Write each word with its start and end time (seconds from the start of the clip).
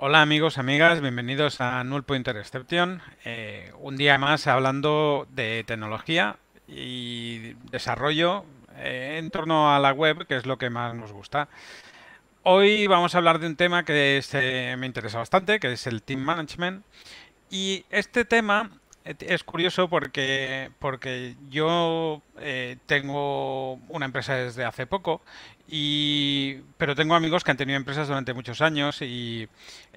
Hola 0.00 0.22
amigos, 0.22 0.58
amigas, 0.58 1.00
bienvenidos 1.00 1.60
a 1.60 1.82
Null 1.82 2.04
Pointer 2.04 2.36
Exception. 2.36 3.02
Eh, 3.24 3.72
un 3.80 3.96
día 3.96 4.16
más 4.16 4.46
hablando 4.46 5.26
de 5.30 5.64
tecnología 5.66 6.36
y 6.68 7.54
desarrollo 7.72 8.44
eh, 8.76 9.16
en 9.18 9.32
torno 9.32 9.74
a 9.74 9.80
la 9.80 9.92
web, 9.92 10.24
que 10.28 10.36
es 10.36 10.46
lo 10.46 10.56
que 10.56 10.70
más 10.70 10.94
nos 10.94 11.10
gusta. 11.10 11.48
Hoy 12.44 12.86
vamos 12.86 13.12
a 13.12 13.18
hablar 13.18 13.40
de 13.40 13.48
un 13.48 13.56
tema 13.56 13.84
que 13.84 14.76
me 14.78 14.86
interesa 14.86 15.18
bastante, 15.18 15.58
que 15.58 15.72
es 15.72 15.84
el 15.88 16.04
Team 16.04 16.20
Management. 16.20 16.84
Y 17.50 17.84
este 17.90 18.24
tema 18.24 18.70
es 19.04 19.44
curioso 19.44 19.88
porque, 19.88 20.70
porque 20.78 21.34
yo 21.50 22.22
eh, 22.40 22.76
tengo 22.86 23.74
una 23.88 24.06
empresa 24.06 24.34
desde 24.34 24.64
hace 24.64 24.86
poco, 24.86 25.22
y, 25.66 26.56
pero 26.76 26.94
tengo 26.94 27.14
amigos 27.14 27.44
que 27.44 27.50
han 27.50 27.56
tenido 27.56 27.76
empresas 27.76 28.08
durante 28.08 28.34
muchos 28.34 28.60
años 28.60 29.02
y 29.02 29.48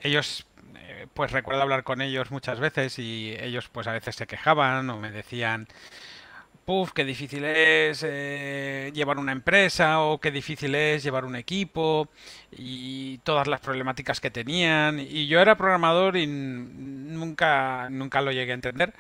ellos, 0.02 0.46
eh, 0.78 1.08
pues 1.14 1.32
recuerdo 1.32 1.62
hablar 1.62 1.84
con 1.84 2.02
ellos 2.02 2.32
muchas 2.32 2.59
veces 2.59 3.00
y 3.00 3.36
ellos 3.40 3.70
pues 3.70 3.88
a 3.88 3.94
veces 3.94 4.16
se 4.16 4.28
quejaban 4.28 4.90
o 4.90 4.98
me 4.98 5.12
decían, 5.12 5.68
Puf, 6.66 6.92
qué 6.94 7.04
difícil 7.04 7.44
es 7.44 8.06
eh, 8.08 8.92
llevar 8.94 9.18
una 9.18 9.32
empresa 9.32 10.02
o 10.02 10.20
qué 10.20 10.30
difícil 10.30 10.76
es 10.76 11.04
llevar 11.04 11.26
un 11.26 11.36
equipo 11.36 12.08
y 12.52 13.18
todas 13.20 13.48
las 13.48 13.62
problemáticas 13.62 14.22
que 14.22 14.30
tenían. 14.30 15.00
Y 15.00 15.28
yo 15.28 15.40
era 15.40 15.58
programador 15.58 16.18
y 16.18 16.28
nunca, 16.28 17.90
nunca 17.90 18.22
lo 18.22 18.32
llegué 18.32 18.52
a 18.52 18.56
entender 18.56 18.94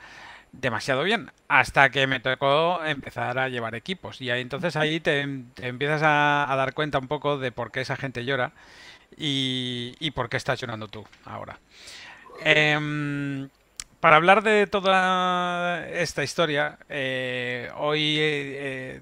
demasiado 0.51 1.03
bien 1.03 1.31
hasta 1.47 1.89
que 1.91 2.07
me 2.07 2.19
tocó 2.19 2.83
empezar 2.83 3.37
a 3.37 3.47
llevar 3.47 3.75
equipos. 3.75 4.19
Y 4.21 4.31
ahí, 4.31 4.41
entonces 4.41 4.75
ahí 4.75 4.99
te, 4.99 5.21
empiezas 5.21 6.01
a, 6.03 6.53
dar 6.55 6.73
cuenta 6.73 6.97
un 6.97 7.07
poco 7.07 7.37
de 7.37 7.51
por 7.51 7.71
qué 7.71 7.81
esa 7.81 7.95
gente 7.95 8.25
llora 8.25 8.53
y, 9.17 9.95
y 9.99 10.11
por 10.11 10.29
qué 10.29 10.37
estás 10.37 10.59
llorando 10.59 10.87
tú 10.87 11.05
ahora. 11.25 11.59
Eh, 12.43 13.47
para 14.01 14.15
hablar 14.15 14.41
de 14.41 14.67
toda 14.67 15.87
esta 15.89 16.23
historia, 16.23 16.77
eh, 16.89 17.69
hoy 17.77 18.17
eh, 18.19 18.99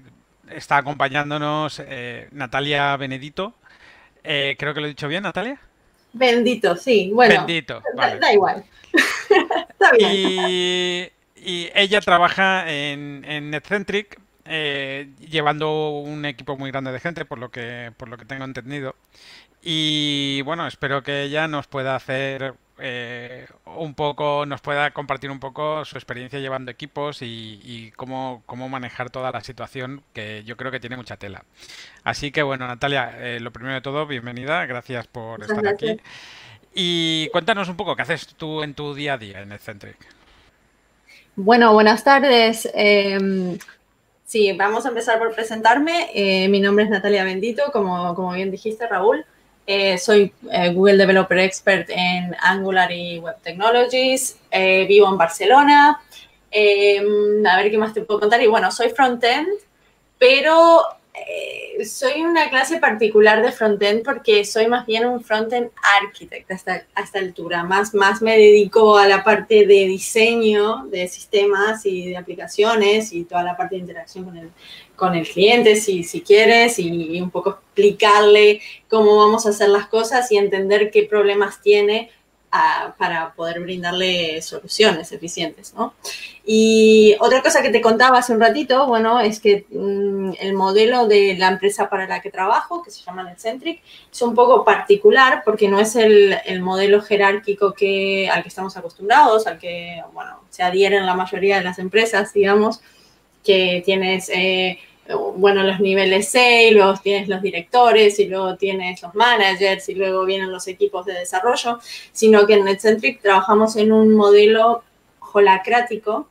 está 0.50 0.76
acompañándonos 0.76 1.82
eh, 1.84 2.28
Natalia 2.32 2.96
Benedito. 2.98 3.54
creo 4.22 4.74
que 4.74 4.80
lo 4.80 4.86
he 4.86 4.90
dicho 4.90 5.08
bien, 5.08 5.22
Natalia. 5.22 5.58
Bendito, 6.12 6.76
sí. 6.76 7.10
Bueno, 7.12 7.34
Bendito, 7.46 7.82
da, 7.96 8.32
igual. 8.32 8.62
Está 8.92 9.92
bien. 9.92 10.10
Y, 10.12 11.70
ella 11.74 12.02
trabaja 12.02 12.70
en, 12.70 13.24
en 13.26 13.50
NetCentric, 13.50 14.20
llevando 14.44 16.00
un 16.00 16.26
equipo 16.26 16.58
muy 16.58 16.70
grande 16.70 16.92
de 16.92 17.00
gente, 17.00 17.24
por 17.24 17.38
lo 17.38 17.50
que, 17.50 17.92
por 17.96 18.08
lo 18.08 18.18
que 18.18 18.26
tengo 18.26 18.44
entendido. 18.44 18.94
Y 19.62 20.42
bueno, 20.42 20.66
espero 20.66 21.02
que 21.02 21.22
ella 21.22 21.48
nos 21.48 21.66
pueda 21.66 21.96
hacer 21.96 22.54
eh, 22.80 23.46
un 23.66 23.94
poco, 23.94 24.46
nos 24.46 24.60
pueda 24.60 24.90
compartir 24.92 25.30
un 25.30 25.40
poco 25.40 25.84
su 25.84 25.96
experiencia 25.96 26.38
llevando 26.38 26.70
equipos 26.70 27.18
y, 27.22 27.92
cómo, 27.96 28.42
manejar 28.68 29.10
toda 29.10 29.30
la 29.30 29.42
situación 29.42 30.02
que 30.12 30.42
yo 30.44 30.56
creo 30.56 30.70
que 30.70 30.80
tiene 30.80 30.96
mucha 30.96 31.16
tela. 31.16 31.44
Así 32.04 32.32
que 32.32 32.42
bueno, 32.42 32.66
Natalia, 32.66 33.14
eh, 33.18 33.40
lo 33.40 33.52
primero 33.52 33.74
de 33.74 33.80
todo, 33.80 34.06
bienvenida, 34.06 34.64
gracias 34.66 35.06
por 35.06 35.42
estar 35.42 35.66
aquí. 35.66 36.00
Y 36.74 37.28
cuéntanos 37.30 37.68
un 37.68 37.76
poco, 37.76 37.96
¿qué 37.96 38.02
haces 38.02 38.26
tú 38.34 38.62
en 38.62 38.74
tu 38.74 38.94
día 38.94 39.14
a 39.14 39.18
día 39.18 39.40
en 39.40 39.52
Eccentric? 39.52 39.96
Bueno, 41.36 41.72
buenas 41.72 42.04
tardes. 42.04 42.68
Em, 42.74 43.58
sí, 44.24 44.52
vamos 44.52 44.84
a 44.86 44.90
empezar 44.90 45.18
por 45.18 45.34
presentarme. 45.34 46.10
Eh, 46.14 46.48
mi 46.48 46.60
nombre 46.60 46.84
es 46.84 46.90
Natalia 46.90 47.24
Bendito, 47.24 47.72
como, 47.72 48.14
como 48.14 48.32
bien 48.32 48.50
dijiste, 48.50 48.86
Raúl. 48.86 49.24
Eh, 49.66 49.98
soy 49.98 50.32
eh, 50.50 50.72
Google 50.72 50.96
Developer 50.96 51.38
Expert 51.38 51.88
en 51.90 52.34
Angular 52.40 52.90
y 52.90 53.18
Web 53.18 53.36
Technologies. 53.42 54.36
Eh, 54.50 54.84
vivo 54.88 55.08
en 55.08 55.16
Barcelona. 55.16 56.00
Em, 56.50 57.46
a 57.46 57.56
ver 57.56 57.70
qué 57.70 57.78
más 57.78 57.94
te 57.94 58.02
puedo 58.02 58.20
contar. 58.20 58.42
Y 58.42 58.46
bueno, 58.46 58.70
soy 58.72 58.90
frontend, 58.90 59.48
pero 60.18 60.82
soy 61.84 62.22
una 62.22 62.48
clase 62.48 62.78
particular 62.78 63.42
de 63.42 63.52
frontend 63.52 64.02
porque 64.02 64.44
soy 64.44 64.66
más 64.68 64.86
bien 64.86 65.06
un 65.06 65.22
frontend 65.22 65.70
architect 66.02 66.50
hasta, 66.50 66.86
esta 66.96 67.18
altura. 67.18 67.62
Más, 67.62 67.94
más 67.94 68.22
me 68.22 68.36
dedico 68.36 68.96
a 68.96 69.06
la 69.06 69.22
parte 69.22 69.66
de 69.66 69.86
diseño 69.86 70.86
de 70.86 71.08
sistemas 71.08 71.84
y 71.86 72.08
de 72.08 72.16
aplicaciones 72.16 73.12
y 73.12 73.24
toda 73.24 73.42
la 73.42 73.56
parte 73.56 73.76
de 73.76 73.82
interacción 73.82 74.24
con 74.24 74.36
el, 74.36 74.50
con 75.00 75.14
el 75.14 75.26
cliente 75.26 75.76
si, 75.76 76.04
si 76.04 76.20
quieres 76.20 76.78
y, 76.78 77.18
un 77.22 77.30
poco 77.30 77.50
explicarle 77.50 78.60
cómo 78.86 79.16
vamos 79.16 79.46
a 79.46 79.48
hacer 79.48 79.70
las 79.70 79.86
cosas 79.86 80.30
y 80.30 80.36
entender 80.36 80.90
qué 80.90 81.04
problemas 81.04 81.62
tiene 81.62 82.10
ah, 82.52 82.94
para 82.98 83.32
poder 83.32 83.60
brindarle 83.60 84.42
soluciones 84.42 85.10
eficientes, 85.10 85.72
¿no? 85.72 85.94
Y 86.44 87.16
otra 87.20 87.42
cosa 87.42 87.62
que 87.62 87.70
te 87.70 87.80
contaba 87.80 88.18
hace 88.18 88.34
un 88.34 88.40
ratito, 88.40 88.86
bueno, 88.88 89.20
es 89.20 89.40
que 89.40 89.64
mm, 89.70 90.32
el 90.38 90.52
modelo 90.52 91.06
de 91.06 91.34
la 91.38 91.48
empresa 91.48 91.88
para 91.88 92.06
la 92.06 92.20
que 92.20 92.30
trabajo, 92.30 92.82
que 92.82 92.90
se 92.90 93.02
llama 93.02 93.22
Netcentric, 93.24 93.80
es 94.12 94.20
un 94.20 94.34
poco 94.34 94.66
particular 94.66 95.40
porque 95.46 95.68
no 95.68 95.80
es 95.80 95.96
el, 95.96 96.36
el 96.44 96.60
modelo 96.60 97.00
jerárquico 97.00 97.72
que, 97.72 98.28
al 98.28 98.42
que 98.42 98.48
estamos 98.48 98.76
acostumbrados, 98.76 99.46
al 99.46 99.58
que, 99.58 100.02
bueno, 100.12 100.40
se 100.50 100.62
adhieren 100.62 101.06
la 101.06 101.14
mayoría 101.14 101.56
de 101.56 101.64
las 101.64 101.78
empresas, 101.78 102.34
digamos, 102.34 102.82
que 103.42 103.82
tienes... 103.82 104.28
Eh, 104.28 104.78
bueno, 105.36 105.62
los 105.62 105.80
niveles 105.80 106.28
C, 106.30 106.70
luego 106.72 106.94
tienes 107.02 107.28
los 107.28 107.42
directores 107.42 108.18
y 108.18 108.26
luego 108.26 108.56
tienes 108.56 109.02
los 109.02 109.14
managers 109.14 109.88
y 109.88 109.94
luego 109.94 110.24
vienen 110.24 110.52
los 110.52 110.68
equipos 110.68 111.06
de 111.06 111.14
desarrollo, 111.14 111.78
sino 112.12 112.46
que 112.46 112.54
en 112.54 112.64
NetCentric 112.64 113.20
trabajamos 113.20 113.76
en 113.76 113.92
un 113.92 114.14
modelo 114.14 114.82
holacrático. 115.32 116.28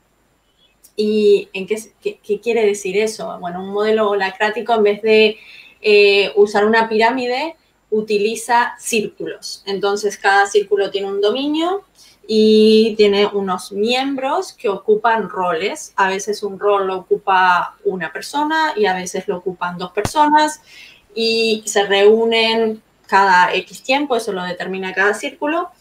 ¿Y 0.95 1.47
en 1.53 1.65
qué, 1.65 1.77
qué, 2.01 2.39
quiere 2.41 2.65
decir 2.65 2.97
eso? 2.97 3.37
Bueno, 3.39 3.63
un 3.63 3.69
modelo 3.69 4.09
holacrático 4.09 4.73
en 4.73 4.83
vez 4.83 5.01
de 5.01 5.37
eh, 5.81 6.31
usar 6.35 6.65
una 6.65 6.89
pirámide, 6.89 7.55
utiliza 7.89 8.75
círculos. 8.79 9.63
Entonces, 9.65 10.17
cada 10.17 10.45
círculo 10.45 10.91
tiene 10.91 11.07
un 11.07 11.21
dominio 11.21 11.85
y 12.31 12.93
tiene 12.95 13.25
unos 13.25 13.71
miembros 13.71 14.53
que 14.53 14.69
ocupan 14.69 15.27
roles. 15.27 15.93
A 15.95 16.07
veces 16.09 16.43
un 16.43 16.59
rol 16.59 16.85
lo 16.85 16.97
ocupa 16.97 17.75
una 17.85 18.13
persona 18.13 18.73
y 18.75 18.85
a 18.85 18.93
veces 18.93 19.27
lo 19.27 19.37
ocupan 19.37 19.79
dos 19.79 19.91
personas 19.93 20.61
y 21.15 21.63
se 21.65 21.87
reúnen 21.87 22.83
cada 23.07 23.51
X 23.55 23.81
tiempo, 23.81 24.15
eso 24.15 24.31
lo 24.31 24.43
determina 24.43 24.93
cada 24.93 25.15
círculo, 25.15 25.71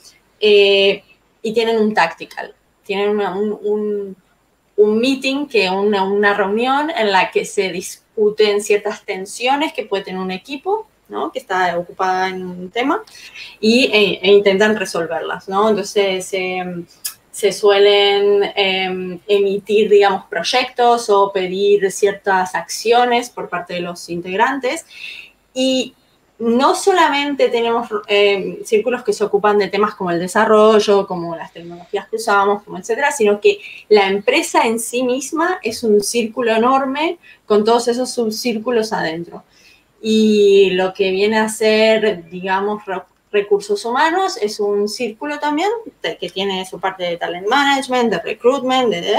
eh, 0.41 1.05
y 1.43 1.53
tienen 1.53 1.77
un 1.77 1.93
tactical, 1.93 2.55
tienen 2.83 3.11
un, 3.11 4.17
un, 4.75 4.99
meeting, 4.99 5.49
que 5.49 5.69
una, 5.69 6.05
una 6.05 6.33
reunión 6.33 6.89
en 6.89 7.13
la 7.13 7.31
que 7.31 7.45
se 7.45 7.71
discuten 7.71 8.63
ciertas 8.63 9.05
tensiones 9.05 9.75
que 9.75 9.85
puede 9.85 10.05
tener 10.05 10.21
un 10.23 10.31
equipo 10.31 10.89
que 11.33 11.39
está 11.39 11.79
ocupada 11.79 12.29
en 12.29 12.45
un 12.45 12.71
tema, 12.71 13.03
y, 13.61 13.87
e, 13.87 14.21
e 14.23 14.33
intentan 14.33 14.77
resolverlas. 14.77 15.49
¿no? 15.49 15.69
Entonces, 15.69 16.33
se 17.39 17.53
suelen 17.53 18.53
em, 18.57 19.21
emitir, 19.29 19.89
digamos, 19.89 20.25
proyectos 20.27 21.09
o 21.09 21.33
pedir 21.33 21.91
ciertas 21.93 22.55
acciones 22.55 23.31
por 23.31 23.49
parte 23.49 23.75
de 23.75 23.81
los 23.81 24.09
integrantes. 24.09 24.85
Y 25.55 25.95
no 26.39 26.75
solamente 26.75 27.49
tenemos 27.49 27.89
em, 28.07 28.65
círculos 28.65 29.03
que 29.03 29.13
se 29.13 29.25
ocupan 29.25 29.59
de 29.59 29.69
temas 29.69 29.95
como 29.95 30.11
el 30.11 30.21
desarrollo, 30.21 31.07
como 31.07 31.37
las 31.37 31.53
tecnologías 31.53 32.09
que 32.09 32.17
usamos, 32.17 32.63
como 32.63 32.79
etcétera, 32.79 33.11
sino 33.11 33.41
que 33.41 33.59
la 33.89 34.09
empresa 34.09 34.63
en 34.63 34.79
sí 34.79 35.03
misma 35.03 35.59
es 35.63 35.83
un 35.83 36.01
círculo 36.01 36.53
enorme 36.53 37.19
con 37.47 37.65
todos 37.65 37.89
esos 37.89 38.11
subcírculos 38.11 38.93
adentro. 38.93 39.45
Y 40.01 40.71
lo 40.71 40.95
que 40.95 41.11
viene 41.11 41.39
a 41.39 41.49
ser, 41.49 42.29
digamos, 42.29 42.83
recursos 43.31 43.85
humanos 43.85 44.39
es 44.41 44.59
un 44.59 44.89
círculo 44.89 45.39
también 45.39 45.69
que 46.03 46.31
tiene 46.31 46.65
su 46.65 46.81
parte 46.81 47.05
de 47.05 47.17
talent 47.17 47.47
management, 47.47 48.11
de 48.11 48.21
recruitment, 48.21 48.91
de, 48.91 49.17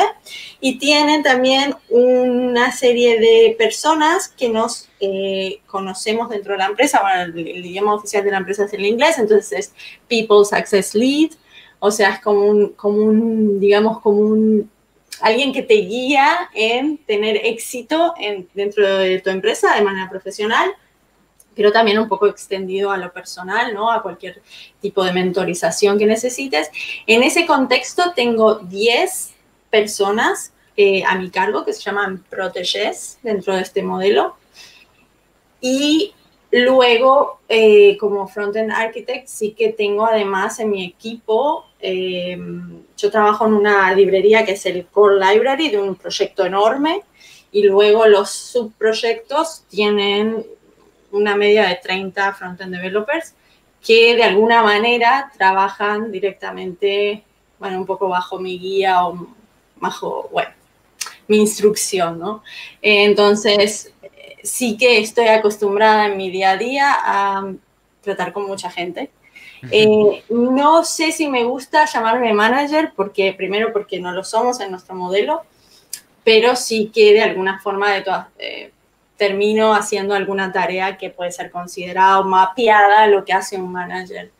y 0.59 0.79
tiene 0.79 1.21
también 1.21 1.75
una 1.89 2.71
serie 2.71 3.19
de 3.19 3.55
personas 3.57 4.29
que 4.29 4.49
nos 4.49 4.89
eh, 4.99 5.61
conocemos 5.67 6.29
dentro 6.29 6.53
de 6.53 6.59
la 6.59 6.65
empresa. 6.65 7.01
Bueno, 7.01 7.21
el, 7.23 7.47
el, 7.47 7.65
idioma 7.65 7.93
oficial 7.93 8.23
de 8.23 8.31
la 8.31 8.37
empresa 8.37 8.65
es 8.65 8.73
el 8.73 8.85
inglés, 8.85 9.19
entonces 9.19 9.51
es 9.51 9.73
People's 10.07 10.53
Access 10.53 10.95
Lead, 10.95 11.31
o 11.79 11.91
sea, 11.91 12.15
es 12.15 12.19
como 12.21 12.45
un, 12.45 12.69
como 12.69 12.97
un 12.97 13.59
digamos, 13.59 14.01
como 14.01 14.19
un 14.19 14.69
alguien 15.21 15.53
que 15.53 15.63
te 15.63 15.75
guía 15.75 16.49
en 16.53 16.97
tener 16.97 17.45
éxito 17.45 18.13
en, 18.17 18.47
dentro 18.53 18.85
de 18.87 19.19
tu 19.19 19.29
empresa 19.29 19.75
de 19.75 19.81
manera 19.81 20.09
profesional, 20.09 20.71
pero 21.55 21.71
también 21.71 21.99
un 21.99 22.07
poco 22.07 22.27
extendido 22.27 22.91
a 22.91 22.97
lo 22.97 23.11
personal, 23.11 23.73
¿no? 23.73 23.91
A 23.91 24.01
cualquier 24.01 24.41
tipo 24.81 25.03
de 25.03 25.11
mentorización 25.11 25.97
que 25.97 26.05
necesites. 26.05 26.71
En 27.05 27.23
ese 27.23 27.45
contexto 27.45 28.13
tengo 28.15 28.55
10 28.55 29.33
personas 29.69 30.53
eh, 30.77 31.03
a 31.05 31.15
mi 31.17 31.29
cargo 31.29 31.65
que 31.65 31.73
se 31.73 31.81
llaman 31.81 32.23
protégés 32.29 33.19
dentro 33.23 33.55
de 33.55 33.61
este 33.61 33.83
modelo. 33.83 34.37
Y 35.59 36.13
Luego, 36.51 37.41
eh, 37.47 37.95
como 37.97 38.27
frontend 38.27 38.71
architect, 38.71 39.27
sí 39.27 39.51
que 39.51 39.71
tengo 39.71 40.05
además 40.05 40.59
en 40.59 40.71
mi 40.71 40.83
equipo, 40.83 41.65
em, 41.79 42.81
yo 42.99 43.11
trabajo 43.11 43.45
en 43.45 43.53
una 43.53 43.93
librería 43.93 44.45
que 44.45 44.53
es 44.53 44.65
el 44.65 44.85
Core 44.87 45.19
Library 45.19 45.69
de 45.69 45.79
un 45.79 45.95
proyecto 45.95 46.45
enorme 46.45 47.01
y 47.51 47.63
luego 47.63 48.05
los 48.07 48.29
subproyectos 48.29 49.63
tienen 49.69 50.45
una 51.11 51.35
media 51.35 51.67
de 51.67 51.75
30 51.75 52.33
frontend 52.33 52.75
developers 52.75 53.33
que 53.85 54.15
de 54.15 54.23
alguna 54.23 54.61
manera 54.61 55.31
trabajan 55.37 56.11
directamente, 56.11 57.23
bueno, 57.57 57.77
un 57.77 57.85
poco 57.85 58.09
bajo 58.09 58.39
mi 58.39 58.59
guía 58.59 59.05
o 59.07 59.27
bajo, 59.77 60.29
bueno, 60.31 60.51
mi 61.27 61.37
instrucción, 61.37 62.19
¿no? 62.19 62.43
Entonces, 62.81 63.93
sí 64.43 64.77
que 64.77 64.99
estoy 64.99 65.27
acostumbrada 65.27 66.07
en 66.07 66.17
mi 66.17 66.29
día 66.29 66.51
a 66.51 66.57
día 66.57 66.95
a 66.97 67.53
tratar 68.01 68.33
con 68.33 68.45
mucha 68.45 68.69
gente. 68.69 69.11
Eh, 69.71 70.23
no 70.29 70.83
sé 70.83 71.11
si 71.11 71.27
me 71.27 71.43
gusta 71.43 71.85
llamarme 71.85 72.33
manager, 72.33 72.93
porque 72.95 73.33
primero 73.33 73.73
porque 73.73 73.99
no 73.99 74.11
lo 74.11 74.23
somos 74.23 74.59
en 74.59 74.71
nuestro 74.71 74.95
modelo, 74.95 75.43
pero 76.23 76.55
sí 76.55 76.91
que 76.93 77.13
de 77.13 77.21
alguna 77.21 77.59
forma 77.59 77.91
de 77.91 78.01
todas, 78.01 78.27
eh, 78.37 78.71
termino 79.17 79.73
haciendo 79.73 80.15
alguna 80.15 80.51
tarea 80.51 80.97
que 80.97 81.09
puede 81.09 81.31
ser 81.31 81.51
considerada 81.51 82.21
mapeada 82.23 83.07
lo 83.07 83.25
que 83.25 83.33
hace 83.33 83.57
un 83.57 83.71
manager. 83.71 84.31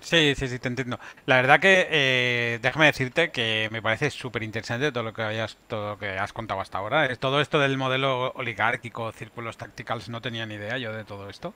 Sí, 0.00 0.34
sí, 0.36 0.48
sí, 0.48 0.58
te 0.58 0.68
entiendo. 0.68 1.00
La 1.24 1.36
verdad 1.36 1.58
que 1.58 1.88
eh, 1.90 2.58
déjame 2.62 2.86
decirte 2.86 3.30
que 3.30 3.68
me 3.72 3.82
parece 3.82 4.10
súper 4.10 4.42
interesante 4.44 4.92
todo 4.92 5.02
lo 5.02 5.12
que 5.12 5.22
hayas, 5.22 5.56
todo 5.66 5.90
lo 5.90 5.98
que 5.98 6.10
has 6.10 6.32
contado 6.32 6.60
hasta 6.60 6.78
ahora. 6.78 7.14
Todo 7.16 7.40
esto 7.40 7.58
del 7.58 7.76
modelo 7.76 8.30
oligárquico, 8.32 9.10
círculos 9.12 9.56
tacticals, 9.56 10.08
no 10.08 10.20
tenía 10.20 10.46
ni 10.46 10.54
idea 10.54 10.78
yo 10.78 10.92
de 10.92 11.04
todo 11.04 11.28
esto. 11.28 11.54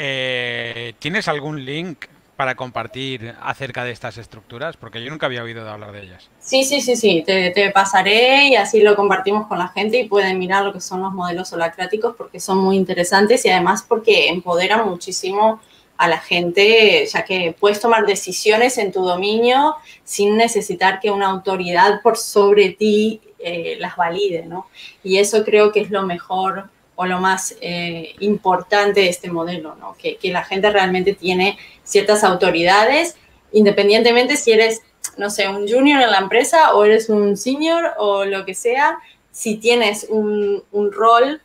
Eh, 0.00 0.94
¿Tienes 1.00 1.26
algún 1.26 1.64
link 1.64 2.04
para 2.36 2.54
compartir 2.54 3.34
acerca 3.42 3.82
de 3.82 3.90
estas 3.90 4.16
estructuras? 4.16 4.76
Porque 4.76 5.02
yo 5.02 5.10
nunca 5.10 5.26
había 5.26 5.42
oído 5.42 5.68
hablar 5.68 5.90
de 5.90 6.04
ellas. 6.04 6.30
Sí, 6.38 6.62
sí, 6.62 6.80
sí, 6.80 6.94
sí, 6.94 7.24
te, 7.26 7.70
pasaré 7.74 8.46
y 8.46 8.54
así 8.54 8.80
lo 8.80 8.94
compartimos 8.94 9.48
con 9.48 9.58
la 9.58 9.66
gente 9.66 9.98
y 9.98 10.08
pueden 10.08 10.38
mirar 10.38 10.64
lo 10.64 10.72
que 10.72 10.80
son 10.80 11.02
los 11.02 11.12
modelos 11.12 11.52
holacráticos 11.52 12.14
porque 12.14 12.38
son 12.38 12.58
muy 12.58 12.76
interesantes 12.76 13.44
y 13.44 13.50
además 13.50 13.84
porque 13.88 14.28
empoderan 14.28 14.88
muchísimo 14.88 15.60
a 15.96 16.06
la 16.06 16.18
gente, 16.18 17.04
ya 17.12 17.24
que 17.24 17.56
puedes 17.58 17.80
tomar 17.80 18.06
decisiones 18.06 18.78
en 18.78 18.92
tu 18.92 19.02
dominio 19.02 19.74
sin 20.04 20.36
necesitar 20.36 21.00
que 21.00 21.10
una 21.10 21.26
autoridad 21.26 22.02
por 22.02 22.16
sobre 22.16 22.70
ti 22.70 23.20
eh, 23.40 23.76
las 23.80 23.96
valide, 23.96 24.46
¿no? 24.46 24.68
Y 25.02 25.18
eso 25.18 25.44
creo 25.44 25.72
que 25.72 25.80
es 25.80 25.90
lo 25.90 26.04
mejor 26.04 26.70
o 27.00 27.06
lo 27.06 27.20
más 27.20 27.54
eh, 27.60 28.16
importante 28.18 29.02
de 29.02 29.08
este 29.08 29.30
modelo, 29.30 29.76
¿no? 29.76 29.96
Que, 29.96 30.18
la 30.32 30.42
gente 30.42 30.68
realmente 30.68 31.14
tiene 31.14 31.56
ciertas 31.84 32.24
autoridades, 32.24 33.14
independientemente 33.52 34.36
si 34.36 34.50
eres, 34.50 34.82
no 35.16 35.30
sé, 35.30 35.46
un 35.48 35.68
junior 35.68 36.02
en 36.02 36.10
la 36.10 36.18
empresa 36.18 36.74
o 36.74 36.84
eres 36.84 37.08
un 37.08 37.36
senior 37.36 37.92
o 37.98 38.24
lo 38.24 38.44
que 38.44 38.54
sea, 38.54 38.98
si 39.30 39.58
tienes 39.58 40.06
un, 40.10 40.64
un 40.72 40.90
rol 40.90 41.40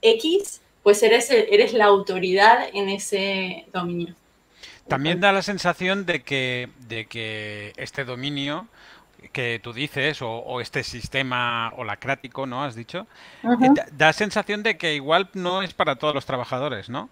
X, 0.00 0.62
pues 0.82 1.02
eres, 1.02 1.30
eres 1.30 1.74
la 1.74 1.84
autoridad 1.84 2.66
en 2.72 2.88
ese 2.88 3.66
dominio. 3.74 4.14
También 4.88 5.20
da 5.20 5.32
la 5.32 5.42
sensación 5.42 6.06
de 6.06 6.22
que, 6.22 6.70
de 6.88 7.04
que 7.04 7.74
este 7.76 8.06
dominio 8.06 8.68
que 9.32 9.60
tú 9.62 9.72
dices, 9.72 10.20
o, 10.22 10.60
este 10.60 10.84
sistema 10.84 11.72
holacrático, 11.76 12.46
¿no? 12.46 12.62
Has 12.64 12.74
dicho, 12.74 13.06
eh, 13.42 13.68
da, 13.74 13.86
da, 13.90 14.12
sensación 14.12 14.62
de 14.62 14.76
que 14.76 14.94
igual 14.94 15.28
no 15.34 15.62
es 15.62 15.74
para 15.74 15.96
todos 15.96 16.14
los 16.14 16.26
trabajadores, 16.26 16.88
¿no? 16.88 17.08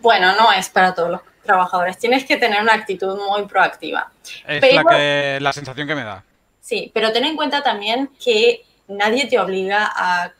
Bueno, 0.00 0.36
no 0.36 0.52
es 0.52 0.68
para 0.68 0.94
todos 0.94 1.10
los 1.10 1.20
trabajadores. 1.44 1.98
Tienes 1.98 2.24
que 2.24 2.36
tener 2.36 2.60
una 2.60 2.74
actitud 2.74 3.18
muy 3.18 3.46
proactiva. 3.46 4.10
Es 4.46 4.74
la, 4.74 4.84
que, 4.84 5.38
la 5.40 5.52
sensación 5.52 5.88
que 5.88 5.94
me 5.94 6.04
da. 6.04 6.22
Sí, 6.60 6.90
pero 6.92 7.12
ten 7.12 7.24
en 7.24 7.36
cuenta 7.36 7.62
también 7.62 8.10
que 8.22 8.64
nadie 8.88 9.26
te 9.26 9.38
obliga 9.38 9.90
a 9.94 10.32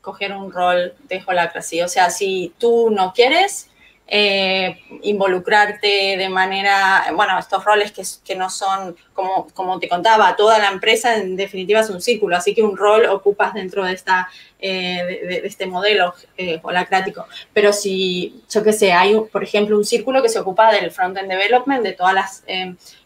coger 0.00 0.32
un 0.32 0.50
rol 0.50 0.94
de 1.08 1.22
holacracy. 1.26 1.82
O 1.82 1.88
sea, 1.88 2.10
si 2.10 2.54
tú 2.58 2.90
no 2.90 3.12
quieres 3.12 3.68
eh, 4.14 4.82
involucrarte 5.00 6.18
de 6.18 6.28
manera, 6.28 7.06
bueno, 7.14 7.38
estos 7.38 7.64
roles 7.64 7.92
que, 7.92 8.36
no 8.36 8.50
son, 8.50 8.94
como, 9.14 9.46
como 9.54 9.80
te 9.80 9.88
contaba, 9.88 10.36
toda 10.36 10.58
la 10.58 10.68
empresa 10.68 11.16
en 11.16 11.34
definitiva 11.34 11.80
es 11.80 11.88
un 11.88 12.02
círculo, 12.02 12.36
así 12.36 12.54
que 12.54 12.62
un 12.62 12.76
rol 12.76 13.06
ocupas 13.06 13.54
dentro 13.54 13.86
de, 13.86 13.94
esta, 13.94 14.28
eh, 14.58 15.22
de, 15.26 15.40
este 15.46 15.64
modelo 15.64 16.12
eh, 16.36 16.60
holacrático. 16.62 17.24
Pero 17.54 17.72
si, 17.72 18.42
yo 18.50 18.62
qué 18.62 18.74
sé, 18.74 18.92
hay, 18.92 19.18
por 19.32 19.42
ejemplo, 19.42 19.78
un 19.78 19.84
círculo 19.86 20.22
que 20.22 20.28
se 20.28 20.40
ocupa 20.40 20.70
del 20.70 20.90
front-end 20.90 21.30
development, 21.30 21.82
de 21.82 21.92
todas 21.92 22.14
las 22.14 22.44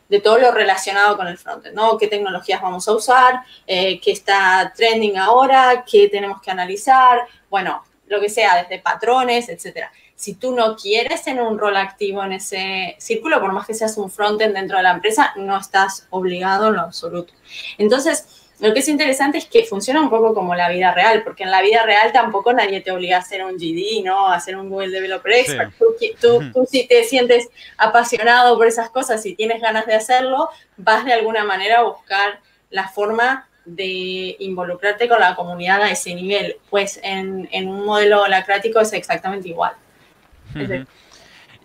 de 0.08 0.20
todo 0.20 0.38
lo 0.38 0.50
relacionado 0.50 1.16
con 1.16 1.28
el 1.28 1.38
frontend, 1.38 1.76
¿no? 1.76 1.98
¿Qué 1.98 2.08
tecnologías 2.08 2.60
vamos 2.60 2.86
a 2.88 2.92
usar? 2.92 3.42
¿Qué 3.64 4.00
está 4.06 4.72
trending 4.76 5.18
ahora? 5.18 5.84
¿Qué 5.88 6.08
tenemos 6.08 6.42
que 6.42 6.50
analizar? 6.50 7.20
Bueno, 7.48 7.84
lo 8.08 8.20
que 8.20 8.28
sea, 8.28 8.62
desde 8.62 8.80
patrones, 8.80 9.48
etcétera. 9.48 9.92
Si 10.16 10.34
tú 10.34 10.54
no 10.54 10.76
quieres 10.76 11.22
tener 11.22 11.42
un 11.42 11.58
rol 11.58 11.76
activo 11.76 12.24
en 12.24 12.32
ese 12.32 12.96
círculo, 12.98 13.40
por 13.40 13.52
más 13.52 13.66
que 13.66 13.74
seas 13.74 13.96
un 13.98 14.10
frontend 14.10 14.54
dentro 14.54 14.78
de 14.78 14.82
la 14.82 14.92
empresa, 14.92 15.32
no 15.36 15.56
estás 15.58 16.06
obligado 16.10 16.68
en 16.68 16.74
lo 16.74 16.80
absoluto. 16.80 17.34
Entonces, 17.78 18.46
lo 18.58 18.72
que 18.72 18.80
es 18.80 18.88
interesante 18.88 19.36
es 19.36 19.44
que 19.44 19.64
funciona 19.64 20.00
un 20.00 20.08
poco 20.08 20.32
como 20.32 20.54
la 20.54 20.70
vida 20.70 20.92
real, 20.92 21.22
porque 21.22 21.42
en 21.42 21.50
la 21.50 21.60
vida 21.60 21.82
real 21.84 22.10
tampoco 22.12 22.54
nadie 22.54 22.80
te 22.80 22.90
obliga 22.90 23.18
a 23.18 23.20
hacer 23.20 23.44
un 23.44 23.56
GD, 23.56 24.02
¿no? 24.02 24.28
A 24.28 24.36
hacer 24.36 24.56
un 24.56 24.70
Google 24.70 24.88
Developer 24.88 25.32
Expert. 25.32 25.72
Sí. 25.98 26.14
Tú, 26.20 26.40
tú, 26.40 26.52
tú, 26.52 26.66
si 26.70 26.88
te 26.88 27.04
sientes 27.04 27.48
apasionado 27.76 28.56
por 28.56 28.66
esas 28.66 28.88
cosas 28.88 29.24
y 29.26 29.34
tienes 29.34 29.60
ganas 29.60 29.84
de 29.84 29.94
hacerlo, 29.94 30.48
vas 30.78 31.04
de 31.04 31.12
alguna 31.12 31.44
manera 31.44 31.80
a 31.80 31.82
buscar 31.82 32.40
la 32.70 32.88
forma 32.88 33.46
de 33.66 34.36
involucrarte 34.38 35.08
con 35.08 35.20
la 35.20 35.34
comunidad 35.34 35.82
a 35.82 35.90
ese 35.90 36.14
nivel. 36.14 36.56
Pues 36.70 36.98
en, 37.02 37.48
en 37.52 37.68
un 37.68 37.84
modelo 37.84 38.22
holacrático 38.22 38.80
es 38.80 38.92
exactamente 38.94 39.48
igual. 39.48 39.72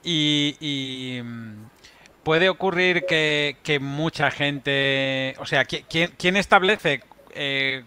Y, 0.03 0.57
y 0.59 1.21
puede 2.23 2.49
ocurrir 2.49 3.05
que, 3.07 3.57
que, 3.63 3.79
mucha 3.79 4.31
gente, 4.31 5.35
o 5.39 5.45
sea, 5.45 5.65
¿quién, 5.65 6.11
quién 6.17 6.37
establece 6.37 7.01
eh, 7.33 7.83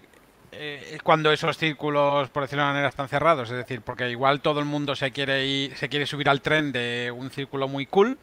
eh, 0.53 0.99
cuando 1.03 1.33
esos 1.33 1.59
círculos, 1.59 2.31
por 2.31 2.45
decirlo 2.45 2.65
de 2.65 2.71
manera, 2.71 2.89
están 2.89 3.09
cerrados? 3.09 3.51
Es 3.51 3.57
decir, 3.57 3.81
porque 3.81 4.11
igual 4.11 4.41
todo 4.41 4.61
el 4.61 4.67
mundo 4.67 4.95
se 4.95 5.11
quiere 5.11 5.47
ir, 5.47 5.77
se 5.77 5.89
quiere 5.89 6.07
subir 6.07 6.29
al 6.29 6.41
tren 6.41 6.73
de 6.73 7.13
un 7.15 7.31
círculo 7.31 7.69
muy 7.69 7.87
cool, 7.87 8.19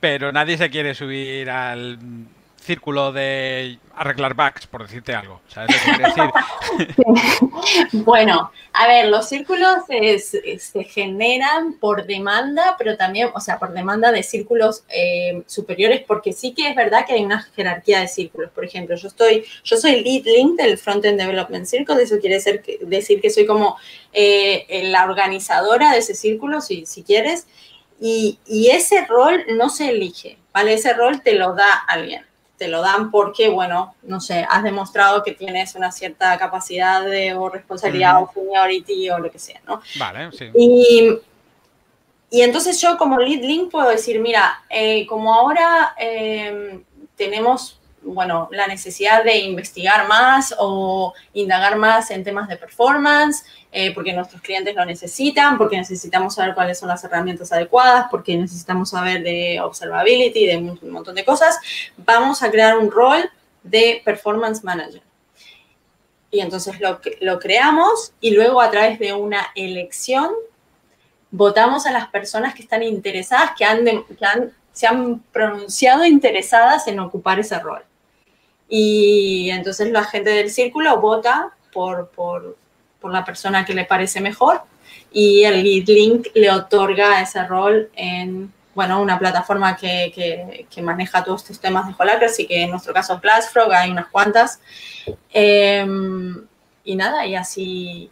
pero 0.00 0.32
nadie 0.32 0.56
se 0.56 0.70
quiere 0.70 0.94
subir 0.94 1.50
al 1.50 1.98
círculo 2.60 3.12
de 3.12 3.78
arreglar 3.94 4.34
bugs, 4.34 4.66
por 4.66 4.82
decirte 4.82 5.14
algo. 5.14 5.40
Bueno, 7.92 8.50
a 8.72 8.88
ver, 8.88 9.08
los 9.08 9.28
círculos 9.28 9.84
se 9.86 10.84
generan 10.84 11.74
por 11.74 12.06
demanda, 12.06 12.76
pero 12.78 12.96
también, 12.96 13.30
o 13.34 13.40
sea, 13.40 13.58
por 13.58 13.72
demanda 13.72 14.10
de 14.12 14.22
círculos 14.22 14.84
eh, 14.88 15.42
superiores, 15.46 16.02
porque 16.06 16.32
sí 16.32 16.52
que 16.52 16.68
es 16.68 16.76
verdad 16.76 17.04
que 17.06 17.14
hay 17.14 17.24
una 17.24 17.42
jerarquía 17.42 18.00
de 18.00 18.08
círculos. 18.08 18.50
Por 18.50 18.64
ejemplo, 18.64 18.96
yo 18.96 19.08
estoy, 19.08 19.44
yo 19.64 19.76
soy 19.76 20.02
lead 20.02 20.24
link 20.24 20.56
del 20.58 20.78
Frontend 20.78 21.20
Development 21.20 21.66
Circle, 21.66 22.02
eso 22.02 22.18
quiere 22.18 22.40
que, 22.62 22.78
decir 22.82 23.20
que 23.20 23.30
soy 23.30 23.46
como 23.46 23.76
eh, 24.12 24.82
la 24.84 25.04
organizadora 25.04 25.92
de 25.92 25.98
ese 25.98 26.14
círculo, 26.14 26.60
si, 26.60 26.86
si 26.86 27.02
quieres, 27.02 27.46
y, 28.00 28.38
y 28.46 28.68
ese 28.70 29.04
rol 29.06 29.44
no 29.56 29.68
se 29.68 29.90
elige, 29.90 30.38
¿vale? 30.54 30.74
Ese 30.74 30.94
rol 30.94 31.22
te 31.22 31.34
lo 31.34 31.54
da 31.54 31.70
alguien 31.86 32.29
te 32.60 32.68
lo 32.68 32.82
dan 32.82 33.10
porque, 33.10 33.48
bueno, 33.48 33.94
no 34.02 34.20
sé, 34.20 34.46
has 34.46 34.62
demostrado 34.62 35.22
que 35.22 35.32
tienes 35.32 35.74
una 35.76 35.90
cierta 35.90 36.36
capacidad 36.36 37.02
de, 37.02 37.32
o 37.32 37.48
responsabilidad 37.48 38.22
o 38.22 38.30
seniority 38.34 39.08
o 39.08 39.18
lo 39.18 39.30
que 39.30 39.38
sea, 39.38 39.62
¿no? 39.66 39.80
Vale, 39.98 40.30
sí. 40.30 40.50
Y, 40.54 41.08
y 42.28 42.42
entonces 42.42 42.78
yo 42.78 42.98
como 42.98 43.18
lead 43.18 43.40
link 43.40 43.70
puedo 43.70 43.88
decir, 43.88 44.20
mira, 44.20 44.62
eh, 44.68 45.06
como 45.06 45.32
ahora 45.32 45.94
eh, 45.98 46.80
tenemos 47.16 47.79
bueno, 48.02 48.48
la 48.52 48.66
necesidad 48.66 49.24
de 49.24 49.38
investigar 49.38 50.08
más 50.08 50.54
o 50.58 51.12
indagar 51.32 51.76
más 51.76 52.10
en 52.10 52.24
temas 52.24 52.48
de 52.48 52.56
performance, 52.56 53.44
eh, 53.72 53.92
porque 53.94 54.12
nuestros 54.12 54.40
clientes 54.40 54.74
lo 54.74 54.84
necesitan, 54.84 55.58
porque 55.58 55.76
necesitamos 55.76 56.34
saber 56.34 56.54
cuáles 56.54 56.78
son 56.78 56.88
las 56.88 57.04
herramientas 57.04 57.52
adecuadas, 57.52 58.06
porque 58.10 58.36
necesitamos 58.36 58.90
saber 58.90 59.22
de 59.22 59.60
observability, 59.60 60.46
de 60.46 60.56
un, 60.56 60.78
montón 60.90 61.14
de 61.14 61.24
cosas, 61.24 61.58
vamos 61.96 62.42
a 62.42 62.50
crear 62.50 62.78
un 62.78 62.90
rol 62.90 63.30
de 63.62 64.00
performance 64.04 64.64
manager. 64.64 65.02
Y 66.30 66.40
entonces 66.40 66.80
lo, 66.80 67.00
lo 67.20 67.38
creamos 67.38 68.12
y 68.20 68.30
luego 68.30 68.60
a 68.60 68.70
través 68.70 68.98
de 68.98 69.12
una 69.12 69.48
elección 69.54 70.30
votamos 71.32 71.86
a 71.86 71.92
las 71.92 72.08
personas 72.08 72.54
que 72.54 72.62
están 72.62 72.82
interesadas, 72.82 73.52
que 73.56 73.64
han, 73.64 73.84
que 73.84 74.24
han 74.24 74.52
se 74.72 74.86
han 74.86 75.20
pronunciado 75.32 76.04
interesadas 76.04 76.86
en 76.88 77.00
ocupar 77.00 77.38
ese 77.38 77.58
rol. 77.58 77.82
Y 78.70 79.50
entonces 79.50 79.90
la 79.90 80.04
gente 80.04 80.30
del 80.30 80.50
círculo 80.50 81.00
vota 81.00 81.52
por, 81.72 82.08
por, 82.10 82.56
por, 83.00 83.12
la 83.12 83.24
persona 83.24 83.64
que 83.64 83.74
le 83.74 83.84
parece 83.84 84.20
mejor 84.20 84.62
y 85.12 85.42
el 85.42 85.62
lead 85.62 85.88
link 85.88 86.28
le 86.34 86.50
otorga 86.50 87.20
ese 87.20 87.44
rol 87.46 87.90
en 87.94 88.52
bueno, 88.74 89.02
una 89.02 89.18
plataforma 89.18 89.76
que, 89.76 90.66
maneja 90.82 91.24
todos 91.24 91.42
estos 91.42 91.60
temas 91.60 91.86
de 91.86 91.94
Holacracy, 91.98 92.46
que 92.46 92.62
en 92.62 92.70
nuestro 92.70 92.94
caso 92.94 93.18
Glassfrog, 93.20 93.72
hay 93.72 93.90
unas 93.90 94.06
cuantas. 94.06 94.60
Em, 95.32 96.46
y 96.84 96.96
nada, 96.96 97.26
y 97.26 97.34
así, 97.34 98.10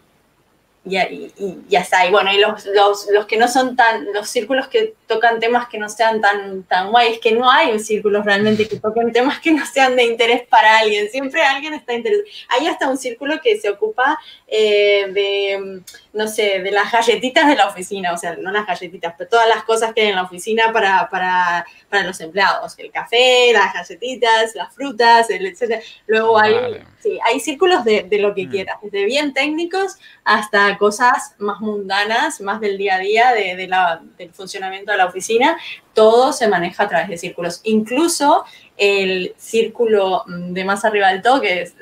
y, 0.85 1.59
ya 1.69 1.81
está. 1.81 2.07
Y 2.07 2.11
bueno, 2.11 2.31
y 2.33 2.38
los, 2.38 2.67
los, 3.12 3.27
que 3.27 3.37
no 3.37 3.49
son 3.49 3.77
tan, 3.77 4.12
los 4.12 4.29
círculos 4.29 4.69
que 4.69 4.95
tocan 5.09 5.41
temas 5.41 5.69
que 5.69 5.79
no 5.79 5.88
sean 5.88 6.21
tan, 6.21 6.62
tan 6.65 6.91
guay, 6.91 7.15
es 7.15 7.19
que 7.19 7.33
no 7.33 7.50
hay 7.50 7.79
círculos 7.81 8.25
realmente 8.25 8.69
que 8.69 8.79
toquen 8.79 9.12
temas 9.12 9.41
que 9.41 9.50
no 9.50 9.67
sean 9.67 9.97
de 9.97 10.05
interés 10.05 10.47
para 10.47 10.79
alguien. 10.79 11.09
Siempre 11.11 11.43
alguien 11.43 11.75
está 11.75 11.95
interesado. 11.95 12.29
Hay 12.50 12.67
hasta 12.69 12.88
un 12.88 12.97
círculo 12.97 13.41
que 13.43 13.59
se 13.59 13.71
ocupa 13.71 14.19
eh, 14.47 15.07
de, 15.11 15.83
no 16.12 16.29
sé, 16.29 16.61
de 16.61 16.71
las 16.71 16.93
galletitas 16.93 17.49
de 17.49 17.57
la 17.57 17.67
oficina, 17.67 18.12
o 18.12 18.17
sea, 18.17 18.37
no 18.37 18.53
las 18.53 18.67
galletitas, 18.67 19.15
pero 19.17 19.31
todas 19.31 19.49
las 19.49 19.65
cosas 19.65 19.93
que 19.95 20.03
hay 20.03 20.09
en 20.09 20.17
la 20.17 20.23
oficina 20.23 20.73
para, 20.73 21.09
para, 21.11 21.67
para 21.88 22.05
los 22.05 22.21
empleados. 22.21 22.79
El 22.79 22.93
café, 22.93 23.53
las 23.53 23.75
galletitas, 23.75 24.55
las 24.55 24.75
frutas, 24.75 25.31
el 25.31 25.47
etcétera. 25.47 25.81
Luego 26.07 26.38
hay, 26.38 26.55
sí, 27.03 27.19
hay 27.25 27.41
círculos 27.41 27.85
de, 27.85 28.03
de 28.03 28.19
lo 28.19 28.35
que 28.35 28.47
mm. 28.47 28.50
quieras, 28.50 28.77
desde 28.83 29.05
bien 29.07 29.33
técnicos 29.33 29.97
hasta 30.25 30.77
cosas 30.77 31.35
más 31.38 31.61
mundanas, 31.61 32.41
más 32.41 32.61
del 32.61 32.77
día 32.77 32.97
a 32.97 32.99
día, 32.99 33.33
de, 33.33 33.67
la, 33.67 34.03
del 34.19 34.33
funcionamiento 34.33 34.93
de 34.93 34.98
la 34.99 35.07
oficina, 35.07 35.57
todo 35.95 36.33
se 36.33 36.49
maneja 36.49 36.85
a 36.85 36.88
través 36.88 37.09
de 37.09 37.17
círculos. 37.19 37.61
Incluso 37.64 38.45
el 38.76 39.35
círculo 39.38 40.25
de 40.26 40.64
más 40.64 40.85
arriba 40.85 41.09
del 41.09 41.23
todo, 41.23 41.40
que 41.40 41.62
es, 41.62 41.75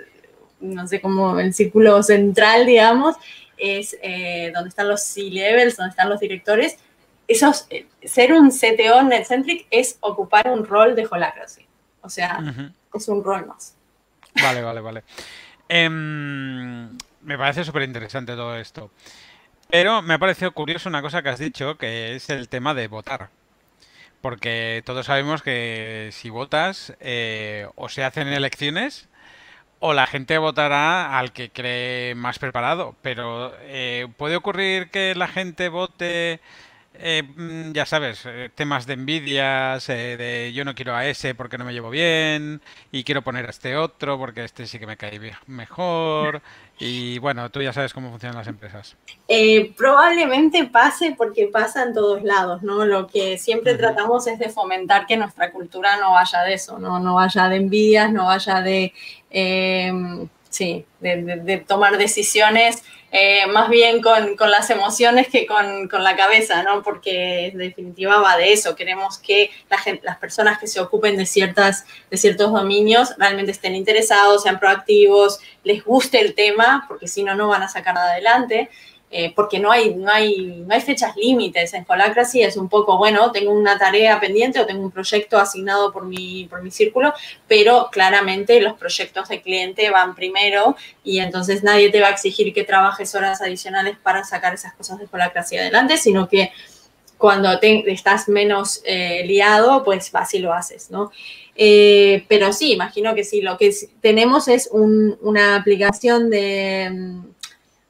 no 0.60 0.86
sé 0.86 1.00
cómo, 1.00 1.38
el 1.38 1.52
círculo 1.52 2.02
central, 2.02 2.66
digamos, 2.66 3.16
es 3.56 3.96
eh, 4.02 4.52
donde 4.54 4.68
están 4.68 4.88
los 4.88 5.02
C-levels, 5.02 5.76
donde 5.76 5.90
están 5.90 6.08
los 6.08 6.20
directores. 6.20 6.78
Esos, 7.28 7.66
eh, 7.70 7.86
ser 8.02 8.32
un 8.32 8.50
CTO 8.50 9.02
NetCentric 9.02 9.66
es 9.70 9.98
ocupar 10.00 10.50
un 10.50 10.64
rol 10.64 10.94
de 10.94 11.06
Holacracy. 11.10 11.66
O 12.02 12.08
sea, 12.08 12.38
es 12.94 13.08
un 13.08 13.24
rol 13.24 13.46
más. 13.46 13.74
Vale, 14.40 14.62
vale, 14.62 14.80
vale. 14.80 15.04
Em, 15.68 16.96
me 17.22 17.36
parece 17.36 17.64
súper 17.64 17.82
interesante 17.82 18.34
todo 18.34 18.56
esto. 18.56 18.90
Pero 19.70 20.02
me 20.02 20.14
ha 20.14 20.18
parecido 20.18 20.52
curioso 20.52 20.88
una 20.88 21.02
cosa 21.02 21.22
que 21.22 21.28
has 21.28 21.38
dicho, 21.38 21.76
que 21.76 22.14
es 22.14 22.30
el 22.30 22.48
tema 22.48 22.74
de 22.74 22.88
votar. 22.88 23.30
Porque 24.20 24.82
todos 24.86 25.06
sabemos 25.06 25.42
que 25.42 26.10
si 26.12 26.30
votas, 26.30 26.94
eh, 27.00 27.68
o 27.76 27.88
se 27.88 28.04
hacen 28.04 28.28
elecciones, 28.28 29.08
o 29.80 29.92
la 29.94 30.06
gente 30.06 30.38
votará 30.38 31.18
al 31.18 31.32
que 31.32 31.50
cree 31.50 32.14
más 32.14 32.38
preparado. 32.38 32.96
Pero 33.02 33.54
eh, 33.62 34.08
puede 34.16 34.36
ocurrir 34.36 34.90
que 34.90 35.14
la 35.14 35.28
gente 35.28 35.68
vote 35.68 36.40
eh, 37.00 37.22
mm, 37.22 37.72
ya 37.72 37.86
sabes, 37.86 38.22
eh, 38.26 38.50
temas 38.54 38.86
de 38.86 38.94
envidias, 38.94 39.88
eh, 39.88 40.16
de 40.16 40.52
yo 40.52 40.64
no 40.64 40.74
quiero 40.74 40.94
a 40.94 41.06
ese 41.06 41.34
porque 41.34 41.58
no 41.58 41.64
me 41.64 41.72
llevo 41.72 41.90
bien 41.90 42.60
y 42.92 43.04
quiero 43.04 43.22
poner 43.22 43.46
a 43.46 43.50
este 43.50 43.76
otro 43.76 44.18
porque 44.18 44.44
este 44.44 44.66
sí 44.66 44.78
que 44.78 44.86
me 44.86 44.96
cae 44.96 45.20
mejor. 45.46 46.42
Y 46.78 47.18
bueno, 47.18 47.50
tú 47.50 47.62
ya 47.62 47.72
sabes 47.72 47.94
cómo 47.94 48.10
funcionan 48.10 48.36
las 48.36 48.48
empresas. 48.48 48.96
probablemente 49.76 50.64
pase 50.66 51.14
porque 51.16 51.48
pasa 51.48 51.82
en 51.82 51.94
todos 51.94 52.22
lados, 52.22 52.62
¿no? 52.62 52.84
Lo 52.84 53.06
que 53.06 53.38
siempre 53.38 53.76
tratamos 53.76 54.26
es 54.26 54.38
de 54.38 54.50
fomentar 54.50 55.06
que 55.06 55.16
nuestra 55.16 55.52
cultura 55.52 55.96
no 55.96 56.12
vaya 56.12 56.42
de 56.42 56.54
eso, 56.54 56.78
¿no? 56.78 57.00
No 57.00 57.14
vaya 57.14 57.48
de 57.48 57.56
envidias, 57.56 58.12
no 58.12 58.26
vaya 58.26 58.60
de, 58.60 58.92
sí, 60.56 60.84
de 61.00 61.64
tomar 61.66 61.98
decisiones 61.98 62.82
eh, 63.12 63.46
más 63.46 63.70
bien 63.70 64.02
con, 64.02 64.36
con, 64.36 64.50
las 64.50 64.68
emociones 64.68 65.28
que 65.28 65.46
con, 65.46 65.88
con, 65.88 66.02
la 66.02 66.16
cabeza, 66.16 66.62
¿no? 66.64 66.82
Porque 66.82 67.46
en 67.46 67.58
definitiva 67.58 68.20
va 68.20 68.36
de 68.36 68.52
eso. 68.52 68.74
Queremos 68.74 69.18
que 69.18 69.50
la 69.70 69.78
gente, 69.78 70.04
las 70.04 70.18
personas 70.18 70.58
que 70.58 70.66
se 70.66 70.80
ocupen 70.80 71.16
de, 71.16 71.24
ciertas, 71.24 71.86
de 72.10 72.16
ciertos 72.16 72.52
dominios 72.52 73.14
realmente 73.16 73.52
estén 73.52 73.74
interesados, 73.74 74.42
sean 74.42 74.58
proactivos, 74.58 75.38
les 75.62 75.84
guste 75.84 76.20
el 76.20 76.34
tema, 76.34 76.84
porque 76.88 77.06
si 77.06 77.22
no, 77.22 77.34
no 77.34 77.48
van 77.48 77.62
a 77.62 77.68
sacar 77.68 77.94
nada 77.94 78.12
adelante. 78.12 78.70
Eh, 79.18 79.32
porque 79.34 79.58
no 79.58 79.72
hay, 79.72 79.94
no, 79.94 80.12
hay, 80.12 80.62
no 80.66 80.74
hay 80.74 80.82
fechas 80.82 81.16
límites. 81.16 81.72
En 81.72 81.86
Holacracy 81.88 82.42
es 82.42 82.58
un 82.58 82.68
poco, 82.68 82.98
bueno, 82.98 83.32
tengo 83.32 83.50
una 83.50 83.78
tarea 83.78 84.20
pendiente 84.20 84.60
o 84.60 84.66
tengo 84.66 84.82
un 84.82 84.90
proyecto 84.90 85.38
asignado 85.38 85.90
por 85.90 86.04
mi, 86.04 86.44
por 86.50 86.62
mi 86.62 86.70
círculo, 86.70 87.14
pero 87.48 87.88
claramente 87.90 88.60
los 88.60 88.74
proyectos 88.74 89.30
de 89.30 89.40
cliente 89.40 89.88
van 89.88 90.14
primero 90.14 90.76
y 91.02 91.20
entonces 91.20 91.62
nadie 91.62 91.88
te 91.88 92.02
va 92.02 92.08
a 92.08 92.10
exigir 92.10 92.52
que 92.52 92.62
trabajes 92.62 93.14
horas 93.14 93.40
adicionales 93.40 93.96
para 94.02 94.22
sacar 94.22 94.52
esas 94.52 94.74
cosas 94.74 94.98
de 94.98 95.08
Holacracy 95.10 95.56
adelante, 95.56 95.96
sino 95.96 96.28
que 96.28 96.52
cuando 97.16 97.48
estás 97.62 98.28
menos 98.28 98.82
eh, 98.84 99.24
liado, 99.24 99.82
pues 99.82 100.14
así 100.14 100.40
lo 100.40 100.52
haces, 100.52 100.90
¿no? 100.90 101.10
Eh, 101.54 102.26
pero 102.28 102.52
sí, 102.52 102.74
imagino 102.74 103.14
que 103.14 103.24
sí, 103.24 103.40
lo 103.40 103.56
que 103.56 103.74
tenemos 104.02 104.46
es 104.46 104.68
una 104.70 105.56
aplicación 105.56 106.28
de 106.28 107.22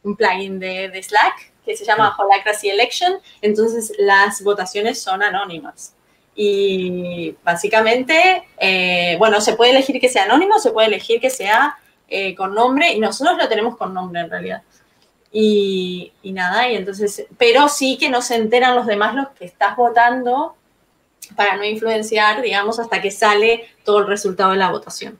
un 0.06 0.16
plugin 0.16 0.58
de, 0.58 1.02
Slack 1.02 1.52
que 1.64 1.76
se 1.76 1.84
llama 1.84 2.14
Holacracy 2.16 2.70
Election, 2.70 3.14
entonces 3.42 3.92
las 3.98 4.42
votaciones 4.42 5.02
son 5.02 5.22
anónimas. 5.22 5.94
Y 6.36 7.34
básicamente, 7.42 8.46
eh, 8.58 9.16
bueno, 9.18 9.40
se 9.40 9.54
puede 9.54 9.72
elegir 9.72 10.00
que 10.00 10.08
sea 10.08 10.24
anónimo, 10.24 10.60
se 10.60 10.70
puede 10.70 10.86
elegir 10.86 11.20
que 11.20 11.30
sea 11.30 11.76
eh, 12.08 12.36
con 12.36 12.54
nombre, 12.54 12.92
y 12.92 13.00
nosotros 13.00 13.36
lo 13.36 13.48
tenemos 13.48 13.76
con 13.76 13.92
nombre 13.92 14.20
en 14.20 14.30
realidad. 14.30 14.62
Y, 15.32 16.12
y, 16.22 16.32
nada, 16.32 16.68
y 16.70 16.76
entonces, 16.76 17.26
pero 17.36 17.68
sí 17.68 17.98
que 17.98 18.10
no 18.10 18.22
se 18.22 18.36
enteran 18.36 18.76
los 18.76 18.86
demás 18.86 19.14
los 19.14 19.28
que 19.30 19.44
estás 19.44 19.76
votando 19.76 20.54
para 21.34 21.56
no 21.56 21.64
influenciar, 21.64 22.42
digamos, 22.42 22.78
hasta 22.78 23.02
que 23.02 23.10
sale 23.10 23.68
todo 23.84 23.98
el 23.98 24.06
resultado 24.06 24.52
de 24.52 24.58
la 24.58 24.70
votación. 24.70 25.18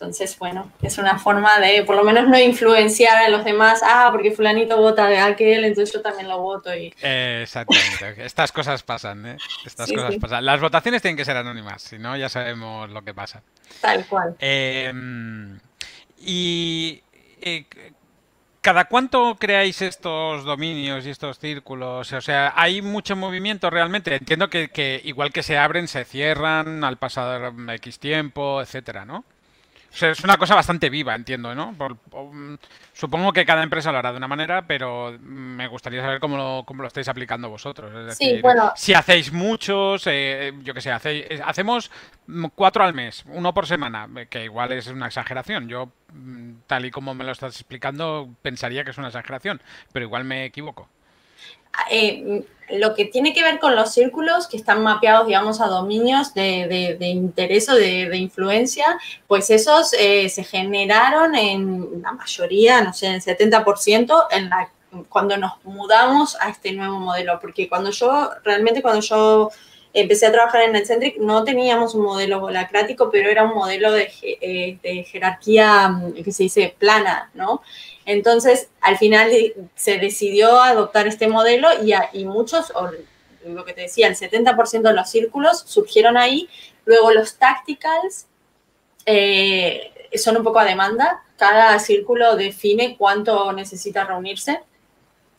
Entonces, 0.00 0.38
bueno, 0.38 0.70
es 0.80 0.96
una 0.98 1.18
forma 1.18 1.58
de 1.58 1.82
por 1.82 1.96
lo 1.96 2.04
menos 2.04 2.28
no 2.28 2.38
influenciar 2.38 3.16
a 3.16 3.28
los 3.28 3.44
demás, 3.44 3.80
ah, 3.82 4.10
porque 4.12 4.30
fulanito 4.30 4.76
vota 4.76 5.08
de 5.08 5.18
aquel, 5.18 5.64
entonces 5.64 5.92
yo 5.92 6.00
también 6.00 6.28
lo 6.28 6.38
voto. 6.38 6.72
Y... 6.72 6.94
exactamente, 7.02 8.14
estas 8.24 8.52
cosas 8.52 8.84
pasan, 8.84 9.26
¿eh? 9.26 9.36
Estas 9.66 9.90
cosas 9.90 10.14
pasan. 10.20 10.46
Las 10.46 10.60
votaciones 10.60 11.02
tienen 11.02 11.16
que 11.16 11.24
ser 11.24 11.36
anónimas, 11.36 11.82
si 11.82 11.98
no 11.98 12.16
ya 12.16 12.28
sabemos 12.28 12.88
lo 12.90 13.02
que 13.02 13.12
pasa. 13.12 13.42
Tal 13.80 14.06
cual. 14.06 14.36
Em, 14.38 15.58
y 16.20 17.02
eh, 17.40 17.64
¿Cada 18.60 18.84
cuánto 18.84 19.34
creáis 19.36 19.82
estos 19.82 20.44
dominios 20.44 21.06
y 21.06 21.10
estos 21.10 21.40
círculos? 21.40 22.12
O 22.12 22.20
sea, 22.20 22.52
¿hay 22.54 22.82
mucho 22.82 23.16
movimiento 23.16 23.68
realmente? 23.68 24.14
Entiendo 24.14 24.48
que, 24.48 24.68
que 24.68 25.00
igual 25.02 25.32
que 25.32 25.42
se 25.42 25.58
abren, 25.58 25.88
se 25.88 26.04
cierran 26.04 26.84
al 26.84 26.98
pasar 26.98 27.52
X 27.74 27.98
tiempo, 27.98 28.62
etcétera, 28.62 29.04
¿no? 29.04 29.24
Es 29.90 30.22
una 30.22 30.36
cosa 30.36 30.54
bastante 30.54 30.90
viva, 30.90 31.14
entiendo, 31.14 31.54
¿no? 31.54 31.74
supongo 32.92 33.32
que 33.32 33.46
cada 33.46 33.62
empresa 33.62 33.92
lo 33.92 33.98
hará 33.98 34.10
de 34.10 34.18
una 34.18 34.28
manera, 34.28 34.66
pero 34.66 35.16
me 35.20 35.66
gustaría 35.68 36.02
saber 36.02 36.20
cómo 36.20 36.36
lo, 36.36 36.64
cómo 36.66 36.82
lo 36.82 36.88
estáis 36.88 37.08
aplicando 37.08 37.48
vosotros. 37.48 37.90
Es 37.94 38.06
decir, 38.06 38.36
sí, 38.36 38.42
bueno. 38.42 38.72
si 38.76 38.94
hacéis 38.94 39.32
muchos, 39.32 40.02
eh, 40.06 40.52
yo 40.62 40.74
qué 40.74 40.80
sé, 40.80 40.90
hacéis, 40.90 41.26
hacemos 41.44 41.90
cuatro 42.54 42.84
al 42.84 42.94
mes, 42.94 43.24
uno 43.28 43.54
por 43.54 43.66
semana, 43.66 44.08
que 44.28 44.44
igual 44.44 44.72
es 44.72 44.86
una 44.88 45.06
exageración. 45.06 45.68
Yo, 45.68 45.90
mm, 46.12 46.52
tal 46.66 46.84
y 46.84 46.90
como 46.90 47.14
me 47.14 47.24
lo 47.24 47.32
estás 47.32 47.54
explicando, 47.54 48.28
pensaría 48.42 48.84
que 48.84 48.90
es 48.90 48.98
una 48.98 49.08
exageración, 49.08 49.60
pero 49.92 50.04
igual 50.04 50.24
me 50.24 50.44
equivoco. 50.44 50.88
Eh, 51.90 52.44
lo 52.70 52.94
que 52.94 53.06
tiene 53.06 53.32
que 53.32 53.42
ver 53.42 53.58
con 53.58 53.74
los 53.74 53.92
círculos 53.92 54.46
que 54.46 54.56
están 54.56 54.82
mapeados, 54.82 55.26
digamos, 55.26 55.60
a 55.60 55.68
dominios 55.68 56.34
de, 56.34 56.96
interés 57.00 57.68
o 57.68 57.74
de, 57.74 58.14
influencia, 58.16 58.98
pues 59.26 59.50
esos 59.50 59.94
eh, 59.94 60.28
se 60.28 60.44
generaron 60.44 61.34
en 61.34 62.02
la 62.02 62.12
mayoría, 62.12 62.82
no 62.82 62.92
sé, 62.92 63.06
en 63.06 63.14
el 63.14 63.22
70% 63.22 64.26
en 64.30 64.50
la, 64.50 64.70
cuando 65.08 65.36
nos 65.36 65.52
mudamos 65.64 66.36
a 66.40 66.50
este 66.50 66.72
nuevo 66.72 66.98
modelo, 66.98 67.38
porque 67.40 67.68
cuando 67.68 67.90
yo, 67.90 68.30
realmente 68.44 68.82
cuando 68.82 69.00
yo 69.00 69.50
empecé 69.92 70.26
a 70.26 70.32
trabajar 70.32 70.62
en 70.62 70.72
NetCentric, 70.72 71.18
no 71.18 71.44
teníamos 71.44 71.94
un 71.94 72.02
modelo 72.02 72.42
holacrático, 72.42 73.10
pero 73.10 73.28
era 73.28 73.44
un 73.44 73.54
modelo 73.54 73.92
de, 73.92 74.10
eh, 74.22 74.78
de 74.82 75.04
jerarquía 75.04 75.88
mm, 75.88 76.22
que 76.22 76.32
se 76.32 76.44
dice 76.44 76.74
plana, 76.78 77.30
¿no? 77.34 77.62
Entonces, 78.08 78.70
al 78.80 78.96
final 78.96 79.30
se 79.74 79.98
decidió 79.98 80.62
adoptar 80.62 81.06
este 81.06 81.28
modelo 81.28 81.68
y, 82.14 82.24
muchos, 82.24 82.72
o 82.74 82.90
lo 83.46 83.64
que 83.66 83.74
te 83.74 83.82
decía, 83.82 84.06
el 84.06 84.16
70% 84.16 84.80
de 84.80 84.94
los 84.94 85.10
círculos 85.10 85.60
surgieron 85.66 86.16
ahí. 86.16 86.48
Luego 86.86 87.12
los 87.12 87.34
tacticals 87.36 88.26
eh, 89.04 89.92
son 90.14 90.38
un 90.38 90.42
poco 90.42 90.58
a 90.58 90.64
demanda. 90.64 91.22
Cada 91.36 91.78
círculo 91.80 92.34
define 92.34 92.96
cuánto 92.96 93.52
necesita 93.52 94.04
reunirse 94.04 94.60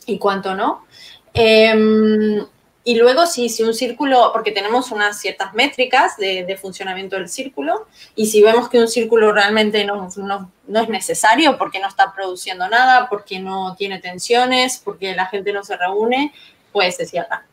y 0.06 0.20
cuánto 0.20 0.54
no. 0.54 0.86
Em, 1.34 2.46
y 2.90 2.96
luego, 2.96 3.28
si, 3.28 3.50
si 3.50 3.62
un 3.62 3.76
círculo, 3.76 4.32
porque 4.34 4.52
tenemos 4.52 4.90
unas 4.90 5.20
ciertas 5.20 5.54
métricas 5.54 6.18
de, 6.18 6.58
funcionamiento 6.60 7.18
del 7.18 7.30
círculo, 7.30 7.88
y 8.16 8.26
si 8.26 8.42
vemos 8.42 8.68
que 8.68 8.80
un 8.80 8.88
círculo 8.88 9.32
realmente 9.32 9.86
no, 9.86 10.10
no, 10.18 10.82
es 10.82 10.90
necesario 10.90 11.56
porque 11.60 11.80
no 11.80 11.88
está 11.88 12.16
produciendo 12.16 12.68
nada, 12.68 13.08
porque 13.08 13.40
no 13.40 13.76
tiene 13.76 14.00
tensiones, 14.00 14.82
porque 14.84 15.14
la 15.14 15.28
gente 15.28 15.54
no 15.54 15.64
se 15.64 15.78
reúne, 15.78 16.34
pues 16.72 16.96
se 16.96 17.06
cierra. 17.06 17.46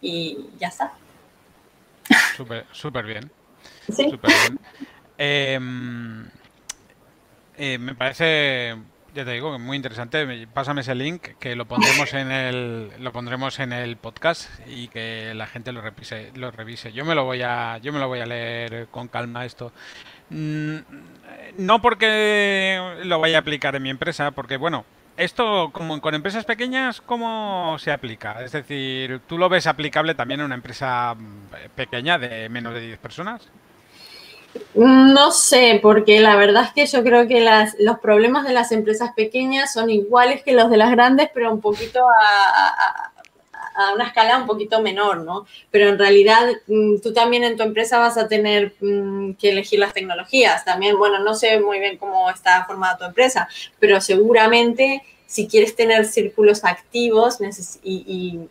Y 0.00 0.38
ya 0.60 0.68
está. 0.68 0.92
Súper 2.70 3.06
bien. 3.06 3.28
¿Sí? 3.92 4.08
Súper 4.08 4.30
bien. 4.30 4.60
Em, 5.18 6.30
eh, 7.56 7.76
me 7.78 7.96
parece 7.96 8.76
ya 9.16 9.24
te 9.24 9.32
digo, 9.32 9.58
muy 9.58 9.76
interesante. 9.76 10.46
Pásame 10.52 10.82
ese 10.82 10.94
link 10.94 11.22
que 11.40 11.56
lo 11.56 11.64
pondremos 11.64 12.12
en 12.12 12.30
el 12.30 12.90
lo 13.00 13.12
pondremos 13.12 13.58
en 13.60 13.72
el 13.72 13.96
podcast 13.96 14.50
y 14.66 14.88
que 14.88 15.32
la 15.34 15.46
gente 15.46 15.72
lo 15.72 15.80
revise, 15.80 16.32
lo 16.34 16.50
revise. 16.50 16.92
Yo 16.92 17.06
me 17.06 17.14
lo 17.14 17.24
voy 17.24 17.40
a 17.40 17.78
yo 17.78 17.94
me 17.94 17.98
lo 17.98 18.08
voy 18.08 18.20
a 18.20 18.26
leer 18.26 18.88
con 18.90 19.08
calma 19.08 19.46
esto. 19.46 19.72
Mm, 20.28 20.76
no 21.58 21.80
porque 21.80 23.00
lo 23.04 23.18
vaya 23.18 23.38
a 23.38 23.40
aplicar 23.40 23.74
en 23.74 23.84
mi 23.84 23.90
empresa, 23.90 24.32
porque 24.32 24.58
bueno, 24.58 24.84
esto 25.16 25.70
como 25.72 25.98
con 26.02 26.14
empresas 26.14 26.44
pequeñas 26.44 27.00
cómo 27.00 27.78
se 27.78 27.92
aplica? 27.92 28.44
Es 28.44 28.52
decir, 28.52 29.20
¿tú 29.26 29.38
lo 29.38 29.48
ves 29.48 29.66
aplicable 29.66 30.14
también 30.14 30.40
en 30.40 30.46
una 30.46 30.56
empresa 30.56 31.14
mm, 31.14 31.70
pequeña 31.74 32.18
de 32.18 32.50
menos 32.50 32.74
de 32.74 32.80
10 32.80 32.98
personas? 32.98 33.50
No 34.74 35.30
sé, 35.32 35.78
porque 35.82 36.20
la 36.20 36.36
verdad 36.36 36.64
es 36.64 36.72
que 36.72 36.86
yo 36.86 37.02
creo 37.02 37.26
que 37.26 37.46
los 37.78 37.98
problemas 37.98 38.46
de 38.46 38.52
las 38.52 38.72
empresas 38.72 39.10
pequeñas 39.14 39.72
son 39.72 39.90
iguales 39.90 40.42
que 40.42 40.52
los 40.52 40.70
de 40.70 40.76
las 40.76 40.90
grandes, 40.90 41.30
pero 41.32 41.52
un 41.52 41.60
poquito 41.60 42.00
a, 42.00 43.12
una 43.94 44.06
escala 44.06 44.38
un 44.38 44.46
poquito 44.46 44.80
menor, 44.80 45.18
¿no? 45.18 45.46
Pero 45.70 45.90
en 45.90 45.98
realidad 45.98 46.48
mm, 46.66 46.96
tú 47.02 47.12
también 47.12 47.44
en 47.44 47.58
tu 47.58 47.62
empresa 47.62 47.98
vas 47.98 48.16
a 48.16 48.26
tener 48.26 48.74
mm, 48.80 49.34
que 49.34 49.50
elegir 49.50 49.78
las 49.78 49.92
tecnologías. 49.92 50.64
También, 50.64 50.96
bueno, 50.96 51.18
no 51.18 51.34
sé 51.34 51.60
muy 51.60 51.78
bien 51.78 51.98
cómo 51.98 52.30
está 52.30 52.64
formada 52.64 52.96
tu 52.96 53.04
empresa, 53.04 53.48
pero 53.78 54.00
seguramente 54.00 55.02
si 55.26 55.46
quieres 55.46 55.76
tener 55.76 56.06
círculos 56.06 56.64
activos 56.64 57.38
y, 57.82 58.48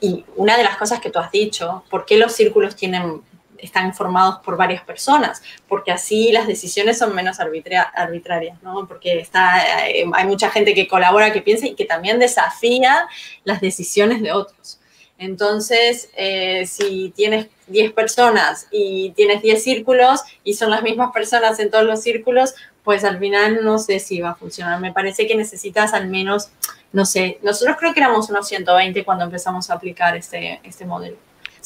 y 0.00 0.24
una 0.36 0.56
de 0.56 0.64
las 0.64 0.76
cosas 0.76 1.00
que 1.00 1.10
tú 1.10 1.18
has 1.18 1.30
dicho, 1.30 1.84
¿por 1.88 2.04
qué 2.04 2.18
los 2.18 2.32
círculos 2.32 2.76
tienen 2.76 3.22
están 3.58 3.94
formados 3.94 4.38
por 4.44 4.56
varias 4.56 4.82
personas, 4.84 5.42
porque 5.68 5.92
así 5.92 6.32
las 6.32 6.46
decisiones 6.46 6.98
son 6.98 7.14
menos 7.14 7.38
arbitrarias. 7.40 8.58
Porque 8.88 9.20
está, 9.20 9.88
eh, 9.88 10.04
hay 10.12 10.26
mucha 10.26 10.50
gente 10.50 10.74
que 10.74 10.88
colabora, 10.88 11.32
que 11.32 11.42
piensa 11.42 11.66
y 11.66 11.74
que 11.74 11.84
también 11.84 12.18
desafía 12.18 13.08
las 13.44 13.60
decisiones 13.60 14.22
de 14.22 14.32
otros. 14.32 14.80
Entonces, 15.18 16.10
eh, 16.16 16.66
si 16.66 17.12
tienes 17.16 17.48
10 17.68 17.92
personas 17.92 18.68
y 18.70 19.12
tienes 19.16 19.42
10 19.42 19.62
círculos 19.62 20.20
y 20.44 20.54
son 20.54 20.70
las 20.70 20.82
mismas 20.82 21.10
personas 21.12 21.58
en 21.58 21.70
todos 21.70 21.84
los 21.84 22.02
círculos, 22.02 22.54
pues 22.84 23.02
al 23.02 23.18
final 23.18 23.64
no 23.64 23.78
sé 23.78 23.98
si 23.98 24.20
va 24.20 24.30
a 24.30 24.34
funcionar. 24.34 24.80
Me 24.80 24.92
parece 24.92 25.26
que 25.26 25.34
necesitas 25.34 25.94
al 25.94 26.08
menos, 26.08 26.50
no 26.92 27.06
sé, 27.06 27.38
nosotros 27.42 27.76
creo 27.78 27.94
que 27.94 28.00
éramos 28.00 28.28
unos 28.28 28.46
120 28.46 29.04
cuando 29.04 29.24
empezamos 29.24 29.70
a 29.70 29.74
aplicar 29.74 30.16
este, 30.16 30.60
este 30.62 30.84
modelo. 30.84 31.16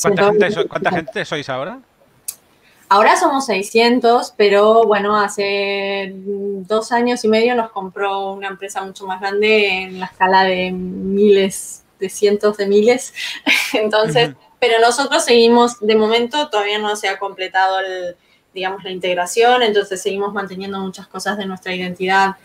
¿Cuánta, 0.03 0.91
gente, 0.91 1.25
sois 1.25 1.49
ahora? 1.49 1.81
Ahora 2.89 3.17
somos 3.17 3.47
600, 3.47 4.35
pero 4.37 4.85
bueno, 4.85 5.17
hace 5.17 6.13
dos 6.15 6.91
años 6.91 7.25
y 7.25 7.29
medio 7.29 7.55
nos 7.55 7.71
compró 7.71 8.33
una 8.33 8.49
empresa 8.49 8.83
mucho 8.83 9.07
más 9.07 9.21
grande 9.21 9.83
en 9.83 10.01
la 10.01 10.07
escala 10.07 10.43
de 10.43 10.73
miles, 10.73 11.85
de 12.01 12.09
cientos 12.09 12.57
de 12.57 12.67
miles. 12.67 13.15
Entonces, 13.75 14.35
pero 14.59 14.81
nosotros 14.81 15.25
seguimos, 15.25 15.79
de 15.81 15.95
momento 15.95 16.49
todavía 16.49 16.79
no 16.79 16.97
se 16.97 17.09
ha 17.09 17.19
completado 17.19 17.79
digamos, 18.53 18.83
la 18.83 18.91
integración, 18.91 19.63
entonces 19.63 20.03
seguimos 20.03 20.33
manteniendo 20.33 20.81
muchas 20.81 21.07
cosas 21.07 21.39
de 21.39 21.47
nuestra 21.47 21.75
identidad 21.75 22.37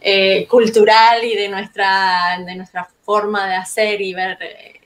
eh, 0.00 0.46
cultural 0.48 1.24
y 1.24 1.34
de 1.34 1.48
nuestra, 1.48 2.38
de 2.44 2.54
nuestra 2.54 2.88
forma 3.02 3.48
de 3.48 3.54
hacer 3.54 4.00
y 4.00 4.14
ver 4.14 4.38
eh, 4.40 4.79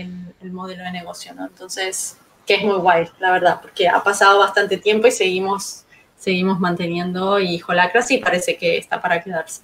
el, 0.00 0.52
modelo 0.52 0.84
de 0.84 0.92
negocio, 0.92 1.34
¿no? 1.34 1.46
Entonces, 1.46 2.18
que 2.46 2.54
es 2.54 2.64
muy 2.64 2.76
guay, 2.76 3.08
la 3.18 3.30
verdad, 3.30 3.60
porque 3.60 3.88
ha 3.88 4.02
pasado 4.02 4.38
bastante 4.38 4.78
tiempo 4.78 5.06
y 5.06 5.12
seguimos, 5.12 5.84
seguimos 6.16 6.58
manteniendo 6.58 7.38
y 7.38 7.62
Holacracy 7.66 8.18
parece 8.18 8.56
que 8.56 8.78
está 8.78 9.00
para 9.00 9.22
quedarse. 9.22 9.62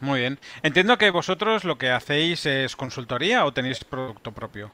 Muy 0.00 0.20
bien. 0.20 0.38
Entiendo 0.62 0.96
que 0.96 1.10
vosotros 1.10 1.64
lo 1.64 1.76
que 1.76 1.90
hacéis 1.90 2.46
es 2.46 2.76
consultoría 2.76 3.44
o 3.44 3.52
tenéis 3.52 3.84
producto 3.84 4.32
propio. 4.32 4.70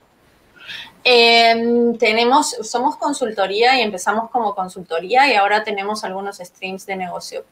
Em, 1.03 1.97
tenemos, 1.99 2.51
somos 2.63 2.97
consultoría 2.97 3.79
y 3.79 3.83
empezamos 3.83 4.31
como 4.31 4.55
consultoría 4.55 5.31
y 5.31 5.35
ahora 5.35 5.63
tenemos 5.63 6.05
algunos 6.05 6.39
streams 6.39 6.87
de 6.87 6.97
negocio 6.97 7.45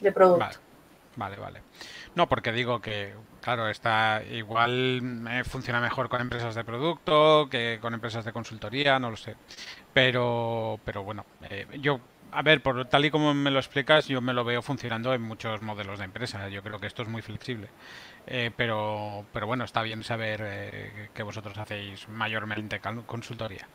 de 0.00 0.12
producto. 0.12 0.58
vale, 1.16 1.36
vale. 1.36 1.62
No, 2.14 2.28
porque 2.28 2.52
digo 2.52 2.80
que 2.80 3.12
Claro, 3.44 3.68
está 3.68 4.22
igual 4.30 5.02
eh, 5.30 5.44
funciona 5.44 5.78
mejor 5.78 6.08
con 6.08 6.22
empresas 6.22 6.54
de 6.54 6.64
producto 6.64 7.46
que 7.50 7.78
con 7.78 7.92
empresas 7.92 8.24
de 8.24 8.32
consultoría, 8.32 8.98
no 8.98 9.10
lo 9.10 9.18
sé. 9.18 9.36
Pero, 9.92 10.80
pero 10.82 11.04
bueno, 11.04 11.26
eh, 11.50 11.66
yo, 11.78 12.00
a 12.32 12.40
ver, 12.40 12.62
por 12.62 12.88
tal 12.88 13.04
y 13.04 13.10
como 13.10 13.34
me 13.34 13.50
lo 13.50 13.58
explicas, 13.58 14.08
yo 14.08 14.22
me 14.22 14.32
lo 14.32 14.44
veo 14.44 14.62
funcionando 14.62 15.12
en 15.12 15.20
muchos 15.20 15.60
modelos 15.60 15.98
de 15.98 16.06
empresa. 16.06 16.48
Yo 16.48 16.62
creo 16.62 16.80
que 16.80 16.86
esto 16.86 17.02
es 17.02 17.08
muy 17.08 17.20
flexible. 17.20 17.68
Eh, 18.26 18.50
pero, 18.56 19.26
pero 19.30 19.46
bueno, 19.46 19.64
está 19.64 19.82
bien 19.82 20.02
saber 20.02 21.10
que 21.12 21.22
vosotros 21.22 21.58
hacéis 21.58 22.08
mayormente 22.08 22.80
consultoría. 23.04 23.68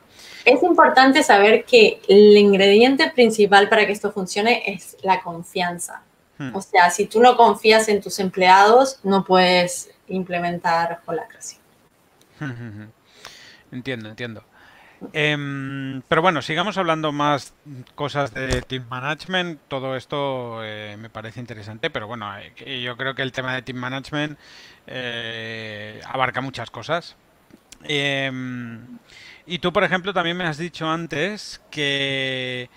Es 0.45 0.63
importante 0.63 1.21
saber 1.21 1.63
que 1.63 2.01
el 2.09 2.35
ingrediente 2.35 3.11
principal 3.11 3.69
para 3.69 3.85
que 3.85 3.91
esto 3.91 4.11
funcione 4.11 4.63
es 4.65 4.97
la 5.03 5.21
confianza. 5.21 6.01
Hmm. 6.39 6.55
O 6.55 6.61
sea, 6.61 6.89
si 6.89 7.05
tú 7.05 7.21
no 7.21 7.37
confías 7.37 7.87
en 7.89 8.01
tus 8.01 8.17
empleados, 8.17 8.99
no 9.03 9.23
puedes 9.23 9.91
implementar 10.07 11.01
Holacracy. 11.05 11.57
Entiendo, 13.71 14.09
entiendo. 14.09 14.43
Em, 15.13 16.01
pero 16.07 16.21
bueno, 16.21 16.41
sigamos 16.41 16.77
hablando 16.77 17.11
más 17.11 17.53
cosas 17.95 18.33
de 18.33 18.61
team 18.63 18.85
management. 18.89 19.59
Todo 19.67 19.95
esto 19.95 20.61
eh, 20.63 20.97
me 20.99 21.09
parece 21.09 21.39
interesante, 21.39 21.89
pero 21.89 22.07
bueno, 22.07 22.31
eh, 22.37 22.81
yo 22.81 22.97
creo 22.97 23.15
que 23.15 23.21
el 23.21 23.31
tema 23.31 23.53
de 23.53 23.61
team 23.61 23.77
management 23.77 24.37
eh, 24.87 26.01
abarca 26.05 26.41
muchas 26.41 26.69
cosas. 26.71 27.15
Em, 27.83 28.97
y 29.45 29.59
tú, 29.59 29.71
por 29.71 29.83
ejemplo, 29.83 30.13
también 30.13 30.35
me 30.35 30.45
has 30.45 30.57
dicho 30.57 30.89
antes 30.89 31.61
que 31.71 32.69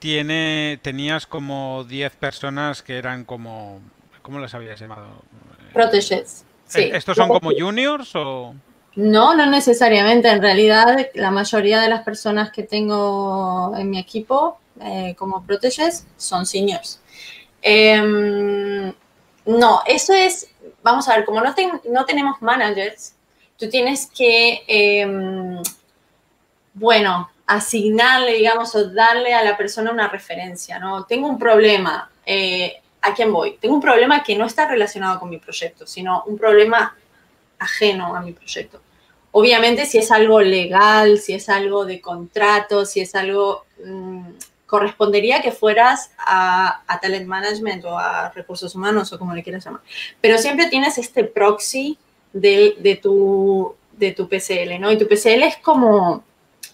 tiene, 0.00 0.80
tenías 0.82 1.26
como 1.26 1.84
10 1.84 2.16
personas 2.16 2.82
que 2.82 2.96
eran 2.96 3.24
como, 3.24 3.80
¿cómo 4.22 4.40
las 4.40 4.54
habías 4.54 4.80
llamado? 4.80 5.06
Proteges. 5.72 6.44
Sí. 6.66 6.80
¿E-, 6.80 6.96
¿Estos 6.96 7.16
son 7.16 7.28
como 7.28 7.50
juniors 7.56 8.16
o...? 8.16 8.54
No, 8.96 9.36
no 9.36 9.46
necesariamente. 9.46 10.28
En 10.28 10.42
realidad, 10.42 11.06
la 11.14 11.30
mayoría 11.30 11.80
de 11.80 11.88
las 11.88 12.02
personas 12.02 12.50
que 12.50 12.64
tengo 12.64 13.72
en 13.76 13.88
mi 13.88 13.98
equipo 13.98 14.58
eh, 14.80 15.14
como 15.16 15.44
proteges 15.44 16.06
son 16.16 16.44
seniors. 16.46 17.00
Em, 17.62 18.92
no, 19.46 19.82
eso 19.86 20.14
es, 20.14 20.48
vamos 20.82 21.08
a 21.08 21.16
ver, 21.16 21.24
como 21.24 21.40
no, 21.40 21.54
no 21.90 22.04
tenemos 22.04 22.40
managers, 22.40 23.14
tú 23.58 23.68
tienes 23.68 24.06
que, 24.06 24.62
em, 24.66 25.62
bueno, 26.74 27.30
asignarle, 27.50 28.34
digamos, 28.34 28.76
o 28.76 28.90
darle 28.90 29.34
a 29.34 29.42
la 29.42 29.56
persona 29.56 29.90
una 29.90 30.06
referencia, 30.06 30.78
¿no? 30.78 31.04
Tengo 31.04 31.26
un 31.26 31.36
problema, 31.36 32.08
eh, 32.24 32.80
¿a 33.02 33.12
quién 33.12 33.32
voy? 33.32 33.58
Tengo 33.60 33.74
un 33.74 33.80
problema 33.80 34.22
que 34.22 34.36
no 34.36 34.46
está 34.46 34.68
relacionado 34.68 35.18
con 35.18 35.28
mi 35.28 35.38
proyecto, 35.38 35.84
sino 35.84 36.22
un 36.26 36.38
problema 36.38 36.96
ajeno 37.58 38.14
a 38.14 38.20
mi 38.20 38.32
proyecto. 38.32 38.80
Obviamente, 39.32 39.84
si 39.84 39.98
es 39.98 40.12
algo 40.12 40.40
legal, 40.40 41.18
si 41.18 41.32
es 41.32 41.48
algo 41.48 41.84
de 41.84 42.00
contrato, 42.00 42.86
si 42.86 43.00
es 43.00 43.16
algo, 43.16 43.64
mm, 43.84 44.28
correspondería 44.66 45.42
que 45.42 45.50
fueras 45.50 46.12
a, 46.18 46.84
talent 47.02 47.26
management 47.26 47.84
o 47.84 47.98
a 47.98 48.30
recursos 48.30 48.76
humanos 48.76 49.12
o 49.12 49.18
como 49.18 49.34
le 49.34 49.42
quieras 49.42 49.64
llamar. 49.64 49.80
Pero 50.20 50.38
siempre 50.38 50.68
tienes 50.68 50.98
este 50.98 51.24
proxy 51.24 51.98
de, 52.32 52.76
de, 52.78 52.94
tu, 52.94 53.74
de 53.92 54.12
tu 54.12 54.28
PCL, 54.28 54.78
¿no? 54.78 54.92
Y 54.92 54.98
tu 54.98 55.08
PCL 55.08 55.42
es 55.42 55.56
como 55.56 56.22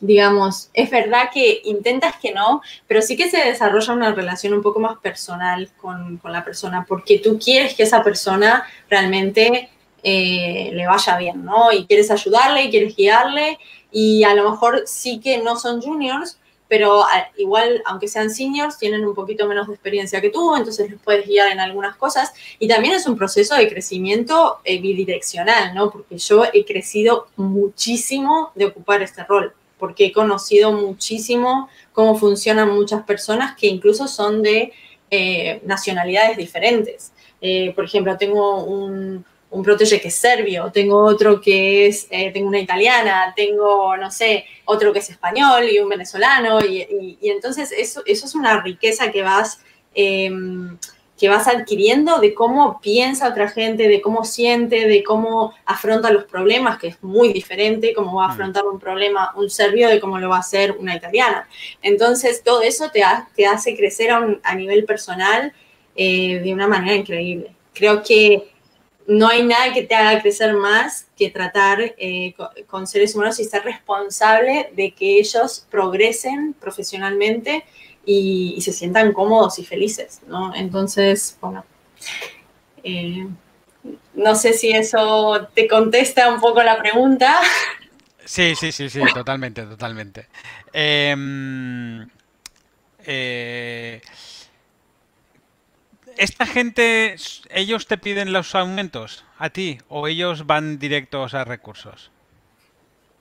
digamos, 0.00 0.70
es 0.74 0.90
verdad 0.90 1.30
que 1.32 1.60
intentas 1.64 2.16
que 2.20 2.32
no, 2.32 2.62
pero 2.86 3.02
sí 3.02 3.16
que 3.16 3.30
se 3.30 3.38
desarrolla 3.38 3.92
una 3.92 4.12
relación 4.12 4.54
un 4.54 4.62
poco 4.62 4.80
más 4.80 4.98
personal 4.98 5.70
con, 5.80 6.20
la 6.24 6.44
persona, 6.44 6.84
porque 6.88 7.18
tú 7.18 7.38
quieres 7.38 7.74
que 7.74 7.84
esa 7.84 8.02
persona 8.02 8.64
realmente 8.90 9.70
eh, 10.02 10.70
le 10.72 10.86
vaya 10.86 11.16
bien, 11.16 11.44
¿no? 11.44 11.72
Y 11.72 11.86
quieres 11.86 12.10
ayudarle, 12.10 12.64
y 12.64 12.70
quieres 12.70 12.96
guiarle, 12.96 13.58
y 13.90 14.24
a 14.24 14.34
lo 14.34 14.50
mejor 14.50 14.82
sí 14.86 15.20
que 15.20 15.38
no 15.38 15.56
son 15.56 15.80
juniors, 15.80 16.38
pero 16.68 17.04
igual, 17.36 17.82
aunque 17.86 18.08
sean 18.08 18.30
seniors, 18.30 18.78
tienen 18.78 19.06
un 19.06 19.14
poquito 19.14 19.46
menos 19.46 19.68
de 19.68 19.74
experiencia 19.74 20.20
que 20.20 20.30
tú, 20.30 20.56
entonces 20.56 20.90
les 20.90 21.00
puedes 21.00 21.26
guiar 21.26 21.52
en 21.52 21.60
algunas 21.60 21.96
cosas. 21.96 22.32
Y 22.58 22.66
también 22.66 22.94
es 22.94 23.06
un 23.06 23.16
proceso 23.16 23.54
de 23.54 23.68
crecimiento 23.68 24.58
eh, 24.64 24.80
bidireccional, 24.80 25.74
¿no? 25.74 25.90
Porque 25.90 26.18
yo 26.18 26.44
he 26.52 26.64
crecido 26.64 27.28
muchísimo 27.36 28.50
de 28.54 28.66
ocupar 28.66 29.02
este 29.02 29.24
rol, 29.24 29.54
porque 29.78 30.06
he 30.06 30.12
conocido 30.12 30.72
muchísimo 30.72 31.68
cómo 31.92 32.16
funcionan 32.16 32.74
muchas 32.74 33.02
personas 33.04 33.56
que 33.56 33.66
incluso 33.66 34.08
son 34.08 34.42
de 34.42 34.72
eh, 35.10 35.60
nacionalidades 35.64 36.36
diferentes. 36.36 37.12
Eh, 37.40 37.72
por 37.74 37.84
ejemplo, 37.84 38.16
tengo 38.16 38.64
un, 38.64 39.24
un 39.50 39.62
protege 39.62 40.00
que 40.00 40.08
es 40.08 40.14
serbio, 40.14 40.70
tengo 40.72 41.04
otro 41.04 41.40
que 41.40 41.86
es, 41.86 42.06
eh, 42.10 42.30
tengo 42.32 42.48
una 42.48 42.58
italiana, 42.58 43.32
tengo, 43.36 43.96
no 43.96 44.10
sé, 44.10 44.44
otro 44.64 44.92
que 44.92 44.98
es 44.98 45.10
español 45.10 45.68
y 45.70 45.78
un 45.78 45.88
venezolano, 45.88 46.60
y, 46.60 47.18
entonces 47.22 47.72
eso, 47.72 48.02
eso 48.06 48.26
es 48.26 48.34
una 48.34 48.60
riqueza 48.62 49.10
que 49.10 49.22
vas, 49.22 49.60
em, 49.94 50.76
que 51.18 51.28
vas 51.28 51.48
adquiriendo 51.48 52.18
de 52.18 52.34
cómo 52.34 52.80
piensa 52.80 53.28
otra 53.28 53.48
gente, 53.48 53.88
de 53.88 54.00
cómo 54.02 54.24
siente, 54.24 54.86
de 54.86 55.02
cómo 55.02 55.54
afronta 55.64 56.10
los 56.10 56.24
problemas, 56.24 56.78
que 56.78 56.88
es 56.88 57.02
muy 57.02 57.32
diferente 57.32 57.94
cómo 57.94 58.16
va 58.16 58.26
a 58.26 58.28
mm. 58.28 58.30
afrontar 58.32 58.64
un 58.66 58.78
problema 58.78 59.32
un 59.36 59.48
serbio 59.48 59.88
de 59.88 59.98
cómo 59.98 60.18
lo 60.18 60.28
va 60.28 60.36
a 60.36 60.40
hacer 60.40 60.72
una 60.78 60.94
italiana. 60.94 61.48
Entonces, 61.82 62.42
todo 62.42 62.62
eso 62.62 62.90
te, 62.90 63.02
te 63.34 63.46
hace 63.46 63.76
crecer 63.76 64.10
a, 64.10 64.26
a 64.42 64.54
nivel 64.54 64.84
personal 64.84 65.52
eh, 65.94 66.40
de 66.44 66.52
una 66.52 66.68
manera 66.68 66.94
increíble. 66.94 67.52
Creo 67.72 68.02
que 68.02 68.50
no 69.06 69.28
hay 69.28 69.44
nada 69.44 69.72
que 69.72 69.82
te 69.82 69.94
haga 69.94 70.20
crecer 70.20 70.54
más 70.54 71.06
que 71.16 71.30
tratar 71.30 71.94
eh, 71.96 72.34
con, 72.66 72.86
seres 72.86 73.14
humanos 73.14 73.38
y 73.40 73.44
ser 73.44 73.62
responsable 73.62 74.70
de 74.74 74.92
que 74.92 75.18
ellos 75.18 75.66
progresen 75.70 76.54
profesionalmente 76.54 77.64
y, 78.06 78.60
se 78.60 78.72
sientan 78.72 79.12
cómodos 79.12 79.58
y 79.58 79.64
felices, 79.64 80.20
¿no? 80.28 80.54
Entonces, 80.54 81.36
bueno, 81.40 81.64
eh, 82.84 83.26
no 84.14 84.34
sé 84.36 84.52
si 84.52 84.70
eso 84.70 85.48
te 85.54 85.66
contesta 85.66 86.32
un 86.32 86.40
poco 86.40 86.62
la 86.62 86.78
pregunta. 86.78 87.40
Sí, 88.24 88.54
sí, 88.54 88.72
sí, 88.72 88.88
sí, 88.88 89.00
totalmente, 89.12 89.62
totalmente. 89.62 90.28
Em, 90.72 92.08
eh, 93.04 94.00
¿Esta 96.16 96.46
gente, 96.46 97.16
ellos 97.50 97.86
te 97.86 97.98
piden 97.98 98.32
los 98.32 98.54
aumentos 98.54 99.24
a 99.38 99.50
ti 99.50 99.78
o 99.88 100.08
ellos 100.08 100.46
van 100.46 100.78
directos 100.78 101.34
a 101.34 101.44
recursos? 101.44 102.10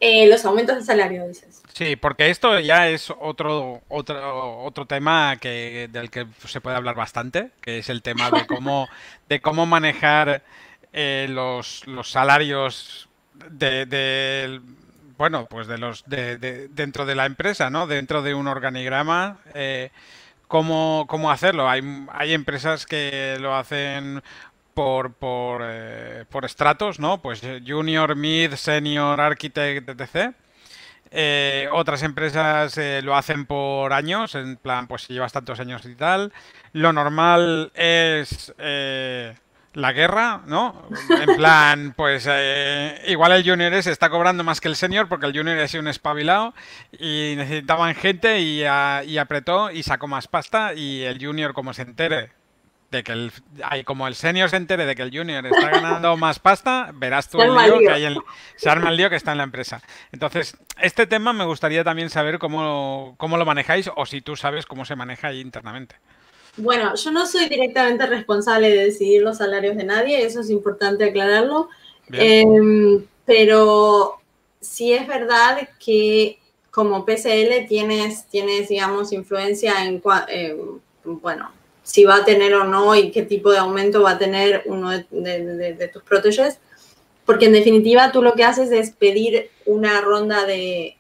Eh, 0.07 0.27
los 0.27 0.45
aumentos 0.45 0.75
de 0.75 0.83
salario, 0.83 1.27
dices. 1.27 1.63
Sí, 1.73 1.95
porque 1.95 2.29
esto 2.29 2.59
ya 2.59 2.89
es 2.89 3.11
otro, 3.19 3.81
otro, 3.87 4.63
otro 4.63 4.85
tema 4.85 5.37
que, 5.37 5.89
del 5.91 6.11
que 6.11 6.27
se 6.45 6.61
puede 6.61 6.75
hablar 6.75 6.93
bastante, 6.93 7.49
que 7.59 7.79
es 7.79 7.89
el 7.89 8.03
tema 8.03 8.29
de 8.29 8.45
cómo, 8.45 8.87
de 9.29 9.41
cómo 9.41 9.65
manejar 9.65 10.43
eh, 10.93 11.25
los, 11.27 11.87
los, 11.87 12.11
salarios 12.11 13.09
de, 13.49 14.61
bueno, 15.17 15.47
pues 15.47 15.65
de 15.65 15.79
los 15.79 16.05
de, 16.05 16.37
dentro 16.69 17.07
de 17.07 17.15
la 17.15 17.25
empresa, 17.25 17.71
¿no? 17.71 17.87
Dentro 17.87 18.21
de 18.21 18.35
un 18.35 18.47
organigrama. 18.47 19.39
Eh, 19.55 19.89
cómo, 20.47 21.05
cómo 21.07 21.31
hacerlo. 21.31 21.67
Hay, 21.67 21.81
hay 22.13 22.33
empresas 22.33 22.85
que 22.85 23.37
lo 23.39 23.55
hacen 23.55 24.21
por, 24.75 25.13
por, 25.13 25.61
eh, 25.63 26.25
por 26.29 26.45
estratos, 26.45 26.99
¿no? 26.99 27.21
Pues 27.21 27.41
junior, 27.65 28.15
mid, 28.15 28.53
senior, 28.53 29.19
architect, 29.19 29.89
etc. 29.89 30.35
Eh, 31.09 31.67
otras 31.71 32.03
empresas 32.03 32.77
eh, 32.77 33.01
lo 33.03 33.15
hacen 33.15 33.47
por 33.47 33.93
años, 33.93 34.35
en 34.35 34.57
plan, 34.57 34.87
pues 34.87 35.03
si 35.03 35.13
llevas 35.13 35.33
tantos 35.33 35.59
años 35.59 35.83
y 35.85 35.95
tal. 35.95 36.31
Lo 36.73 36.93
normal 36.93 37.71
es 37.73 38.53
la 39.75 39.91
guerra, 39.91 40.41
¿no? 40.47 40.87
En 41.09 41.35
plan, 41.35 41.93
pues 41.97 42.25
eh, 42.29 43.01
igual 43.07 43.33
el 43.33 43.47
junior 43.47 43.83
se 43.83 43.91
está 43.91 44.09
cobrando 44.09 44.43
más 44.43 44.61
que 44.61 44.69
el 44.69 44.75
senior 44.75 45.07
porque 45.07 45.27
el 45.27 45.37
junior 45.37 45.57
es 45.57 45.73
un 45.73 45.87
espabilado 45.87 46.53
y 46.97 47.33
necesitaban 47.37 47.93
gente 47.95 48.39
y, 48.39 48.65
apretó 48.65 49.71
y 49.71 49.83
sacó 49.83 50.07
más 50.07 50.27
pasta 50.27 50.73
y 50.73 51.03
el 51.03 51.23
junior 51.23 51.53
como 51.53 51.73
se 51.73 51.83
entere 51.83 52.31
de 52.95 53.03
que 53.03 53.11
el 53.11 53.31
como 53.85 54.07
el 54.07 54.15
senior 54.15 54.49
se 54.49 54.57
entere 54.57 54.85
de 54.85 54.95
que 54.95 55.01
el 55.01 55.15
junior 55.15 55.45
está 55.45 55.69
ganando 55.69 56.17
más 56.17 56.39
pasta, 56.39 56.91
verás 56.93 57.29
tú 57.29 57.41
el 57.41 57.53
lío 57.53 57.79
que 57.79 57.91
hay 57.91 58.05
en, 58.05 58.17
se 58.55 58.69
arma 58.69 58.89
el 58.89 58.97
lío 58.97 59.09
que 59.09 59.15
está 59.15 59.31
en 59.31 59.37
la 59.39 59.43
empresa. 59.43 59.81
Entonces, 60.11 60.57
este 60.81 61.07
tema 61.07 61.33
me 61.33 61.45
gustaría 61.45 61.83
también 61.83 62.09
saber 62.09 62.39
cómo, 62.39 63.15
cómo 63.17 63.37
lo 63.37 63.45
manejáis 63.45 63.89
o 63.95 64.05
si 64.05 64.21
tú 64.21 64.35
sabes 64.35 64.65
cómo 64.65 64.85
se 64.85 64.95
maneja 64.95 65.27
ahí 65.27 65.41
internamente. 65.41 65.95
Bueno, 66.57 66.95
yo 66.95 67.11
no 67.11 67.25
soy 67.25 67.49
directamente 67.49 68.05
responsable 68.05 68.69
de 68.69 68.85
decidir 68.85 69.21
los 69.21 69.37
salarios 69.37 69.75
de 69.75 69.83
nadie, 69.83 70.25
eso 70.25 70.39
es 70.39 70.49
importante 70.49 71.03
aclararlo. 71.03 71.69
Em, 72.11 73.03
pero 73.25 74.21
sí 74.61 74.93
es 74.93 75.07
verdad 75.07 75.67
que 75.83 76.39
como 76.71 77.05
PCL 77.05 77.67
tienes, 77.67 78.27
tienes 78.27 78.69
digamos, 78.69 79.11
influencia 79.11 79.85
en, 79.85 80.01
bueno, 81.05 81.51
si 81.85 82.03
va 82.03 82.15
a 82.15 82.25
tener 82.25 82.55
o 82.55 82.63
no 82.63 82.95
y 82.95 83.11
qué 83.11 83.21
tipo 83.21 83.51
de 83.51 83.59
aumento 83.59 84.01
va 84.01 84.11
a 84.11 84.17
tener 84.17 84.63
uno 84.65 84.89
de, 84.89 85.89
tus 85.93 86.03
proteges. 86.03 86.57
Porque 87.25 87.45
en 87.45 87.53
definitiva 87.53 88.11
tú 88.11 88.23
lo 88.23 88.33
que 88.33 88.43
haces 88.43 88.71
es 88.71 88.89
pedir 88.89 89.51
una 89.65 90.01
ronda 90.01 90.45
de, 90.45 90.97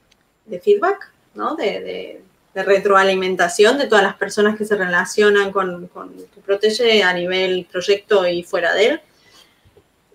feedback, 0.63 1.11
¿no? 1.33 1.55
de, 1.55 2.21
retroalimentación 2.53 3.77
de 3.77 3.87
todas 3.87 4.03
las 4.03 4.15
personas 4.15 4.57
que 4.57 4.63
se 4.63 4.75
relacionan 4.77 5.51
con, 5.51 5.89
tu 5.89 6.41
protege 6.41 7.03
a 7.03 7.13
nivel 7.13 7.67
proyecto 7.69 8.25
y 8.27 8.43
fuera 8.43 8.73
de 8.73 8.85
él. 8.85 9.01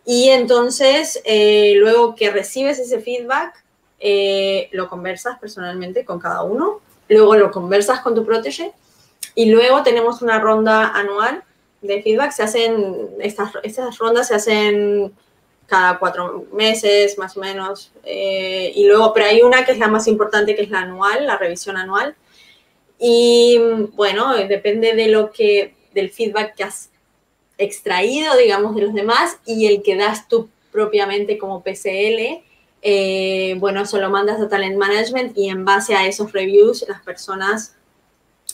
Y 0.06 0.30
entonces, 0.30 1.20
eh, 1.24 1.74
luego 1.76 2.14
que 2.14 2.30
recibes 2.30 2.78
ese 2.78 3.00
feedback, 3.00 3.62
eh, 3.98 4.68
lo 4.72 4.88
conversas 4.88 5.38
personalmente 5.38 6.04
con 6.04 6.20
cada 6.20 6.42
uno, 6.42 6.80
luego 7.08 7.34
lo 7.34 7.50
conversas 7.50 8.00
con 8.00 8.14
tu 8.14 8.24
protege 8.24 8.72
y 9.34 9.46
luego 9.46 9.82
tenemos 9.82 10.22
una 10.22 10.38
ronda 10.40 10.88
anual 10.88 11.42
de 11.82 12.02
feedback. 12.02 12.32
Se 12.32 12.42
hacen, 12.42 13.08
estas, 13.20 13.52
estas 13.62 13.98
rondas 13.98 14.28
se 14.28 14.34
hacen 14.34 15.12
cada 15.66 15.98
cuatro 15.98 16.46
meses 16.52 17.16
más 17.16 17.36
o 17.36 17.40
menos. 17.40 17.92
Eh, 18.04 18.72
y 18.74 18.86
luego, 18.86 19.12
pero 19.14 19.26
hay 19.26 19.42
una 19.42 19.64
que 19.64 19.72
es 19.72 19.78
la 19.78 19.88
más 19.88 20.06
importante, 20.08 20.54
que 20.54 20.62
es 20.62 20.70
la 20.70 20.80
anual, 20.80 21.26
la 21.26 21.36
revisión 21.36 21.76
anual, 21.76 22.16
y 23.00 23.58
bueno, 23.94 24.34
depende 24.36 24.94
de 24.94 25.08
lo 25.08 25.32
que, 25.32 25.74
del 25.94 26.10
feedback 26.10 26.54
que 26.54 26.64
has 26.64 26.90
extraído, 27.56 28.36
digamos, 28.36 28.76
de 28.76 28.82
los 28.82 28.92
demás 28.92 29.38
y 29.46 29.66
el 29.66 29.82
que 29.82 29.96
das 29.96 30.28
tú 30.28 30.50
propiamente 30.70 31.38
como 31.38 31.62
PCL. 31.62 32.42
Eh, 32.82 33.56
bueno, 33.58 33.82
eso 33.82 33.98
lo 33.98 34.10
mandas 34.10 34.38
a 34.40 34.48
Talent 34.48 34.76
Management 34.76 35.36
y 35.36 35.48
en 35.48 35.64
base 35.64 35.94
a 35.94 36.06
esos 36.06 36.32
reviews 36.32 36.84
las 36.88 37.00
personas 37.02 37.74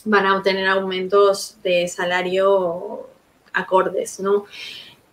van 0.07 0.25
a 0.25 0.37
obtener 0.37 0.67
aumentos 0.67 1.57
de 1.63 1.87
salario 1.87 3.07
acordes, 3.53 4.19
¿no? 4.19 4.45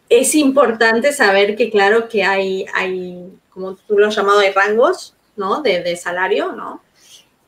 Es 0.09 0.35
importante 0.35 1.13
saber 1.13 1.57
que, 1.57 1.71
claro, 1.71 2.09
que 2.09 2.23
hay, 2.23 2.67
hay 2.75 3.33
como 3.51 3.75
tú 3.75 3.99
lo 3.99 4.07
has 4.07 4.17
llamado, 4.17 4.39
hay 4.39 4.53
rangos, 4.53 5.15
¿no? 5.37 5.63
De, 5.63 5.83
de 5.83 5.97
salario, 5.97 6.53
¿no? 6.53 6.83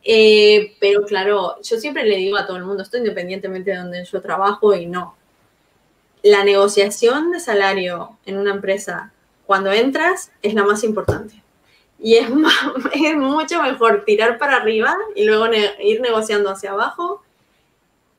Eh, 0.03 0.77
pero 0.81 1.05
claro, 1.05 1.61
yo 1.63 1.79
siempre 1.79 2.05
le 2.05 2.17
digo 2.17 2.37
a 2.37 2.47
todo 2.47 2.57
el 2.57 2.65
mundo, 2.65 2.83
esto 2.83 2.97
independientemente 2.97 3.71
de 3.71 3.77
donde 3.77 4.05
yo 4.05 4.21
trabajo 4.21 4.75
y 4.75 4.87
no. 4.87 5.17
La 6.23 6.45
negociación 6.45 7.31
de 7.31 7.41
salario 7.41 8.19
en 8.25 8.39
una 8.39 8.53
empresa 8.53 9.13
cuando 9.47 9.71
entras 9.71 10.33
es 10.43 10.55
la 10.55 10.65
más 10.65 10.83
importante. 10.83 11.43
Y 12.01 12.17
es, 12.17 12.29
es 12.95 13.17
mucho 13.17 13.63
mejor 13.63 14.05
tirar 14.05 14.39
para 14.39 14.57
arriba 14.57 14.97
y 15.15 15.25
luego 15.25 15.47
ir 15.81 16.01
negociando 16.01 16.51
hacia 16.51 16.73
abajo 16.73 17.23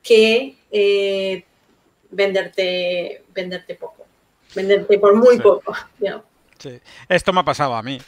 que 0.02 0.56
eh, 0.70 1.44
venderte, 2.10 3.24
venderte 3.34 3.74
poco. 3.74 4.06
Venderte 4.54 4.98
por 4.98 5.14
muy 5.14 5.38
poco. 5.38 5.74
Sí. 6.58 6.80
Esto 7.08 7.32
me 7.32 7.38
ha 7.38 7.44
pasado 7.44 7.76
a 7.76 7.84
mí. 7.84 8.00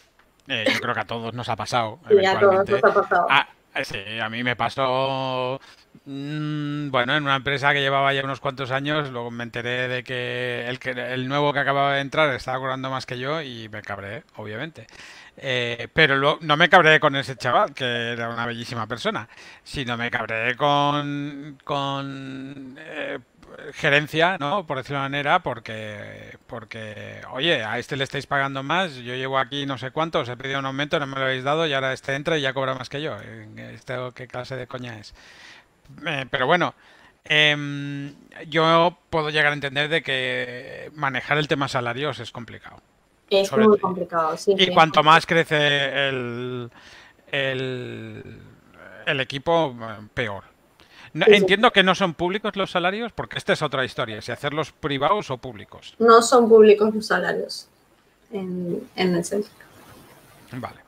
Eh, 0.49 0.65
yo 0.67 0.81
creo 0.81 0.93
que 0.93 1.01
a 1.01 1.05
todos 1.05 1.33
nos 1.35 1.49
ha 1.49 1.55
pasado. 1.55 2.01
Sí, 2.09 2.27
a 2.27 2.41
todos 2.41 2.69
nos 2.69 2.85
ha 2.85 2.95
pasado. 2.95 3.27
Eh, 3.77 3.85
sí, 3.85 4.19
a 4.21 4.29
mí 4.29 4.43
me 4.43 4.57
pasó, 4.57 5.61
bueno, 6.91 7.17
en 7.17 7.23
una 7.23 7.37
empresa 7.37 7.73
que 7.73 7.81
llevaba 7.81 8.13
ya 8.13 8.25
unos 8.25 8.41
cuantos 8.41 8.71
años, 8.73 9.11
luego 9.11 9.31
me 9.31 9.45
enteré 9.45 9.87
de 9.87 10.03
que 10.03 10.67
el, 10.67 10.81
el 10.99 11.29
nuevo 11.29 11.53
que 11.53 11.61
acababa 11.61 11.95
de 11.95 12.01
entrar 12.01 12.35
estaba 12.35 12.59
cobrando 12.59 12.91
más 12.91 13.07
que 13.07 13.19
yo 13.19 13.41
y 13.43 13.69
me 13.69 13.83
cabré, 13.83 14.25
obviamente. 14.37 14.87
Eh, 15.37 15.89
pero 15.93 16.39
no 16.41 16.57
me 16.57 16.69
cabré 16.69 16.99
con 17.01 17.15
ese 17.17 17.37
chaval, 17.37 17.75
que 17.75 17.85
era 18.13 18.29
una 18.29 18.45
bellísima 18.45 18.87
persona, 18.87 19.29
sino 19.63 19.97
me 19.97 20.11
cabré 20.11 20.57
con, 20.57 21.59
con, 21.65 22.77
eh, 22.79 23.19
gerencia, 23.73 24.37
¿no? 24.39 24.67
Por 24.67 24.79
decirlo 24.79 24.99
de 24.99 25.09
manera, 25.09 25.41
porque, 25.43 26.39
porque, 26.47 27.21
oye, 27.31 27.65
a 27.65 27.79
este 27.79 27.97
le 27.97 28.05
estáis 28.05 28.27
pagando 28.27 28.63
más, 28.63 28.97
yo 28.97 29.15
llevo 29.15 29.39
aquí 29.39 29.65
no 29.67 29.79
sé 29.79 29.91
cuánto, 29.93 30.21
os 30.21 30.29
he 30.29 30.37
pedido 30.37 30.59
un 30.59 30.67
aumento, 30.67 30.99
no 30.99 31.07
me 31.07 31.17
lo 31.17 31.23
habéis 31.23 31.45
dado 31.45 31.67
y 31.67 31.73
ahora 31.73 31.93
este 31.93 32.15
entra 32.15 32.37
y 32.39 32.43
ya 32.43 32.53
cobra 32.53 32.75
más 32.75 32.89
que 32.89 33.03
yo. 33.03 33.17
¿Esto 33.73 34.13
qué 34.13 34.27
clase 34.27 34.57
de 34.57 34.67
coña 34.67 34.99
es? 34.99 35.15
Eh, 36.07 36.27
pero 36.31 36.47
bueno, 36.47 36.75
em, 37.25 38.15
yo 38.49 38.97
puedo 39.11 39.31
llegar 39.31 39.53
a 39.53 39.55
entender 39.55 39.89
de 39.89 40.03
que 40.03 40.91
manejar 40.95 41.39
el 41.39 41.49
tema 41.49 41.69
salarios 41.69 42.19
es 42.21 42.31
complicado. 42.31 42.81
Es 43.29 43.53
muy 43.53 43.79
complicado, 43.79 44.37
sí. 44.37 44.55
Y 44.59 44.73
cuanto 44.73 45.03
más 45.05 45.25
crece 45.25 46.09
el, 46.09 46.71
el, 47.31 48.41
el 49.07 49.21
equipo, 49.21 49.77
peor. 50.15 50.45
entiendo 51.15 51.71
que 51.73 51.85
no 51.85 51.95
son 51.95 52.15
públicos 52.15 52.57
los 52.57 52.73
salarios, 52.73 53.13
porque 53.13 53.39
esta 53.39 53.53
es 53.53 53.63
otra 53.63 53.85
historia, 53.85 54.21
si 54.21 54.33
hacerlos 54.33 54.73
privados 54.73 55.31
o 55.31 55.39
públicos. 55.39 55.95
No 55.99 56.23
son 56.23 56.49
públicos 56.49 56.93
los 56.93 57.07
salarios 57.07 57.69
en, 58.33 58.83
en 58.97 59.15
el 59.15 59.25
centro. 59.25 59.53
Vale. 60.53 60.81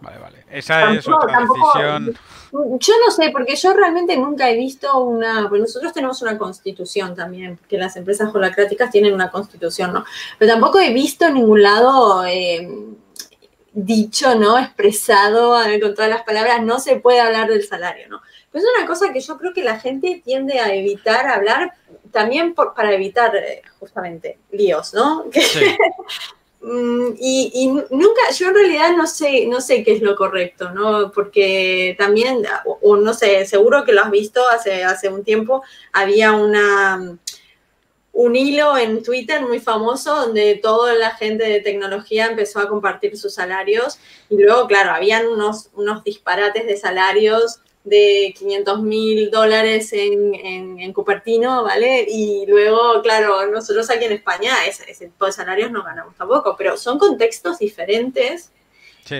Vale, 0.00 0.18
vale. 0.18 0.44
Esa 0.50 0.92
es 0.92 1.08
otra 1.08 1.40
decisión. 1.40 2.18
Yo 2.52 2.94
no 3.04 3.10
sé, 3.10 3.30
porque 3.30 3.56
yo 3.56 3.72
realmente 3.72 4.16
nunca 4.16 4.48
he 4.48 4.56
visto 4.56 4.98
una. 5.00 5.48
Porque 5.48 5.60
nosotros 5.62 5.92
tenemos 5.92 6.22
una 6.22 6.38
constitución 6.38 7.14
también, 7.14 7.58
que 7.68 7.78
las 7.78 7.96
empresas 7.96 8.34
holacráticas 8.34 8.90
tienen 8.90 9.14
una 9.14 9.30
constitución, 9.30 9.92
¿no? 9.92 10.04
Pero 10.38 10.52
tampoco 10.52 10.78
he 10.78 10.92
visto 10.92 11.26
en 11.26 11.34
ningún 11.34 11.62
lado 11.62 12.24
eh, 12.24 12.68
dicho, 13.72 14.34
¿no? 14.36 14.58
Expresado 14.58 15.58
con 15.80 15.94
todas 15.94 16.10
las 16.10 16.22
palabras, 16.22 16.62
no 16.62 16.78
se 16.78 16.96
puede 16.96 17.20
hablar 17.20 17.48
del 17.48 17.62
salario, 17.66 18.08
¿no? 18.08 18.22
Pero 18.50 18.64
es 18.64 18.70
una 18.78 18.86
cosa 18.86 19.12
que 19.12 19.20
yo 19.20 19.36
creo 19.36 19.52
que 19.52 19.62
la 19.62 19.78
gente 19.78 20.22
tiende 20.24 20.60
a 20.60 20.74
evitar 20.74 21.26
hablar 21.26 21.72
también 22.10 22.54
para 22.54 22.92
evitar 22.94 23.36
eh, 23.36 23.62
justamente 23.78 24.38
líos, 24.50 24.94
¿no? 24.94 25.24
Mm, 25.34 26.35
y, 27.18 27.68
nunca, 27.90 28.30
yo 28.36 28.48
en 28.48 28.54
realidad 28.54 28.96
no 28.96 29.06
sé, 29.06 29.46
no 29.46 29.60
sé 29.60 29.84
qué 29.84 29.92
es 29.92 30.02
lo 30.02 30.16
correcto, 30.16 30.70
¿no? 30.72 31.12
Porque 31.12 31.94
también, 31.98 32.44
o, 32.64 32.96
no 32.96 33.14
sé, 33.14 33.46
seguro 33.46 33.84
que 33.84 33.92
lo 33.92 34.02
has 34.02 34.10
visto 34.10 34.42
hace, 34.48 34.82
hace 34.82 35.08
un 35.08 35.22
tiempo, 35.22 35.62
había 35.92 36.32
una, 36.32 37.18
un 38.12 38.34
hilo 38.34 38.76
en 38.76 39.02
Twitter 39.04 39.42
muy 39.42 39.60
famoso 39.60 40.16
donde 40.16 40.56
toda 40.56 40.94
la 40.94 41.10
gente 41.10 41.44
de 41.44 41.60
tecnología 41.60 42.26
empezó 42.26 42.58
a 42.58 42.68
compartir 42.68 43.16
sus 43.16 43.34
salarios 43.34 43.98
y 44.28 44.36
luego, 44.36 44.66
claro, 44.66 44.90
habían 44.90 45.28
unos, 45.28 45.70
unos 45.74 46.02
disparates 46.02 46.66
de 46.66 46.76
salarios 46.76 47.60
de 47.86 48.34
500 48.36 48.82
mil 48.82 49.30
dólares 49.30 49.92
en, 49.92 50.34
en, 50.34 50.92
Cupertino, 50.92 51.62
¿vale? 51.62 52.04
Y 52.08 52.44
luego, 52.46 53.00
claro, 53.00 53.46
nosotros 53.46 53.88
aquí 53.90 54.06
en 54.06 54.12
España 54.12 54.52
ese, 54.66 55.06
tipo 55.06 55.26
de 55.26 55.32
salarios 55.32 55.70
no 55.70 55.84
ganamos 55.84 56.16
tampoco, 56.16 56.56
pero 56.58 56.76
son 56.76 56.98
contextos 56.98 57.58
diferentes. 57.60 58.50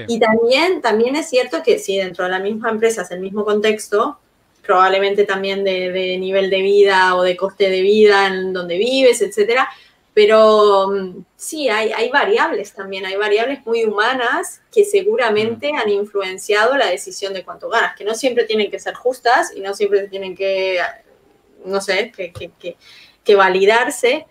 Y 0.08 0.18
también, 0.18 0.82
también 0.82 1.14
es 1.14 1.28
cierto 1.28 1.62
que 1.62 1.78
si 1.78 1.96
dentro 1.96 2.24
de 2.24 2.32
la 2.32 2.40
misma 2.40 2.70
empresa 2.70 3.02
es 3.02 3.10
el 3.12 3.20
mismo 3.20 3.44
contexto, 3.44 4.18
probablemente 4.64 5.22
también 5.22 5.62
de, 5.62 5.92
de, 5.92 6.18
nivel 6.18 6.50
de 6.50 6.60
vida 6.60 7.14
o 7.14 7.22
de 7.22 7.36
coste 7.36 7.70
de 7.70 7.82
vida 7.82 8.26
en 8.26 8.52
donde 8.52 8.78
vives, 8.78 9.22
etcétera, 9.22 9.68
pero 10.16 10.88
mm, 10.88 11.26
sí, 11.36 11.68
hay, 11.68 11.92
hay, 11.92 12.08
variables 12.08 12.72
también, 12.72 13.04
hay 13.04 13.16
variables 13.16 13.66
muy 13.66 13.84
humanas 13.84 14.62
que 14.72 14.86
seguramente 14.86 15.72
han 15.76 15.90
influenciado 15.90 16.74
la 16.74 16.86
decisión 16.86 17.34
de 17.34 17.44
cuánto 17.44 17.68
ganas, 17.68 17.94
que 17.94 18.04
no 18.04 18.14
siempre 18.14 18.44
tienen 18.44 18.70
que 18.70 18.78
ser 18.78 18.94
justas 18.94 19.52
y 19.54 19.60
no 19.60 19.74
siempre 19.74 20.08
tienen 20.08 20.34
que, 20.34 20.80
no 21.66 21.82
sé, 21.82 22.12
que, 22.16 22.32
que, 22.32 22.76
que, 23.22 23.34
validarse, 23.34 24.24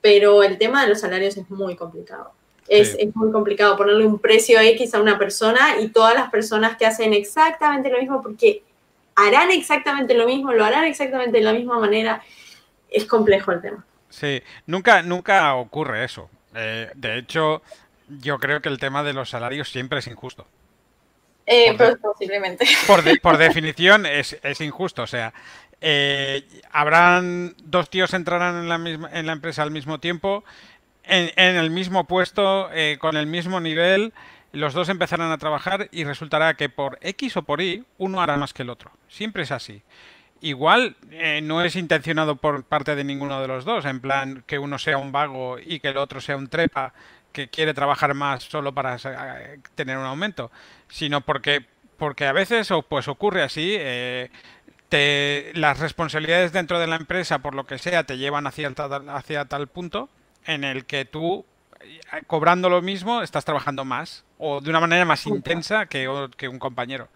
pero 0.00 0.44
el 0.44 0.58
tema 0.58 0.84
de 0.84 0.90
los 0.90 1.00
salarios 1.00 1.36
es 1.36 1.50
muy 1.50 1.74
complicado. 1.74 2.30
Es, 2.68 2.94
es, 2.96 3.16
muy 3.16 3.32
complicado 3.32 3.76
ponerle 3.76 4.06
un 4.06 4.20
precio 4.20 4.60
X 4.60 4.94
a 4.94 5.00
una 5.00 5.18
persona 5.18 5.80
y 5.80 5.88
todas 5.88 6.14
las 6.14 6.30
personas 6.30 6.76
que 6.76 6.86
hacen 6.86 7.14
exactamente 7.14 7.90
lo 7.90 7.98
mismo, 7.98 8.22
porque 8.22 8.62
harán 9.16 9.50
exactamente 9.50 10.14
lo 10.14 10.24
mismo, 10.24 10.52
lo 10.52 10.64
harán 10.64 10.84
exactamente 10.84 11.38
de 11.38 11.44
la 11.44 11.52
misma 11.52 11.80
manera, 11.80 12.22
es 12.88 13.06
complejo 13.06 13.50
el 13.50 13.60
tema. 13.60 13.84
Sí, 14.12 14.42
nunca, 14.66 15.02
nunca 15.02 15.54
ocurre 15.54 16.04
eso. 16.04 16.28
Eh, 16.54 16.90
de 16.94 17.16
hecho, 17.16 17.62
yo 18.20 18.38
creo 18.38 18.60
que 18.60 18.68
el 18.68 18.78
tema 18.78 19.02
de 19.02 19.14
los 19.14 19.30
salarios 19.30 19.70
siempre 19.70 20.00
es 20.00 20.06
injusto. 20.06 20.46
Eh, 21.46 21.74
pues 21.76 21.96
posiblemente. 21.96 22.66
Por, 22.86 23.02
definición 23.38 24.04
es, 24.04 24.36
injusto. 24.60 25.02
O 25.02 25.06
sea, 25.06 25.32
eh, 25.80 26.44
habrán 26.70 27.54
dos 27.64 27.88
tíos 27.88 28.12
entrarán 28.12 28.56
en 28.56 28.68
la 28.68 28.76
misma 28.76 29.10
en 29.12 29.26
la 29.26 29.32
empresa 29.32 29.62
al 29.62 29.70
mismo 29.70 29.98
tiempo, 29.98 30.44
en, 31.04 31.32
en 31.36 31.56
el 31.56 31.70
mismo 31.70 32.04
puesto, 32.04 32.68
con 32.98 33.16
el 33.16 33.26
mismo 33.26 33.60
nivel. 33.60 34.12
Los 34.52 34.74
dos 34.74 34.90
empezarán 34.90 35.32
a 35.32 35.38
trabajar 35.38 35.88
y 35.90 36.04
resultará 36.04 36.52
que 36.52 36.68
por 36.68 36.98
X 37.00 37.38
o 37.38 37.42
por 37.42 37.62
Y 37.62 37.86
uno 37.96 38.20
hará 38.20 38.36
más 38.36 38.52
que 38.52 38.62
el 38.62 38.68
otro. 38.68 38.90
Siempre 39.08 39.44
es 39.44 39.50
así 39.50 39.82
igual 40.42 40.96
eh, 41.10 41.40
no 41.42 41.62
es 41.62 41.76
intencionado 41.76 42.36
por 42.36 42.64
parte 42.64 42.94
de 42.94 43.04
ninguno 43.04 43.40
de 43.40 43.48
los 43.48 43.64
dos, 43.64 43.84
en 43.86 44.00
plan 44.00 44.44
que 44.46 44.58
uno 44.58 44.78
sea 44.78 44.98
un 44.98 45.12
vago 45.12 45.56
y 45.58 45.80
que 45.80 45.88
el 45.88 45.96
otro 45.96 46.20
sea 46.20 46.36
un 46.36 46.48
trepa 46.48 46.92
que 47.32 47.48
quiere 47.48 47.72
trabajar 47.72 48.12
más 48.12 48.42
solo 48.42 48.74
para 48.74 48.96
eh, 48.96 49.60
tener 49.74 49.96
un 49.96 50.04
aumento, 50.04 50.50
sino 50.88 51.22
porque, 51.22 51.64
porque 51.96 52.26
a 52.26 52.32
veces 52.32 52.68
pues 52.88 53.08
ocurre 53.08 53.42
así, 53.42 53.74
eh, 53.78 54.30
te, 54.88 55.52
las 55.54 55.78
responsabilidades 55.78 56.52
dentro 56.52 56.78
de 56.80 56.88
la 56.88 56.96
empresa, 56.96 57.38
por 57.38 57.54
lo 57.54 57.64
que 57.64 57.78
sea, 57.78 58.04
te 58.04 58.18
llevan 58.18 58.46
hacia, 58.46 58.70
hacia 59.14 59.44
tal 59.46 59.68
punto 59.68 60.10
en 60.44 60.64
el 60.64 60.84
que 60.86 61.04
tú, 61.04 61.46
cobrando 62.26 62.68
lo 62.68 62.82
mismo, 62.82 63.22
estás 63.22 63.44
trabajando 63.44 63.84
más 63.84 64.24
o 64.38 64.60
de 64.60 64.70
una 64.70 64.80
manera 64.80 65.04
más 65.04 65.24
intensa 65.26 65.86
que, 65.86 66.28
que 66.36 66.48
un 66.48 66.58
compañero. 66.58 67.08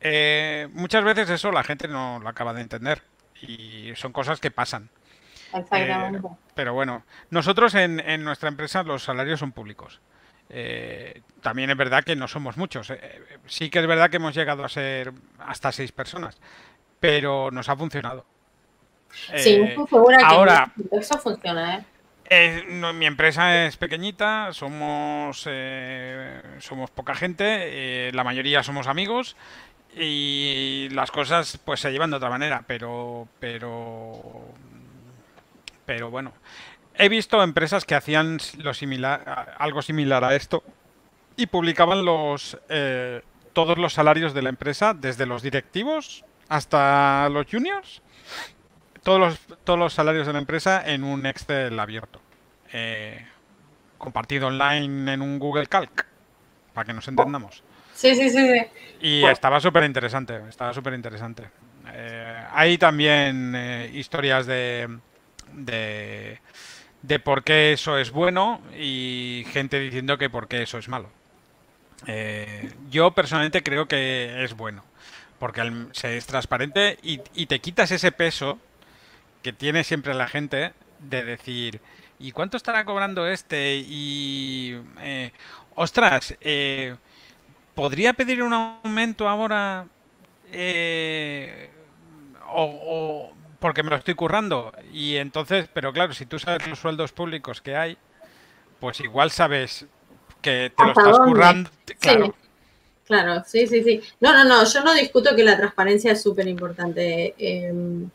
Eh, 0.00 0.68
muchas 0.72 1.04
veces 1.04 1.30
eso 1.30 1.50
la 1.50 1.64
gente 1.64 1.88
no 1.88 2.18
lo 2.20 2.28
acaba 2.28 2.52
de 2.52 2.60
entender 2.60 3.02
y 3.40 3.92
son 3.96 4.12
cosas 4.12 4.40
que 4.40 4.50
pasan. 4.50 4.90
Eh, 5.72 6.20
pero 6.54 6.74
bueno, 6.74 7.04
nosotros 7.30 7.74
en, 7.74 8.24
nuestra 8.24 8.48
empresa 8.48 8.82
los 8.82 9.04
salarios 9.04 9.40
son 9.40 9.52
públicos. 9.52 10.00
Eh, 10.48 11.22
también 11.42 11.70
es 11.70 11.76
verdad 11.76 12.04
que 12.04 12.14
no 12.14 12.28
somos 12.28 12.56
muchos. 12.56 12.92
sí 13.46 13.70
que 13.70 13.78
es 13.78 13.86
verdad 13.86 14.10
que 14.10 14.16
hemos 14.16 14.34
llegado 14.34 14.64
a 14.64 14.68
ser 14.68 15.12
hasta 15.38 15.72
seis 15.72 15.92
personas, 15.92 16.38
pero 17.00 17.50
nos 17.50 17.68
ha 17.68 17.76
funcionado. 17.76 18.26
Sí, 19.10 19.54
estoy 19.54 19.86
segura 19.86 20.18
que 20.18 20.24
ahora, 20.24 20.72
eso 20.92 21.18
funciona. 21.18 21.84
mi 22.92 23.06
empresa 23.06 23.64
es 23.64 23.76
pequeñita, 23.76 24.52
somos, 24.52 25.48
somos 26.58 26.90
poca 26.90 27.14
gente, 27.14 28.12
la 28.12 28.24
mayoría 28.24 28.62
somos 28.62 28.88
amigos 28.88 29.36
y 29.96 30.88
las 30.90 31.10
cosas 31.10 31.58
pues 31.64 31.80
se 31.80 31.90
llevan 31.90 32.10
de 32.10 32.16
otra 32.16 32.28
manera, 32.28 32.62
pero 32.66 33.26
pero 33.40 34.54
pero 35.86 36.10
bueno, 36.10 36.32
he 36.94 37.08
visto 37.08 37.42
empresas 37.42 37.84
que 37.84 37.94
hacían 37.94 38.38
lo 38.58 38.74
similar 38.74 39.54
algo 39.58 39.80
similar 39.80 40.22
a 40.24 40.34
esto 40.34 40.62
y 41.36 41.46
publicaban 41.46 42.04
los 42.04 42.58
eh, 42.68 43.22
todos 43.54 43.78
los 43.78 43.94
salarios 43.94 44.34
de 44.34 44.42
la 44.42 44.50
empresa 44.50 44.92
desde 44.92 45.24
los 45.24 45.42
directivos 45.42 46.24
hasta 46.48 47.28
los 47.30 47.46
juniors. 47.50 48.02
Todos 49.02 49.20
los 49.20 49.58
todos 49.64 49.78
los 49.78 49.94
salarios 49.94 50.26
de 50.26 50.34
la 50.34 50.40
empresa 50.40 50.82
en 50.84 51.04
un 51.04 51.24
Excel 51.24 51.78
abierto 51.78 52.20
eh, 52.72 53.26
compartido 53.96 54.48
online 54.48 55.14
en 55.14 55.22
un 55.22 55.38
Google 55.38 55.68
Calc 55.68 56.06
para 56.74 56.84
que 56.84 56.92
nos 56.92 57.08
entendamos 57.08 57.62
Sí, 57.96 58.14
sí, 58.14 58.28
sí. 58.28 58.62
Y 59.00 59.24
estaba 59.24 59.58
súper 59.58 59.84
interesante, 59.84 60.40
estaba 60.48 60.72
súper 60.74 60.92
interesante. 60.92 61.44
Eh, 61.92 62.44
hay 62.52 62.76
también 62.76 63.54
eh, 63.56 63.90
historias 63.94 64.46
de, 64.46 64.98
de, 65.52 66.38
de, 67.00 67.18
por 67.18 67.42
qué 67.42 67.72
eso 67.72 67.96
es 67.96 68.10
bueno 68.10 68.60
y 68.78 69.46
gente 69.50 69.80
diciendo 69.80 70.18
que 70.18 70.28
por 70.28 70.46
qué 70.46 70.62
eso 70.62 70.76
es 70.76 70.88
malo. 70.88 71.08
Eh, 72.06 72.70
yo 72.90 73.12
personalmente 73.12 73.62
creo 73.62 73.88
que 73.88 74.44
es 74.44 74.54
bueno, 74.54 74.84
porque 75.38 75.86
se 75.92 76.18
es 76.18 76.26
transparente 76.26 76.98
y, 77.02 77.20
y, 77.34 77.46
te 77.46 77.60
quitas 77.60 77.90
ese 77.90 78.12
peso 78.12 78.58
que 79.42 79.54
tiene 79.54 79.84
siempre 79.84 80.12
la 80.12 80.28
gente 80.28 80.74
de 80.98 81.24
decir, 81.24 81.80
¿y 82.18 82.32
cuánto 82.32 82.58
estará 82.58 82.84
cobrando 82.84 83.26
este? 83.26 83.76
Y, 83.76 84.76
ostras, 85.74 86.36
eh, 86.42 86.96
¿podría 87.76 88.14
pedir 88.14 88.42
un 88.42 88.52
aumento 88.52 89.28
ahora? 89.28 89.86
Eh, 90.50 91.70
o, 92.52 93.32
porque 93.60 93.84
me 93.84 93.90
lo 93.90 93.96
estoy 93.96 94.14
currando. 94.14 94.72
Y 94.92 95.16
entonces, 95.16 95.68
pero 95.72 95.92
claro, 95.92 96.12
si 96.12 96.26
tú 96.26 96.40
sabes 96.40 96.66
los 96.66 96.80
sueldos 96.80 97.12
públicos 97.12 97.60
que 97.60 97.76
hay, 97.76 97.96
pues 98.80 98.98
igual 99.00 99.30
sabes 99.30 99.86
que 100.42 100.72
te 100.76 100.84
lo 100.84 100.90
estás 100.90 101.18
currando. 101.20 101.70
Claro. 102.00 102.26
Sí. 102.26 102.32
Claro, 103.06 103.44
sí, 103.46 103.68
sí, 103.68 103.84
sí. 103.84 104.02
No, 104.18 104.32
no, 104.32 104.44
no, 104.44 104.64
yo 104.64 104.82
no 104.82 104.92
discuto 104.92 105.36
que 105.36 105.44
la 105.44 105.56
transparencia 105.56 106.10
es 106.10 106.20
súper 106.20 106.48
importante. 106.48 107.34
Em, 107.38 108.10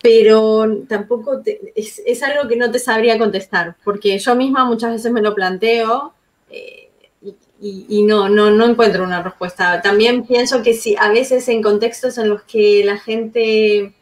pero 0.00 0.84
tampoco 0.88 1.42
es, 1.74 2.22
algo 2.22 2.48
que 2.48 2.56
no 2.56 2.70
te 2.70 2.78
sabría 2.78 3.18
contestar, 3.18 3.74
porque 3.82 4.16
yo 4.16 4.36
misma 4.36 4.64
muchas 4.64 4.92
veces 4.92 5.10
me 5.10 5.22
lo 5.22 5.34
planteo 5.34 6.14
eh, 6.50 6.87
y, 7.60 8.02
no, 8.02 8.28
no, 8.28 8.50
no 8.50 8.66
encuentro 8.66 9.02
una 9.02 9.22
respuesta. 9.22 9.82
También 9.82 10.24
pienso 10.24 10.62
que 10.62 10.74
si 10.74 10.96
a 10.96 11.10
veces 11.10 11.48
en 11.48 11.62
contextos 11.62 12.16
en 12.18 12.28
los 12.28 12.42
que 12.42 12.84
la 12.84 12.98
gente, 12.98 13.92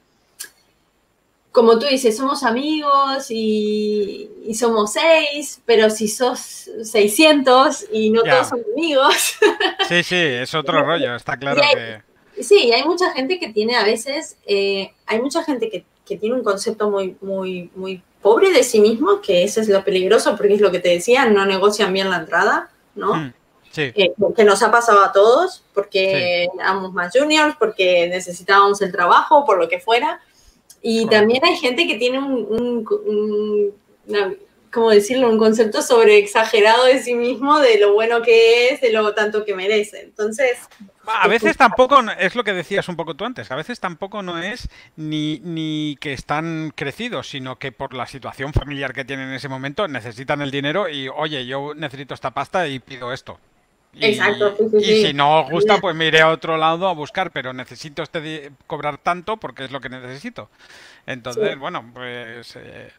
como 1.53 1.79
tú 1.79 1.87
dices, 1.87 2.17
somos 2.17 2.43
amigos 2.43 3.31
y, 3.31 4.29
somos 4.55 4.93
seis, 4.93 5.63
pero 5.65 5.89
si 5.89 6.09
sos 6.09 6.69
600 6.83 7.87
y 7.93 8.11
no 8.11 8.23
todos 8.23 8.49
son 8.49 8.63
amigos. 8.75 9.37
Sí, 9.89 10.03
sí, 10.03 10.17
es 10.17 10.53
otro 10.53 10.83
rollo, 10.85 11.15
está 11.15 11.37
claro 11.37 11.63
que 11.73 12.03
Sí, 12.43 12.73
hay 12.73 12.85
mucha 12.85 13.13
gente 13.13 13.39
que 13.39 13.53
tiene 13.53 13.77
a 13.77 13.85
veces, 13.85 14.37
eh, 14.47 14.93
hay 15.07 15.21
mucha 15.21 15.43
gente 15.43 15.71
que, 15.71 15.85
tiene 16.19 16.37
un 16.37 16.45
concepto 16.45 16.89
muy, 16.89 17.17
muy, 17.21 17.71
muy 17.75 18.01
pobre 18.23 18.53
de 18.53 18.63
sí 18.63 18.81
mismo, 18.81 19.21
que 19.21 19.43
ese 19.43 19.61
es 19.61 19.69
lo 19.69 19.83
peligroso, 19.83 20.37
porque 20.37 20.55
es 20.55 20.61
lo 20.61 20.71
que 20.71 20.79
te 20.79 20.91
decía, 20.91 21.27
no 21.27 21.47
negocian 21.47 21.93
bien 21.93 22.11
la 22.11 22.19
entrada, 22.19 22.71
¿no? 22.95 23.15
Hmm, 23.15 23.33
sí. 23.77 23.93
Eh, 23.95 24.13
que 24.35 24.45
nos 24.45 24.63
ha 24.63 24.71
pasado 24.71 25.05
a 25.05 25.13
todos, 25.13 25.63
porque 25.75 26.49
éramos 26.59 26.93
más 26.93 27.13
juniors, 27.17 27.55
porque 27.59 28.09
necesitábamos 28.09 28.81
el 28.81 28.91
trabajo, 28.91 29.45
por 29.45 29.59
lo 29.59 29.69
que 29.69 29.81
fuera. 29.81 30.21
Y 30.81 31.07
también 31.07 31.45
hay 31.45 31.57
gente 31.57 31.87
que 31.87 31.97
tiene 31.97 32.19
un, 32.19 32.85
¿cómo 34.73 34.91
decirlo? 34.91 35.29
Un 35.29 35.39
concepto 35.39 35.83
sobre 35.83 36.19
exagerado 36.19 36.85
de 36.85 37.03
sí 37.03 37.15
mismo, 37.15 37.59
de 37.59 37.79
lo 37.79 37.93
bueno 37.93 38.23
que 38.23 38.69
es, 38.69 38.81
de 38.81 38.93
lo 38.93 39.15
tanto 39.15 39.45
que 39.45 39.55
merece. 39.55 40.03
Entonces... 40.03 40.59
A 41.07 41.29
veces 41.29 41.57
tampoco, 41.57 42.01
es 42.19 42.35
lo 42.35 42.43
que 42.43 42.53
decías 42.53 42.89
un 42.89 42.97
poco 42.97 43.15
tú 43.15 43.25
antes, 43.25 43.51
a 43.53 43.57
veces 43.57 43.79
tampoco 43.79 44.23
no 44.23 44.39
es 44.39 44.69
ni, 44.97 45.39
ni 45.41 45.97
que 46.01 46.13
están 46.13 46.73
crecidos, 46.75 47.29
sino 47.29 47.61
que 47.61 47.71
por 47.71 47.95
la 47.95 48.07
situación 48.07 48.53
familiar 48.53 48.93
que 48.93 49.05
tienen 49.05 49.29
en 49.29 49.35
ese 49.35 49.49
momento 49.49 49.87
necesitan 49.87 50.43
el 50.43 50.51
dinero 50.51 50.89
y, 50.89 51.09
oye, 51.09 51.47
yo 51.47 51.75
necesito 51.75 52.13
esta 52.13 52.33
pasta 52.33 52.67
y 52.67 52.81
pido 52.81 53.13
esto. 53.13 53.39
Exacto. 54.01 54.57
y 54.79 55.07
si 55.07 55.13
no 55.15 55.41
os 55.41 55.51
gusta, 55.51 55.79
pues 55.79 55.95
me 55.97 56.07
iré 56.07 56.21
a 56.21 56.31
otro 56.31 56.57
lado 56.57 56.89
a 56.89 56.95
buscar, 56.95 57.31
pero 57.31 57.53
necesito 57.53 58.03
este 58.03 58.53
cobrar 58.67 58.99
tanto 58.99 59.37
porque 59.37 59.65
es 59.65 59.71
lo 59.71 59.81
que 59.81 59.89
necesito. 59.89 60.51
Entonces, 61.07 61.59
bueno, 61.59 61.91
pues 61.95 62.57
eh, 62.57 62.93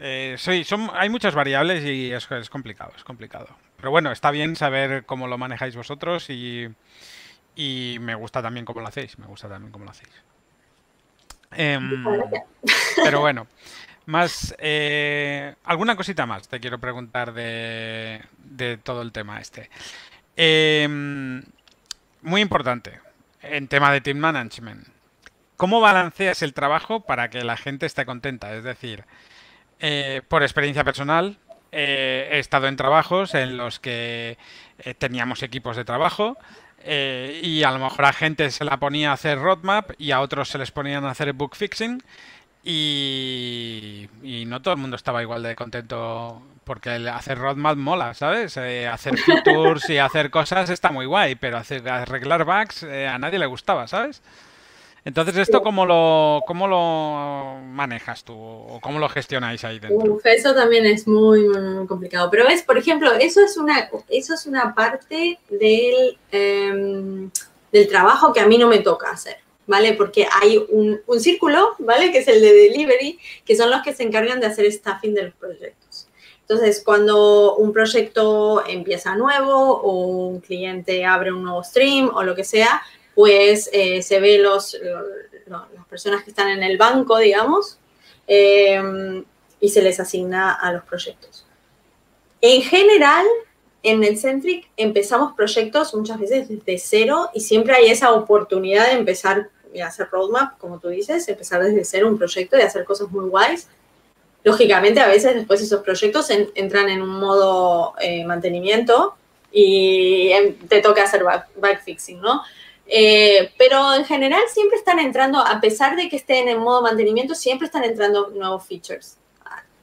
eh, 0.00 0.36
son, 0.64 0.90
hay 0.94 1.08
muchas 1.08 1.34
variables 1.34 1.84
y 1.84 2.12
es, 2.12 2.30
es, 2.30 2.50
complicado, 2.50 2.92
es 2.96 3.04
complicado. 3.04 3.48
Pero 3.76 3.90
bueno, 3.90 4.12
está 4.12 4.30
bien 4.30 4.56
saber 4.56 5.04
cómo 5.04 5.26
lo 5.26 5.38
manejáis 5.38 5.76
vosotros 5.76 6.30
y, 6.30 6.68
y 7.54 7.98
me 8.00 8.14
gusta 8.14 8.42
también 8.42 8.64
cómo 8.64 8.80
lo 8.80 8.88
hacéis, 8.88 9.18
me 9.18 9.26
gusta 9.26 9.48
también 9.48 9.72
cómo 9.72 9.84
lo 9.84 9.90
hacéis. 9.90 10.12
Em, 11.56 12.04
pero 13.04 13.20
bueno, 13.20 13.46
más 14.06 14.54
eh, 14.58 15.54
alguna 15.64 15.96
cosita 15.96 16.26
más 16.26 16.48
te 16.48 16.60
quiero 16.60 16.78
preguntar 16.78 17.32
de, 17.32 18.22
de 18.38 18.76
todo 18.78 19.02
el 19.02 19.12
tema 19.12 19.40
este. 19.40 19.70
Em, 20.36 21.42
muy 22.22 22.40
importante 22.40 23.00
en 23.42 23.68
tema 23.68 23.92
de 23.92 24.00
team 24.00 24.18
management. 24.18 24.88
¿Cómo 25.56 25.80
balanceas 25.80 26.42
el 26.42 26.54
trabajo 26.54 27.00
para 27.00 27.30
que 27.30 27.44
la 27.44 27.56
gente 27.56 27.86
esté 27.86 28.04
contenta? 28.04 28.54
Es 28.54 28.64
decir, 28.64 29.04
eh, 29.78 30.22
por 30.28 30.42
experiencia 30.42 30.82
personal, 30.82 31.38
eh, 31.70 32.28
he 32.32 32.38
estado 32.40 32.66
en 32.66 32.76
trabajos 32.76 33.34
en 33.34 33.56
los 33.56 33.78
que 33.78 34.38
eh, 34.78 34.94
teníamos 34.94 35.42
equipos 35.42 35.76
de 35.76 35.84
trabajo 35.84 36.36
y 36.86 37.62
a 37.62 37.70
lo 37.70 37.78
mejor 37.78 38.04
a 38.04 38.12
gente 38.12 38.50
se 38.50 38.62
la 38.62 38.76
ponía 38.76 39.10
a 39.10 39.14
hacer 39.14 39.38
roadmap 39.38 39.92
y 39.96 40.10
a 40.10 40.20
otros 40.20 40.50
se 40.50 40.58
les 40.58 40.70
ponían 40.70 41.06
a 41.06 41.12
hacer 41.12 41.32
book 41.32 41.56
fixing 41.56 42.02
y, 42.64 44.08
no 44.46 44.62
todo 44.62 44.74
el 44.74 44.80
mundo 44.80 44.96
estaba 44.96 45.22
igual 45.22 45.42
de 45.42 45.54
contento 45.54 46.42
porque 46.64 46.90
hacer 46.90 47.38
roadmap 47.38 47.76
mola, 47.76 48.14
¿sabes? 48.14 48.56
hacer 48.56 49.18
features 49.18 49.88
y 49.90 49.98
hacer 49.98 50.30
cosas 50.30 50.70
está 50.70 50.90
muy 50.90 51.06
guay, 51.06 51.34
pero 51.34 51.58
hacer, 51.58 51.86
arreglar 51.88 52.44
bugs 52.44 52.84
a 52.84 53.18
nadie 53.18 53.38
le 53.38 53.46
gustaba, 53.46 53.86
¿sabes? 53.86 54.22
Entonces, 55.06 55.36
¿esto 55.36 55.62
cómo 55.62 55.84
lo, 55.84 56.42
cómo 56.46 56.66
lo 56.66 57.60
manejas 57.62 58.24
tú 58.24 58.32
o 58.34 58.78
cómo 58.80 58.98
lo 58.98 59.10
gestionáis 59.10 59.62
ahí 59.64 59.78
dentro? 59.78 60.18
eso 60.24 60.54
también 60.54 60.86
es 60.86 61.06
muy, 61.06 61.46
complicado. 61.86 62.30
Pero 62.30 62.46
ves, 62.46 62.62
por 62.62 62.78
ejemplo, 62.78 63.12
eso 63.12 63.42
es 63.42 63.58
una, 63.58 63.90
eso 64.08 64.32
es 64.32 64.46
una 64.46 64.74
parte 64.74 65.38
del, 65.50 66.18
em, 66.32 67.30
del 67.70 67.88
trabajo 67.88 68.32
que 68.32 68.40
a 68.40 68.46
mí 68.46 68.56
no 68.56 68.66
me 68.66 68.78
toca 68.78 69.10
hacer. 69.10 69.43
¿Vale? 69.66 69.94
Porque 69.94 70.26
hay 70.30 70.58
un, 70.58 71.00
un 71.06 71.20
círculo, 71.20 71.74
¿vale? 71.78 72.12
Que 72.12 72.18
es 72.18 72.28
el 72.28 72.40
de 72.40 72.52
delivery, 72.52 73.18
que 73.46 73.56
son 73.56 73.70
los 73.70 73.82
que 73.82 73.94
se 73.94 74.02
encargan 74.02 74.40
de 74.40 74.46
hacer 74.46 74.70
staffing 74.70 75.14
de 75.14 75.22
los 75.22 75.34
proyectos. 75.34 76.08
Entonces, 76.46 76.82
cuando 76.84 77.56
un 77.56 77.72
proyecto 77.72 78.62
empieza 78.66 79.16
nuevo 79.16 79.80
o 79.80 80.28
un 80.28 80.40
cliente 80.40 81.06
abre 81.06 81.32
un 81.32 81.42
nuevo 81.42 81.64
stream 81.64 82.10
o 82.14 82.22
lo 82.22 82.34
que 82.34 82.44
sea, 82.44 82.82
pues 83.14 83.70
eh, 83.72 84.02
se 84.02 84.20
ve 84.20 84.38
los, 84.38 84.76
las 85.46 85.86
personas 85.88 86.22
que 86.22 86.30
están 86.30 86.50
en 86.50 86.62
el 86.62 86.76
banco, 86.76 87.16
digamos, 87.16 87.78
em, 88.26 89.24
y 89.58 89.68
se 89.70 89.80
les 89.80 89.98
asigna 90.00 90.52
a 90.52 90.72
los 90.72 90.84
proyectos. 90.84 91.46
En 92.42 92.60
general, 92.60 93.24
en 93.82 94.04
el 94.04 94.18
Centric 94.18 94.68
empezamos 94.76 95.34
proyectos 95.34 95.94
muchas 95.94 96.18
veces 96.18 96.48
desde 96.48 96.78
cero 96.78 97.30
y 97.32 97.40
siempre 97.40 97.74
hay 97.74 97.86
esa 97.86 98.12
oportunidad 98.12 98.86
de 98.88 98.98
empezar 98.98 99.48
a 99.80 99.88
hacer 99.88 100.08
roadmap, 100.10 100.58
como 100.58 100.78
tú 100.78 100.88
dices, 100.88 101.28
empezar 101.28 101.62
desde 101.62 101.84
cero 101.84 102.08
un 102.08 102.18
proyecto 102.18 102.56
y 102.58 102.62
hacer 102.62 102.84
cosas 102.84 103.10
muy 103.10 103.28
guays. 103.28 103.68
Lógicamente, 104.42 105.00
a 105.00 105.08
veces 105.08 105.34
después 105.34 105.60
esos 105.60 105.82
proyectos 105.82 106.28
entran 106.30 106.88
en 106.88 107.02
un 107.02 107.18
modo 107.18 107.94
eh, 108.00 108.24
mantenimiento 108.24 109.14
y 109.50 110.30
em, 110.32 110.54
te 110.68 110.80
toca 110.80 111.04
hacer 111.04 111.24
backfixing, 111.56 112.20
¿no? 112.20 112.42
Eh, 112.86 113.52
pero 113.56 113.94
en 113.94 114.04
general 114.04 114.42
siempre 114.52 114.76
están 114.76 114.98
entrando, 114.98 115.38
a 115.38 115.60
pesar 115.60 115.96
de 115.96 116.08
que 116.08 116.16
estén 116.16 116.48
en 116.48 116.58
modo 116.58 116.82
mantenimiento, 116.82 117.34
siempre 117.34 117.66
están 117.66 117.84
entrando 117.84 118.28
nuevos 118.30 118.66
features. 118.66 119.16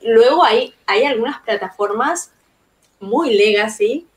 Luego 0.01 0.43
hay, 0.43 0.73
hay 0.85 1.05
algunas 1.05 1.41
plataformas 1.41 2.31
muy 2.99 3.33
legacy, 3.33 4.07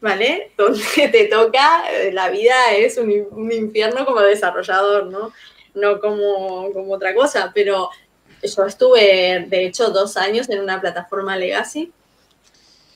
¿vale? 0.00 0.52
Donde 0.58 1.08
te 1.08 1.26
toca, 1.26 1.84
la 2.12 2.30
vida 2.30 2.72
es 2.76 2.98
un, 2.98 3.26
un 3.30 3.52
infierno 3.52 4.04
como 4.04 4.20
desarrollador, 4.20 5.06
¿no? 5.06 5.32
No 5.74 6.00
como, 6.00 6.72
como 6.72 6.94
otra 6.94 7.14
cosa, 7.14 7.52
pero 7.54 7.90
yo 8.42 8.64
estuve, 8.64 9.46
de 9.48 9.66
hecho, 9.66 9.90
dos 9.90 10.16
años 10.16 10.48
en 10.48 10.60
una 10.60 10.80
plataforma 10.80 11.36
legacy 11.36 11.92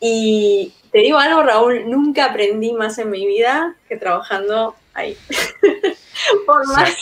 y 0.01 0.75
te 0.93 0.99
digo 0.99 1.19
algo, 1.19 1.43
Raúl, 1.43 1.89
nunca 1.89 2.27
aprendí 2.27 2.73
más 2.73 2.99
en 2.99 3.11
mi 3.11 3.27
vida 3.27 3.75
que 3.89 3.97
trabajando 3.97 4.77
ahí. 4.93 5.17
por, 6.47 6.67
más, 6.67 6.95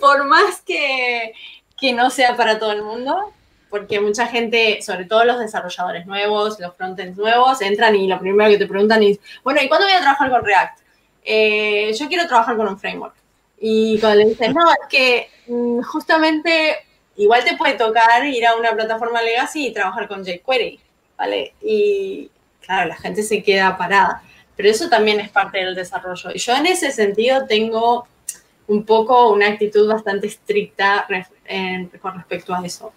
por 0.00 0.24
más 0.24 0.62
que, 0.62 1.34
que 1.78 1.92
no 1.92 2.10
sea 2.10 2.36
para 2.36 2.58
todo 2.58 2.72
el 2.72 2.82
mundo, 2.82 3.32
porque 3.70 4.00
mucha 4.00 4.26
gente, 4.26 4.82
sobre 4.82 5.04
todo 5.04 5.24
los 5.24 5.38
desarrolladores 5.38 6.06
nuevos, 6.06 6.58
los 6.60 6.74
frontends 6.74 7.16
nuevos, 7.16 7.62
entran 7.62 7.94
y 7.96 8.08
lo 8.08 8.18
primero 8.18 8.50
que 8.50 8.58
te 8.58 8.66
preguntan 8.66 9.02
es, 9.02 9.18
bueno, 9.42 9.62
¿y 9.62 9.68
cuándo 9.68 9.86
voy 9.86 9.94
a 9.94 10.00
trabajar 10.00 10.30
con 10.30 10.44
React? 10.44 10.80
Eh, 11.24 11.92
yo 11.98 12.08
quiero 12.08 12.26
trabajar 12.26 12.56
con 12.56 12.68
un 12.68 12.78
framework. 12.78 13.14
Y 13.60 13.98
cuando 14.00 14.18
le 14.18 14.30
dices, 14.30 14.54
no, 14.54 14.70
es 14.70 14.88
que 14.88 15.28
mm, 15.46 15.82
justamente 15.82 16.78
igual 17.16 17.44
te 17.44 17.56
puede 17.56 17.74
tocar 17.74 18.26
ir 18.26 18.46
a 18.46 18.56
una 18.56 18.72
plataforma 18.72 19.22
legacy 19.22 19.68
y 19.68 19.72
trabajar 19.72 20.08
con 20.08 20.24
jQuery, 20.24 20.80
¿vale? 21.16 21.54
Y 21.62 22.30
claro, 22.60 22.88
la 22.88 22.96
gente 22.96 23.22
se 23.22 23.42
queda 23.42 23.76
parada 23.76 24.22
pero 24.60 24.72
eso 24.72 24.90
también 24.90 25.18
es 25.20 25.30
parte 25.30 25.56
del 25.56 25.74
desarrollo. 25.74 26.32
Y 26.34 26.38
yo 26.38 26.54
en 26.54 26.66
ese 26.66 26.90
sentido 26.90 27.46
tengo 27.46 28.06
un 28.66 28.84
poco 28.84 29.32
una 29.32 29.46
actitud 29.46 29.88
bastante 29.88 30.26
estricta 30.26 31.06
con 32.02 32.14
respecto 32.14 32.54
a 32.54 32.62
eso, 32.62 32.92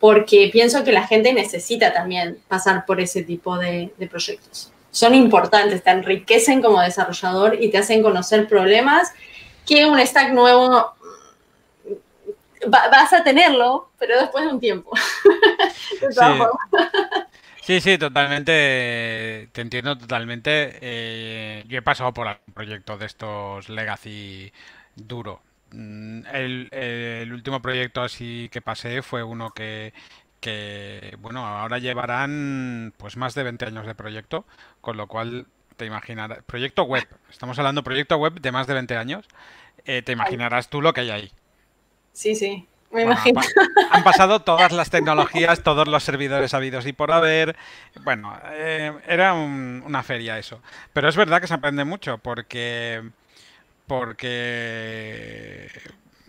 porque 0.00 0.48
pienso 0.50 0.82
que 0.82 0.92
la 0.92 1.06
gente 1.06 1.32
necesita 1.32 1.92
también 1.92 2.38
pasar 2.48 2.86
por 2.86 3.00
ese 3.00 3.22
tipo 3.22 3.58
de, 3.58 3.92
proyectos. 4.10 4.72
Son 4.90 5.14
importantes, 5.14 5.84
te 5.84 5.90
enriquecen 5.90 6.62
como 6.62 6.80
desarrollador 6.80 7.62
y 7.62 7.70
te 7.70 7.78
hacen 7.78 8.02
conocer 8.02 8.48
problemas 8.48 9.12
que 9.66 9.84
un 9.84 10.00
stack 10.00 10.32
nuevo 10.32 10.94
vas 12.66 13.12
a 13.12 13.22
tenerlo, 13.22 13.90
pero 13.98 14.18
después 14.18 14.44
de 14.44 14.50
un 14.50 14.58
tiempo. 14.58 14.90
Sí, 17.62 17.80
sí, 17.80 17.98
totalmente. 17.98 19.48
Te 19.52 19.60
entiendo 19.60 19.96
totalmente. 19.96 20.78
Eh, 20.80 21.62
yo 21.68 21.78
he 21.78 21.82
pasado 21.82 22.12
por 22.12 22.26
algún 22.26 22.52
proyecto 22.52 22.98
de 22.98 23.06
estos 23.06 23.68
legacy 23.68 24.52
duro. 24.96 25.40
Mm, 25.72 26.22
el, 26.32 27.30
último 27.32 27.62
proyecto 27.62 28.02
así 28.02 28.48
que 28.50 28.60
pasé 28.60 29.02
fue 29.02 29.22
uno 29.22 29.50
que, 29.50 29.92
que, 30.40 31.16
bueno, 31.20 31.46
ahora 31.46 31.78
llevarán 31.78 32.92
pues 32.96 33.16
más 33.16 33.34
de 33.34 33.44
20 33.44 33.66
años 33.66 33.86
de 33.86 33.94
proyecto, 33.94 34.46
con 34.80 34.96
lo 34.96 35.06
cual 35.06 35.46
te 35.76 35.86
imaginarás, 35.86 36.42
proyecto 36.44 36.82
web, 36.84 37.06
estamos 37.30 37.58
hablando 37.58 37.80
de 37.80 37.84
proyecto 37.84 38.16
web 38.16 38.40
de 38.40 38.52
más 38.52 38.66
de 38.66 38.74
20 38.74 38.96
años, 38.96 39.26
eh, 39.84 40.02
te 40.02 40.12
imaginarás 40.12 40.68
tú 40.68 40.82
lo 40.82 40.92
que 40.92 41.02
hay 41.02 41.10
ahí. 41.10 41.32
Sí, 42.12 42.34
sí. 42.34 42.66
me 42.90 43.02
imagino. 43.02 43.40
Han 43.90 44.02
pasado 44.02 44.40
todas 44.44 44.72
las 44.72 44.90
tecnologías, 44.90 45.62
todos 45.62 45.86
los 45.88 46.02
servidores 46.02 46.52
habidos 46.52 46.86
y 46.86 46.92
por 46.92 47.12
haber. 47.12 47.56
Bueno, 48.02 48.36
eh, 48.52 48.92
era 49.06 49.32
una 49.34 50.02
feria 50.02 50.38
eso. 50.38 50.60
Pero 50.92 51.08
es 51.08 51.16
verdad 51.16 51.40
que 51.40 51.46
se 51.46 51.54
aprende 51.54 51.84
mucho 51.84 52.18
porque. 52.18 53.10
Porque. 53.90 55.68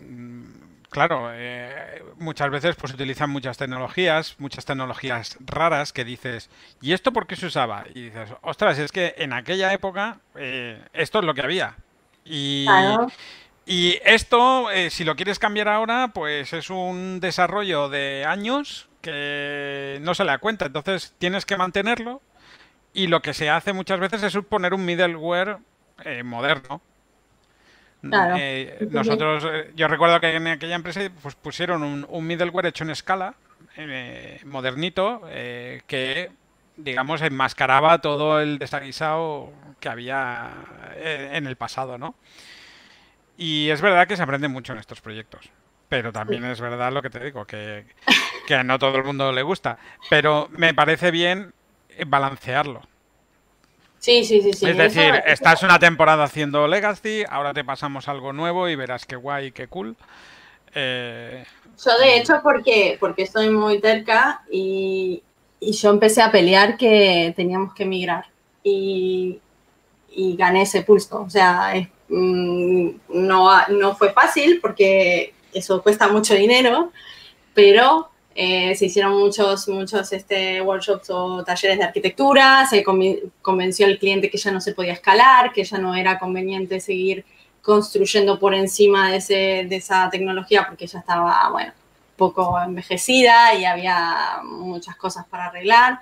Mm, 0.00 0.42
claro, 0.90 1.30
eh, 1.32 2.02
muchas 2.18 2.50
veces 2.50 2.74
pues 2.74 2.92
utilizan 2.92 3.30
muchas 3.30 3.56
tecnologías, 3.56 4.34
muchas 4.40 4.64
tecnologías 4.64 5.36
raras 5.38 5.92
que 5.92 6.04
dices, 6.04 6.50
¿y 6.80 6.92
esto 6.92 7.12
por 7.12 7.28
qué 7.28 7.36
se 7.36 7.46
usaba? 7.46 7.84
Y 7.94 8.06
dices, 8.06 8.30
ostras, 8.40 8.80
es 8.80 8.90
que 8.90 9.14
en 9.16 9.32
aquella 9.32 9.72
época 9.72 10.18
eh, 10.34 10.82
esto 10.92 11.20
es 11.20 11.24
lo 11.24 11.34
que 11.34 11.42
había. 11.42 11.76
Y, 12.24 12.66
y 13.64 14.00
esto, 14.04 14.68
eh, 14.72 14.90
si 14.90 15.04
lo 15.04 15.14
quieres 15.14 15.38
cambiar 15.38 15.68
ahora, 15.68 16.10
pues 16.12 16.52
es 16.54 16.68
un 16.68 17.20
desarrollo 17.20 17.88
de 17.88 18.24
años 18.26 18.88
que 19.02 20.00
no 20.02 20.16
se 20.16 20.24
le 20.24 20.32
da 20.32 20.38
cuenta. 20.38 20.66
Entonces 20.66 21.14
tienes 21.18 21.46
que 21.46 21.56
mantenerlo 21.56 22.22
y 22.92 23.06
lo 23.06 23.22
que 23.22 23.34
se 23.34 23.50
hace 23.50 23.72
muchas 23.72 24.00
veces 24.00 24.24
es 24.24 24.36
poner 24.46 24.74
un 24.74 24.84
middleware 24.84 25.58
eh, 26.04 26.24
Eh, 28.10 28.88
nosotros, 28.90 29.46
yo 29.76 29.86
recuerdo 29.86 30.20
que 30.20 30.34
en 30.34 30.48
aquella 30.48 30.74
empresa 30.74 31.00
pues, 31.22 31.34
pusieron 31.36 31.82
un, 31.82 32.26
middleware 32.26 32.66
hecho 32.66 32.84
en 32.84 32.90
escala, 32.90 33.34
modernito, 34.44 35.22
que 35.86 36.30
digamos 36.76 37.22
enmascaraba 37.22 38.00
todo 38.00 38.40
el 38.40 38.58
desaguisado 38.58 39.52
que 39.78 39.88
había 39.88 40.50
en 40.96 41.46
el 41.46 41.56
pasado, 41.56 41.96
¿no? 41.96 42.16
Y 43.36 43.70
es 43.70 43.80
verdad 43.80 44.06
que 44.06 44.16
se 44.16 44.22
aprende 44.22 44.48
mucho 44.48 44.72
en 44.72 44.78
estos 44.78 45.00
proyectos. 45.00 45.50
Pero 45.88 46.12
también 46.12 46.44
es 46.44 46.60
verdad 46.60 46.92
lo 46.92 47.02
que 47.02 47.10
te 47.10 47.22
digo, 47.22 47.44
que, 47.44 47.84
a 48.50 48.62
no 48.62 48.78
todo 48.78 48.96
el 48.96 49.04
mundo 49.04 49.32
le 49.32 49.42
gusta. 49.42 49.78
Pero 50.08 50.48
me 50.52 50.72
parece 50.74 51.10
bien 51.10 51.52
balancearlo. 52.06 52.82
Sí, 54.02 54.24
sí, 54.24 54.42
sí, 54.42 54.52
sí. 54.52 54.66
Es 54.68 54.76
decir, 54.76 55.14
estás 55.26 55.62
una 55.62 55.78
temporada 55.78 56.24
haciendo 56.24 56.68
Legacy, 56.68 57.24
ahora 57.28 57.54
te 57.54 57.64
pasamos 57.64 58.08
algo 58.08 58.32
nuevo 58.32 58.68
y 58.68 58.76
verás 58.76 59.06
qué 59.06 59.16
guay, 59.16 59.52
qué 59.52 59.68
cool. 59.68 59.96
Eh, 60.74 61.44
yo 61.82 61.98
de 61.98 62.16
hecho 62.18 62.40
porque, 62.42 62.96
porque 63.00 63.22
estoy 63.22 63.48
muy 63.48 63.80
terca 63.80 64.42
y, 64.50 65.22
yo 65.60 65.90
empecé 65.90 66.20
a 66.20 66.32
pelear 66.32 66.76
que 66.76 67.32
teníamos 67.36 67.72
que 67.72 67.84
migrar 67.86 68.26
y, 68.64 69.40
y 70.10 70.36
gané 70.36 70.62
ese 70.62 70.82
pulso. 70.82 71.22
O 71.22 71.30
sea, 71.30 71.76
es 71.76 71.88
Mm, 72.14 72.90
no, 73.08 73.66
no 73.68 73.96
fue 73.96 74.12
fácil 74.12 74.60
porque 74.60 75.32
eso 75.54 75.82
cuesta 75.82 76.08
mucho 76.08 76.34
dinero, 76.34 76.92
pero 77.54 78.10
eh, 78.34 78.74
se 78.74 78.86
hicieron 78.86 79.18
muchos, 79.18 79.68
muchos 79.68 80.12
este, 80.12 80.60
workshops 80.60 81.10
o 81.10 81.44
talleres 81.44 81.78
de 81.78 81.84
arquitectura, 81.84 82.66
se 82.66 82.84
convenció 83.42 83.86
al 83.86 83.98
cliente 83.98 84.30
que 84.30 84.38
ya 84.38 84.50
no 84.50 84.60
se 84.60 84.74
podía 84.74 84.92
escalar, 84.92 85.52
que 85.52 85.64
ya 85.64 85.78
no 85.78 85.94
era 85.94 86.18
conveniente 86.18 86.80
seguir 86.80 87.24
construyendo 87.62 88.38
por 88.38 88.54
encima 88.54 89.10
de, 89.10 89.16
ese, 89.16 89.66
de 89.68 89.76
esa 89.76 90.10
tecnología 90.10 90.66
porque 90.66 90.86
ya 90.86 90.98
estaba, 90.98 91.48
bueno, 91.50 91.72
poco 92.16 92.60
envejecida 92.60 93.54
y 93.54 93.64
había 93.64 94.40
muchas 94.44 94.96
cosas 94.96 95.26
para 95.26 95.46
arreglar 95.46 96.00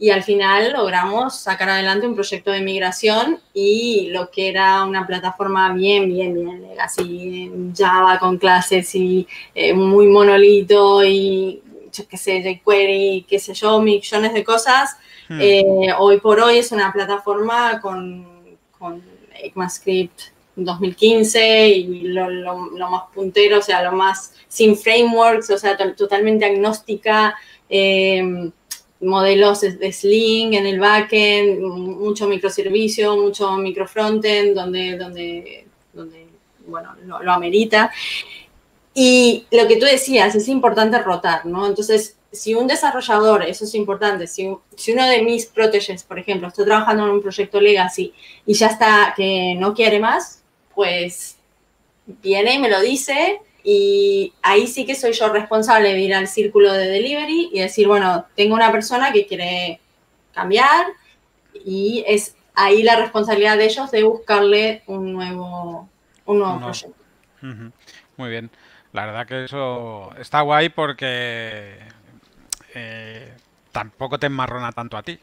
y 0.00 0.08
al 0.08 0.22
final 0.22 0.72
logramos 0.72 1.38
sacar 1.38 1.68
adelante 1.68 2.06
un 2.06 2.14
proyecto 2.14 2.50
de 2.50 2.62
migración 2.62 3.38
y 3.52 4.08
lo 4.08 4.30
que 4.30 4.48
era 4.48 4.82
una 4.84 5.06
plataforma 5.06 5.74
bien, 5.74 6.08
bien, 6.08 6.34
bien 6.34 6.64
así 6.80 7.50
en 7.52 7.74
Java 7.76 8.18
con 8.18 8.38
clases 8.38 8.94
y 8.94 9.28
eh, 9.54 9.74
muy 9.74 10.06
monolito 10.06 11.04
y 11.04 11.62
yo 11.92 12.08
qué 12.08 12.16
sé, 12.16 12.40
jQuery, 12.40 13.26
qué 13.28 13.38
sé 13.38 13.52
yo, 13.52 13.78
millones 13.82 14.32
de 14.32 14.42
cosas. 14.42 14.96
Hmm. 15.28 15.38
Eh, 15.38 15.92
hoy 15.98 16.18
por 16.18 16.40
hoy 16.40 16.56
es 16.56 16.72
una 16.72 16.90
plataforma 16.94 17.78
con, 17.82 18.26
con 18.78 19.02
ECMAScript 19.34 20.18
2015 20.56 21.68
y 21.68 22.02
lo, 22.04 22.30
lo, 22.30 22.90
más 22.90 23.02
puntero, 23.14 23.58
o 23.58 23.62
sea, 23.62 23.82
lo 23.82 23.92
más 23.92 24.32
sin 24.48 24.78
frameworks, 24.78 25.50
o 25.50 25.58
sea, 25.58 25.76
totalmente 25.94 26.46
agnóstica. 26.46 27.36
Eh, 27.68 28.50
modelos 29.00 29.60
de 29.60 29.92
Sling 29.92 30.54
en 30.54 30.66
el 30.66 30.78
backend, 30.78 31.60
mucho 31.60 32.28
microservicio, 32.28 33.16
mucho 33.16 33.56
microfrontend, 33.56 34.54
donde, 34.54 34.98
donde, 34.98 35.66
donde 35.92 36.26
bueno, 36.66 36.94
lo, 37.04 37.32
amerita. 37.32 37.90
Y 38.94 39.46
lo 39.50 39.66
que 39.68 39.76
tú 39.76 39.86
decías, 39.86 40.34
es 40.34 40.48
importante 40.48 40.98
rotar, 40.98 41.46
¿no? 41.46 41.66
Entonces, 41.66 42.16
si 42.32 42.54
un 42.54 42.66
desarrollador, 42.66 43.42
eso 43.42 43.64
es 43.64 43.74
importante, 43.74 44.26
si, 44.26 44.54
si 44.76 44.92
uno 44.92 45.06
de 45.06 45.22
mis 45.22 45.46
proteges, 45.46 46.04
por 46.04 46.18
ejemplo, 46.18 46.48
estoy 46.48 46.64
trabajando 46.64 47.04
en 47.04 47.10
un 47.10 47.22
proyecto 47.22 47.60
legacy 47.60 48.12
y 48.46 48.54
ya 48.54 48.68
está 48.68 49.14
que 49.16 49.56
no 49.58 49.74
quiere 49.74 49.98
más, 49.98 50.42
pues 50.74 51.36
viene 52.06 52.54
y 52.54 52.58
me 52.58 52.68
lo 52.68 52.80
dice 52.80 53.40
y 53.62 54.32
ahí 54.42 54.66
sí 54.66 54.86
que 54.86 54.94
soy 54.94 55.12
yo 55.12 55.28
responsable 55.28 55.92
de 55.92 56.00
ir 56.00 56.14
al 56.14 56.28
círculo 56.28 56.72
de 56.72 56.88
delivery 56.88 57.50
y 57.52 57.60
decir, 57.60 57.86
bueno, 57.86 58.26
tengo 58.34 58.54
una 58.54 58.72
persona 58.72 59.12
que 59.12 59.26
quiere 59.26 59.80
cambiar 60.32 60.86
y 61.64 62.04
es 62.06 62.36
ahí 62.54 62.82
la 62.82 62.96
responsabilidad 62.96 63.56
de 63.56 63.64
ellos 63.64 63.90
de 63.90 64.02
buscarle 64.02 64.82
un 64.86 65.12
nuevo, 65.12 65.88
un 66.26 66.38
nuevo 66.38 66.60
proyecto. 66.60 66.94
Muy 68.16 68.30
bien. 68.30 68.50
La 68.92 69.06
verdad 69.06 69.26
que 69.26 69.44
eso 69.44 70.10
está 70.18 70.40
guay 70.40 70.68
porque 70.68 71.78
eh, 72.74 73.34
tampoco 73.72 74.18
te 74.18 74.26
enmarrona 74.26 74.72
tanto 74.72 74.96
a 74.96 75.02
ti. 75.02 75.18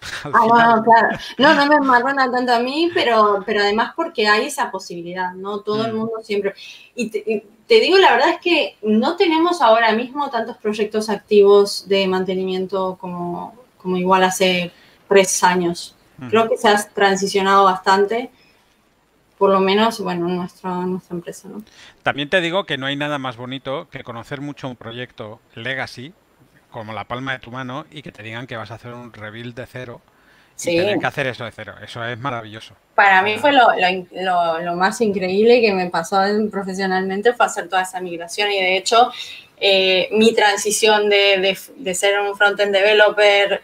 Ah, 0.24 0.80
claro. 0.82 1.08
No, 1.36 1.54
no 1.54 1.66
me 1.66 1.74
enmarrona 1.74 2.30
tanto 2.30 2.54
a 2.54 2.60
mí, 2.60 2.90
pero, 2.94 3.42
pero 3.44 3.60
además 3.60 3.92
porque 3.94 4.26
hay 4.26 4.46
esa 4.46 4.70
posibilidad, 4.70 5.34
¿no? 5.34 5.60
Todo 5.60 5.84
el 5.84 5.92
mm. 5.92 5.96
mundo 5.96 6.14
siempre. 6.22 6.54
Y 6.94 7.10
te, 7.10 7.46
digo, 7.78 7.98
la 7.98 8.12
verdad 8.12 8.30
es 8.30 8.40
que 8.40 8.76
no 8.82 9.16
tenemos 9.16 9.62
ahora 9.62 9.92
mismo 9.92 10.28
tantos 10.30 10.56
proyectos 10.56 11.08
activos 11.08 11.88
de 11.88 12.08
mantenimiento 12.08 12.96
como, 13.00 13.54
como 13.76 13.96
igual 13.96 14.24
hace 14.24 14.72
tres 15.08 15.44
años. 15.44 15.94
Creo 16.28 16.48
que 16.48 16.56
se 16.56 16.68
ha 16.68 16.76
transicionado 16.88 17.64
bastante, 17.64 18.30
por 19.38 19.50
lo 19.50 19.60
menos, 19.60 20.00
bueno, 20.00 20.28
en 20.28 20.36
nuestra, 20.36 20.74
nuestra 20.84 21.16
empresa, 21.16 21.48
¿no? 21.48 21.62
También 22.02 22.28
te 22.28 22.40
digo 22.40 22.64
que 22.66 22.76
no 22.76 22.86
hay 22.86 22.96
nada 22.96 23.18
más 23.18 23.36
bonito 23.36 23.88
que 23.88 24.02
conocer 24.02 24.40
mucho 24.40 24.68
un 24.68 24.76
proyecto 24.76 25.40
legacy 25.54 26.12
como 26.70 26.92
la 26.92 27.04
palma 27.04 27.32
de 27.32 27.38
tu 27.38 27.50
mano 27.50 27.86
y 27.90 28.02
que 28.02 28.12
te 28.12 28.22
digan 28.22 28.46
que 28.46 28.56
vas 28.56 28.70
a 28.70 28.74
hacer 28.74 28.92
un 28.92 29.12
rebuild 29.12 29.54
de 29.54 29.66
cero 29.66 30.00
y 30.58 30.76
tener 30.76 30.98
que 30.98 31.06
hacer 31.06 31.26
eso 31.26 31.44
de 31.44 31.52
cero. 31.52 31.74
Eso 31.82 32.04
es 32.04 32.18
maravilloso. 32.18 32.74
Para 32.94 33.22
mí 33.22 33.38
fue 33.38 33.52
lo, 33.52 33.68
lo, 34.60 34.74
más 34.76 35.00
increíble 35.00 35.60
que 35.60 35.72
me 35.72 35.88
pasó 35.88 36.20
profesionalmente 36.50 37.32
fue 37.32 37.46
hacer 37.46 37.68
toda 37.68 37.82
esa 37.82 38.00
migración 38.00 38.50
y 38.50 38.60
de 38.60 38.76
hecho 38.76 39.10
eh, 39.60 40.08
mi 40.12 40.34
transición 40.34 41.10
de, 41.10 41.56
de, 41.76 41.94
ser 41.94 42.18
un 42.20 42.34
frontend 42.34 42.74
developer, 42.74 43.62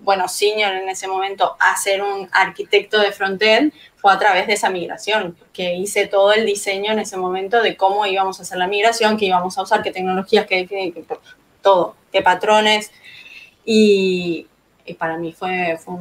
bueno, 0.00 0.26
senior 0.26 0.72
en 0.72 0.88
ese 0.88 1.06
momento, 1.06 1.56
a 1.60 1.76
ser 1.76 2.02
un 2.02 2.28
arquitecto 2.32 3.00
de 3.00 3.12
frontend 3.12 3.72
fue 3.96 4.12
a 4.12 4.18
través 4.18 4.48
de 4.48 4.54
esa 4.54 4.70
migración, 4.70 5.36
que 5.52 5.74
hice 5.74 6.08
todo 6.08 6.32
el 6.32 6.46
diseño 6.46 6.92
en 6.92 6.98
ese 6.98 7.16
momento 7.16 7.62
de 7.62 7.76
cómo 7.76 8.06
íbamos 8.06 8.40
a 8.40 8.42
hacer 8.42 8.58
la 8.58 8.66
migración, 8.66 9.16
qué 9.16 9.26
íbamos 9.26 9.56
a 9.56 9.62
usar, 9.62 9.82
qué 9.82 9.92
tecnologías, 9.92 10.46
qué, 10.46 10.92
todo, 11.62 11.94
qué 12.10 12.22
patrones. 12.22 12.90
Y, 13.64 14.48
para 14.94 15.16
mí 15.16 15.32
fue, 15.32 15.78
fue 15.78 15.94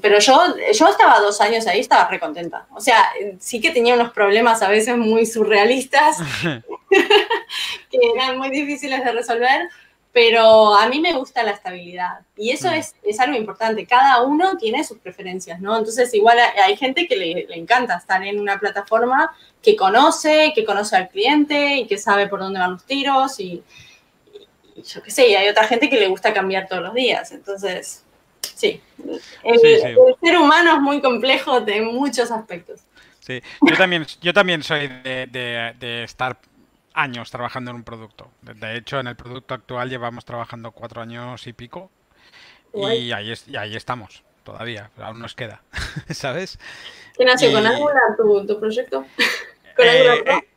Pero 0.00 0.18
yo, 0.18 0.38
yo 0.72 0.88
estaba 0.88 1.20
dos 1.20 1.40
años 1.40 1.66
ahí, 1.66 1.80
estaba 1.80 2.08
recontenta. 2.08 2.66
O 2.74 2.80
sea, 2.80 3.10
sí 3.38 3.60
que 3.60 3.70
tenía 3.70 3.94
unos 3.94 4.12
problemas 4.12 4.62
a 4.62 4.68
veces 4.68 4.96
muy 4.96 5.26
surrealistas, 5.26 6.18
que 6.90 7.98
eran 8.14 8.38
muy 8.38 8.50
difíciles 8.50 9.04
de 9.04 9.12
resolver, 9.12 9.68
pero 10.12 10.74
a 10.74 10.88
mí 10.88 11.00
me 11.00 11.12
gusta 11.12 11.42
la 11.42 11.52
estabilidad. 11.52 12.20
Y 12.36 12.50
eso 12.50 12.68
mm. 12.68 12.74
es, 12.74 12.94
es, 13.02 13.20
algo 13.20 13.36
importante. 13.36 13.86
Cada 13.86 14.22
uno 14.22 14.56
tiene 14.56 14.82
sus 14.82 14.98
preferencias, 14.98 15.60
¿no? 15.60 15.76
Entonces, 15.76 16.12
igual 16.14 16.38
hay 16.38 16.76
gente 16.76 17.06
que 17.06 17.16
le, 17.16 17.46
le 17.48 17.56
encanta 17.56 17.96
estar 17.96 18.24
en 18.24 18.40
una 18.40 18.58
plataforma 18.58 19.30
que 19.62 19.76
conoce, 19.76 20.52
que 20.54 20.64
conoce 20.64 20.96
al 20.96 21.08
cliente 21.08 21.76
y 21.76 21.86
que 21.86 21.98
sabe 21.98 22.26
por 22.26 22.40
dónde 22.40 22.58
van 22.58 22.72
los 22.72 22.84
tiros 22.84 23.38
y 23.38 23.62
yo 24.82 25.02
qué 25.02 25.10
sé, 25.10 25.28
y 25.28 25.34
hay 25.34 25.48
otra 25.48 25.64
gente 25.64 25.88
que 25.88 25.98
le 25.98 26.08
gusta 26.08 26.32
cambiar 26.32 26.66
todos 26.68 26.82
los 26.82 26.94
días. 26.94 27.32
Entonces, 27.32 28.04
sí, 28.42 28.80
el, 29.44 29.60
ser 30.20 30.38
humano 30.38 30.74
es 30.74 30.80
muy 30.80 31.00
complejo 31.00 31.60
de 31.60 31.82
muchos 31.82 32.30
aspectos. 32.30 32.80
Sí, 33.20 33.42
yo 33.62 33.76
también, 33.76 34.06
yo 34.20 34.32
también 34.32 34.62
soy 34.62 34.88
de, 34.88 36.02
estar 36.04 36.38
años 36.94 37.30
trabajando 37.30 37.70
en 37.70 37.76
un 37.78 37.84
producto. 37.84 38.30
De 38.42 38.76
hecho, 38.76 38.98
en 38.98 39.06
el 39.06 39.16
producto 39.16 39.54
actual 39.54 39.88
llevamos 39.88 40.24
trabajando 40.24 40.72
cuatro 40.72 41.02
años 41.02 41.46
y 41.46 41.52
pico 41.52 41.90
y 42.74 43.12
ahí, 43.12 43.32
y 43.46 43.56
ahí 43.56 43.76
estamos 43.76 44.22
todavía, 44.42 44.90
aún 44.98 45.20
nos 45.20 45.34
queda, 45.34 45.62
¿sabes? 46.10 46.58
¿Qué 47.16 47.24
nació 47.24 47.52
con 47.52 47.66
Angular 47.66 48.16
tu, 48.16 48.46
tu 48.46 48.58
proyecto? 48.58 49.04
¿Con 49.76 49.86
eh, 49.86 50.14
eh, 50.26 50.48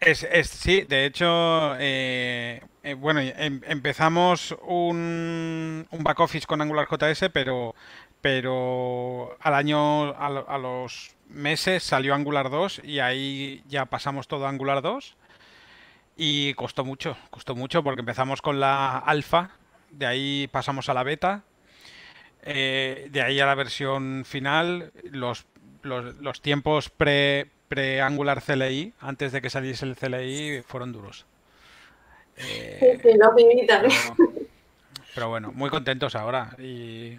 Es, 0.00 0.26
sí, 0.48 0.82
de 0.82 1.06
hecho, 1.06 1.74
eh, 1.78 2.62
eh, 2.84 2.94
bueno, 2.94 3.20
em, 3.20 3.60
empezamos 3.66 4.56
un, 4.62 5.86
un, 5.90 6.04
back 6.04 6.20
office 6.20 6.46
con 6.46 6.60
AngularJS, 6.60 7.30
pero, 7.32 7.74
pero 8.20 9.36
al 9.40 9.54
año, 9.54 10.14
a, 10.16 10.58
los 10.58 11.16
meses 11.28 11.82
salió 11.82 12.14
Angular 12.14 12.48
2 12.48 12.82
y 12.84 13.00
ahí 13.00 13.62
ya 13.66 13.86
pasamos 13.86 14.28
todo 14.28 14.46
a 14.46 14.50
Angular 14.50 14.82
2 14.82 15.16
y 16.16 16.54
costó 16.54 16.84
mucho, 16.84 17.16
costó 17.30 17.56
mucho 17.56 17.82
porque 17.82 18.00
empezamos 18.00 18.40
con 18.40 18.60
la 18.60 18.98
alfa, 18.98 19.50
de 19.90 20.06
ahí 20.06 20.48
pasamos 20.52 20.88
a 20.88 20.94
la 20.94 21.02
beta, 21.02 21.42
eh, 22.42 23.08
de 23.10 23.20
ahí 23.20 23.40
a 23.40 23.46
la 23.46 23.54
versión 23.56 24.24
final, 24.24 24.92
los, 25.10 25.46
los, 25.82 26.40
tiempos 26.40 26.88
pre, 26.88 27.50
pre-Angular 27.68 28.42
CLI, 28.42 28.94
antes 29.00 29.32
de 29.32 29.40
que 29.40 29.50
saliese 29.50 29.84
el 29.84 29.96
CLI, 29.96 30.62
fueron 30.62 30.92
duros. 30.92 31.26
Eh, 32.36 32.98
sí, 33.02 33.10
los 33.18 33.34
viví 33.34 33.66
también. 33.66 34.00
Pero, 35.14 35.28
bueno, 35.28 35.52
muy 35.52 35.70
contentos 35.70 36.14
ahora 36.14 36.54
y, 36.58 37.18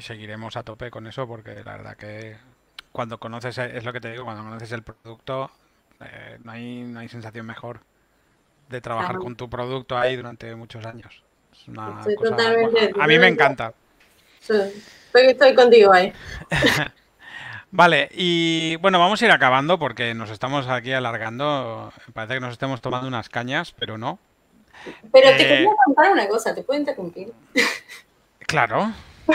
seguiremos 0.00 0.56
a 0.56 0.62
tope 0.62 0.90
con 0.90 1.06
eso 1.06 1.26
porque 1.26 1.62
la 1.64 1.76
verdad 1.76 1.96
que 1.96 2.36
cuando 2.92 3.18
conoces, 3.18 3.58
es 3.58 3.84
lo 3.84 3.92
que 3.92 4.00
te 4.00 4.12
digo, 4.12 4.24
cuando 4.24 4.42
conoces 4.44 4.72
el 4.72 4.82
producto, 4.82 5.50
eh, 6.00 6.38
no, 6.44 6.52
hay, 6.52 6.82
no 6.82 7.00
hay 7.00 7.08
sensación 7.08 7.46
mejor 7.46 7.80
de 8.68 8.80
trabajar 8.80 9.18
con 9.18 9.36
tu 9.36 9.48
producto 9.48 9.96
ahí 9.98 10.16
durante 10.16 10.54
muchos 10.54 10.84
años. 10.84 11.22
Es 11.52 11.68
una 11.68 12.04
cosa, 12.16 12.36
a 13.00 13.06
mí 13.06 13.18
me 13.18 13.28
encanta. 13.28 13.72
Estoy, 14.40 14.72
estoy 15.12 15.54
contigo 15.54 15.92
ahí. 15.92 16.12
Vale, 17.76 18.08
y 18.14 18.76
bueno, 18.76 18.98
vamos 18.98 19.20
a 19.20 19.26
ir 19.26 19.30
acabando 19.30 19.78
porque 19.78 20.14
nos 20.14 20.30
estamos 20.30 20.66
aquí 20.66 20.94
alargando. 20.94 21.92
Parece 22.14 22.32
que 22.32 22.40
nos 22.40 22.52
estemos 22.52 22.80
tomando 22.80 23.06
unas 23.06 23.28
cañas, 23.28 23.74
pero 23.78 23.98
no. 23.98 24.18
Pero 25.12 25.28
te 25.32 25.36
quería 25.36 25.60
eh, 25.60 25.74
contar 25.84 26.10
una 26.10 26.26
cosa, 26.26 26.54
¿te 26.54 26.62
puedo 26.62 26.80
interrumpir? 26.80 27.32
Claro. 28.48 28.92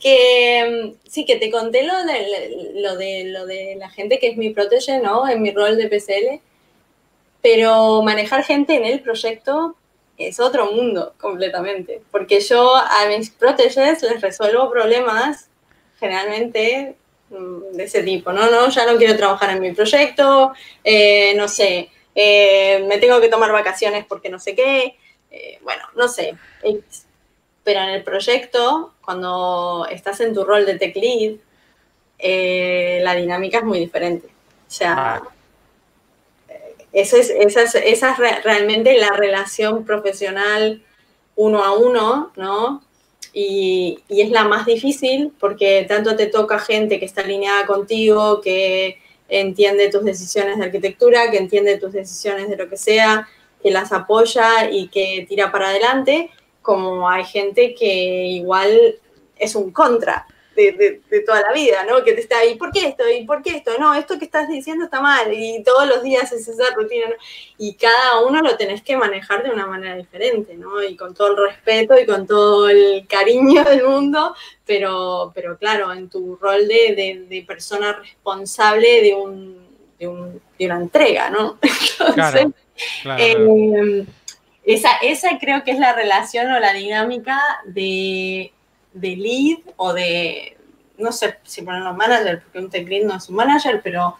que 0.00 0.94
mm, 0.94 1.08
sí, 1.10 1.26
que 1.26 1.36
te 1.36 1.50
conté 1.50 1.82
lo 1.82 2.04
de, 2.04 2.72
lo 2.76 2.96
de 2.96 3.24
lo 3.24 3.44
de 3.44 3.74
la 3.76 3.90
gente 3.90 4.20
que 4.20 4.28
es 4.28 4.36
mi 4.36 4.50
protege, 4.50 5.00
¿no? 5.00 5.28
En 5.28 5.42
mi 5.42 5.50
rol 5.50 5.76
de 5.76 5.88
PCL. 5.88 6.40
Pero 7.42 8.02
manejar 8.02 8.44
gente 8.44 8.76
en 8.76 8.84
el 8.84 9.00
proyecto 9.00 9.76
es 10.16 10.38
otro 10.38 10.70
mundo 10.70 11.12
completamente. 11.20 12.00
Porque 12.12 12.38
yo 12.38 12.76
a 12.76 13.06
mis 13.08 13.30
proteges 13.30 14.00
les 14.02 14.20
resuelvo 14.20 14.70
problemas 14.70 15.48
generalmente 15.98 16.94
de 17.30 17.84
ese 17.84 18.02
tipo, 18.02 18.32
¿no? 18.32 18.50
No, 18.50 18.68
ya 18.68 18.86
no 18.86 18.96
quiero 18.98 19.16
trabajar 19.16 19.50
en 19.50 19.60
mi 19.60 19.72
proyecto, 19.72 20.52
eh, 20.82 21.34
no 21.36 21.48
sé, 21.48 21.90
eh, 22.14 22.84
me 22.88 22.98
tengo 22.98 23.20
que 23.20 23.28
tomar 23.28 23.50
vacaciones 23.52 24.04
porque 24.06 24.28
no 24.28 24.38
sé 24.38 24.54
qué, 24.54 24.96
eh, 25.30 25.58
bueno, 25.62 25.82
no 25.96 26.08
sé. 26.08 26.36
Pero 27.64 27.80
en 27.80 27.88
el 27.88 28.04
proyecto, 28.04 28.94
cuando 29.04 29.86
estás 29.90 30.20
en 30.20 30.34
tu 30.34 30.44
rol 30.44 30.66
de 30.66 30.78
tech 30.78 30.94
lead, 30.96 31.36
la 33.02 33.14
dinámica 33.14 33.58
es 33.58 33.64
muy 33.64 33.78
diferente. 33.80 34.28
O 34.28 34.70
sea, 34.70 35.22
esa 36.92 37.16
es, 37.16 37.30
esa 37.30 37.62
es, 37.62 37.74
esa 37.74 38.12
es 38.12 38.44
realmente 38.44 38.96
la 38.98 39.10
relación 39.10 39.84
profesional 39.84 40.82
uno 41.36 41.64
a 41.64 41.72
uno, 41.72 42.32
¿no? 42.36 42.83
Y, 43.34 43.98
es 44.08 44.30
la 44.30 44.44
más 44.44 44.64
difícil 44.64 45.32
porque 45.40 45.84
tanto 45.88 46.16
te 46.16 46.28
toca 46.28 46.58
gente 46.58 47.00
que 47.00 47.04
está 47.04 47.22
alineada 47.22 47.66
contigo, 47.66 48.40
que 48.40 48.98
entiende 49.28 49.90
tus 49.90 50.04
decisiones 50.04 50.58
de 50.58 50.64
arquitectura, 50.64 51.30
que 51.30 51.38
entiende 51.38 51.78
tus 51.78 51.92
decisiones 51.92 52.48
de 52.48 52.56
lo 52.56 52.68
que 52.68 52.76
sea, 52.76 53.28
que 53.62 53.70
las 53.70 53.92
apoya 53.92 54.70
y 54.70 54.88
que 54.88 55.26
tira 55.28 55.50
para 55.50 55.70
adelante, 55.70 56.30
como 56.62 57.10
hay 57.10 57.24
gente 57.24 57.74
que 57.74 58.26
igual 58.26 58.96
es 59.36 59.54
un 59.56 59.72
contra 59.72 60.26
de, 60.54 61.20
toda 61.26 61.40
la 61.40 61.52
vida, 61.52 61.84
¿no? 61.84 62.02
Que 62.04 62.12
te 62.12 62.20
está 62.20 62.38
ahí, 62.38 62.56
¿por 62.56 62.70
qué 62.72 62.88
esto? 62.88 63.08
¿Y 63.08 63.24
por 63.24 63.42
qué 63.42 63.56
esto? 63.56 63.72
No, 63.78 63.94
esto 63.94 64.18
que 64.18 64.24
estás 64.24 64.48
diciendo 64.48 64.84
está 64.84 65.00
mal 65.00 65.32
y 65.32 65.62
todos 65.62 65.86
los 65.88 66.02
días 66.02 66.30
es 66.32 66.46
esa 66.48 66.74
rutina, 66.74 67.08
¿no? 67.08 67.14
Y 67.58 67.74
cada 67.74 68.20
uno 68.20 68.40
lo 68.40 68.56
tenés 68.56 68.82
que 68.82 68.96
manejar 68.96 69.42
de 69.42 69.50
una 69.50 69.66
manera 69.66 69.96
diferente, 69.96 70.54
¿no? 70.54 70.82
Y 70.82 70.96
con 70.96 71.14
todo 71.14 71.32
el 71.32 71.48
respeto 71.48 71.98
y 71.98 72.06
con 72.06 72.26
todo 72.26 72.68
el 72.68 73.06
cariño 73.08 73.64
del 73.64 73.84
mundo, 73.84 74.34
pero, 74.66 75.32
pero 75.34 75.58
claro, 75.58 75.92
en 75.92 76.08
tu 76.08 76.36
rol 76.36 76.66
de, 76.68 77.44
persona 77.46 77.92
responsable 77.92 79.02
de, 79.02 79.14
un, 79.14 79.58
de, 79.98 80.08
una 80.66 80.76
entrega, 80.76 81.30
¿no? 81.30 81.58
Entonces, 82.08 82.46
em, 83.18 84.06
esa, 84.64 84.96
esa 85.02 85.38
creo 85.38 85.62
que 85.62 85.72
es 85.72 85.78
la 85.78 85.92
relación 85.92 86.50
o 86.50 86.58
la 86.58 86.72
dinámica 86.72 87.38
de 87.66 88.53
de 88.94 89.16
lead 89.16 89.58
o 89.76 89.92
de, 89.92 90.56
no 90.96 91.12
sé 91.12 91.38
si 91.42 91.62
ponerlo 91.62 91.92
manager, 91.92 92.42
porque 92.42 92.58
un 92.58 92.70
tech 92.70 92.88
lead 92.88 93.04
no 93.04 93.16
es 93.16 93.28
un 93.28 93.36
manager, 93.36 93.80
pero 93.82 94.16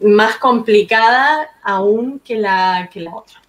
más 0.00 0.36
complicada 0.36 1.48
aún 1.62 2.20
que 2.20 2.36
la, 2.36 2.90
que 2.92 3.00
la 3.00 3.14
otra. 3.14 3.40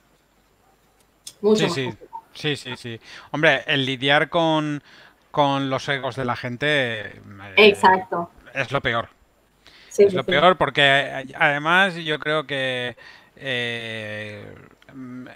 Mucho 1.42 1.68
sí, 1.70 1.92
sí. 1.92 1.98
sí, 2.34 2.56
sí, 2.56 2.78
sí. 2.78 3.00
Hombre, 3.32 3.64
el 3.68 3.86
lidiar 3.86 4.30
con, 4.30 4.82
los 5.34 5.90
egos 5.90 6.16
de 6.16 6.26
la 6.26 6.36
gente 6.36 7.00
eh, 7.02 7.22
Exacto. 7.58 8.32
es 8.54 8.72
lo 8.72 8.82
peor. 8.82 9.10
es 9.98 10.14
lo 10.14 10.24
peor 10.24 10.58
porque 10.58 11.28
además 11.38 11.94
yo 11.96 12.18
creo 12.18 12.48
que 12.48 12.96
eh, 13.36 14.56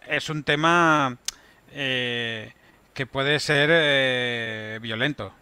es 0.08 0.30
un 0.30 0.44
tema 0.44 1.18
eh, 1.72 2.52
que 2.94 3.06
puede 3.06 3.40
ser 3.40 3.70
eh, 3.72 4.80
violento, 4.82 5.34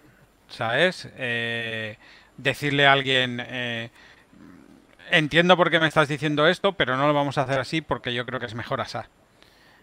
¿sabes? 0.49 1.07
Eh, 1.17 1.97
decirle 2.37 2.87
a 2.87 2.93
alguien, 2.93 3.41
eh, 3.45 3.89
entiendo 5.11 5.57
por 5.57 5.71
qué 5.71 5.79
me 5.79 5.87
estás 5.87 6.07
diciendo 6.07 6.47
esto, 6.47 6.73
pero 6.73 6.97
no 6.97 7.07
lo 7.07 7.13
vamos 7.13 7.37
a 7.37 7.43
hacer 7.43 7.59
así 7.59 7.81
porque 7.81 8.13
yo 8.13 8.25
creo 8.25 8.39
que 8.39 8.45
es 8.45 8.55
mejor 8.55 8.81
así. 8.81 8.99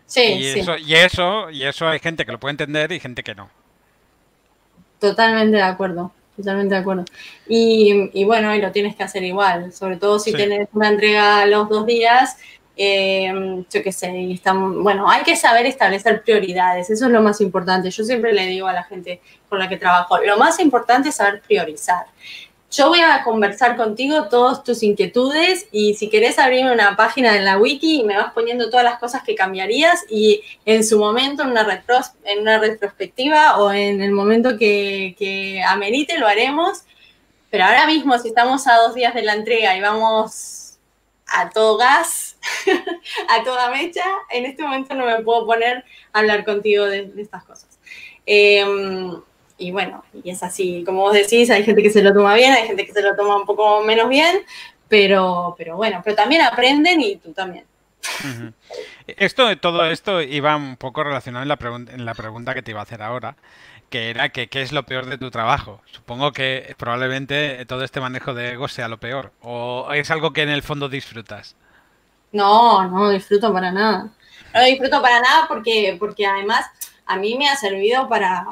Sí, 0.07 0.23
y 0.23 0.47
Eso, 0.47 0.77
y 0.77 0.95
eso, 0.95 1.51
y 1.51 1.65
eso 1.65 1.89
hay 1.89 1.99
gente 1.99 2.25
que 2.25 2.33
lo 2.33 2.39
puede 2.39 2.53
entender 2.53 2.93
y 2.93 3.01
gente 3.01 3.25
que 3.25 3.35
no. 3.35 3.51
Totalmente 5.01 5.57
de 5.57 5.63
acuerdo, 5.63 6.13
totalmente 6.37 6.75
de 6.75 6.81
acuerdo. 6.81 7.05
Y, 7.49 8.11
y 8.15 8.25
bueno, 8.25 8.55
y 8.55 8.63
lo 8.63 8.71
tienes 8.71 8.95
que 8.95 9.03
hacer 9.03 9.25
igual, 9.25 9.73
sobre 9.73 9.97
todo 9.97 10.21
si 10.21 10.33
tienes 10.33 10.69
una 10.73 10.89
entrega 10.89 11.43
a 11.43 11.47
los 11.47 11.69
dos 11.69 11.87
días 11.87 12.37
eh, 12.77 13.65
yo 13.71 13.83
qué 13.83 13.93
sé, 13.93 14.11
y 14.17 14.35
estamos, 14.35 14.83
bueno, 14.83 15.11
hay 15.11 15.23
que 15.23 15.35
saber 15.35 15.65
establecer 15.67 16.23
prioridades, 16.23 16.91
eso 16.91 17.07
es 17.07 17.11
lo 17.11 17.23
más 17.23 17.41
importante. 17.41 17.91
Yo 17.91 18.05
siempre 18.05 18.33
le 18.33 18.47
digo 18.47 18.67
a 18.67 18.73
la 18.73 18.85
gente 18.85 19.21
con 19.49 19.59
la 19.59 19.69
que 19.69 19.79
trabajo, 19.79 20.19
lo 20.19 20.37
más 20.37 20.61
importante 20.61 21.09
es 21.09 21.17
saber 21.17 21.41
priorizar. 21.41 22.07
Yo 22.71 22.89
voy 22.89 23.01
a 23.01 23.23
conversar 23.23 23.77
contigo 23.77 24.29
todas 24.29 24.63
tus 24.65 24.83
inquietudes 24.83 25.67
y 25.71 25.95
si 25.95 26.11
querés 26.11 26.39
abrirme 26.39 26.73
una 26.73 26.97
página 26.97 27.37
en 27.37 27.45
la 27.45 27.59
wiki 27.59 28.03
me 28.03 28.17
vas 28.17 28.33
poniendo 28.33 28.69
todas 28.69 28.85
las 28.85 28.99
cosas 28.99 29.23
que 29.23 29.37
cambiarías 29.37 30.05
y 30.11 30.43
en 30.65 30.85
su 30.85 30.99
momento 30.99 31.45
en 31.45 31.51
una, 31.51 31.63
retros, 31.63 32.11
en 32.25 32.41
una 32.41 32.59
retrospectiva 32.59 33.59
o 33.59 33.73
en 33.73 34.03
el 34.03 34.11
momento 34.11 34.59
que, 34.59 35.15
que 35.19 35.63
amerite 35.63 36.19
lo 36.19 36.27
haremos. 36.27 36.83
Pero 37.51 37.65
ahora 37.65 37.87
mismo 37.87 38.19
si 38.19 38.29
estamos 38.29 38.67
a 38.67 38.77
dos 38.77 38.95
días 38.95 39.15
de 39.15 39.23
la 39.23 39.35
entrega 39.35 39.77
y 39.77 39.81
vamos 39.81 40.79
a 41.27 41.51
todo 41.51 41.77
gas, 41.77 42.36
a 43.29 43.45
toda 43.45 43.71
mecha, 43.71 44.05
en 44.31 44.47
este 44.47 44.63
momento 44.63 44.95
no 44.95 45.07
me 45.07 45.23
puedo 45.23 45.47
poner 45.47 45.85
a 46.13 46.19
hablar 46.19 46.45
contigo 46.45 46.87
de, 46.87 47.11
estas 47.19 47.45
cosas. 47.45 47.79
Em, 48.25 49.21
y 49.59 49.71
bueno, 49.71 50.05
y 50.23 50.31
es 50.31 50.43
así, 50.43 50.83
como 50.85 51.03
vos 51.03 51.15
decís, 51.15 51.51
hay 51.51 51.65
gente 51.65 51.83
que 51.83 51.91
se 51.91 52.03
lo 52.03 52.13
toma 52.13 52.35
bien, 52.35 52.53
hay 52.53 52.67
gente 52.67 52.87
que 52.87 52.93
se 52.93 53.03
lo 53.03 53.17
toma 53.17 53.37
un 53.37 53.47
poco 53.47 53.83
menos 53.83 54.09
bien, 54.09 54.45
pero, 54.89 55.55
pero 55.57 55.77
bueno, 55.77 56.03
pero 56.05 56.17
también 56.17 56.43
aprenden 56.43 57.01
y 57.01 57.17
tú 57.17 57.33
también. 57.33 57.65
Esto, 59.07 59.57
todo 59.59 59.85
esto 59.87 60.23
iba 60.23 60.55
un 60.57 60.77
poco 60.77 61.03
relacionado 61.03 61.43
en 61.43 61.49
la, 61.49 61.59
en 61.93 62.05
la 62.05 62.15
pregunta 62.15 62.55
que 62.55 62.63
te 62.63 62.71
iba 62.71 62.81
a 62.81 62.85
hacer 62.85 63.03
ahora, 63.03 63.37
que 63.91 64.11
era 64.11 64.29
que 64.31 64.49
qué 64.49 64.63
es 64.63 64.73
lo 64.73 64.85
peor 64.85 65.07
de 65.07 65.19
tu 65.19 65.31
trabajo. 65.31 65.83
Supongo 65.87 66.33
que 66.33 66.75
probablemente 66.79 67.65
todo 67.67 67.85
este 67.85 68.01
manejo 68.01 68.35
de 68.35 68.53
ego 68.53 68.69
sea 68.69 68.89
lo 68.89 68.99
peor. 68.99 69.33
¿O 69.41 69.93
es 69.93 70.11
algo 70.11 70.33
que 70.33 70.43
en 70.43 70.51
el 70.51 70.63
fondo 70.63 70.89
disfrutas? 70.89 71.57
No, 72.37 72.87
no 72.91 73.09
disfruto 73.09 73.51
para 73.51 73.73
nada. 73.73 74.11
No 74.53 74.63
disfruto 74.63 75.01
para 75.01 75.21
nada 75.21 75.47
porque, 75.49 75.97
porque 75.99 76.27
además 76.27 76.67
a 77.07 77.17
mí 77.17 77.35
me 77.39 77.49
ha 77.49 77.57
servido 77.57 78.07
para, 78.11 78.47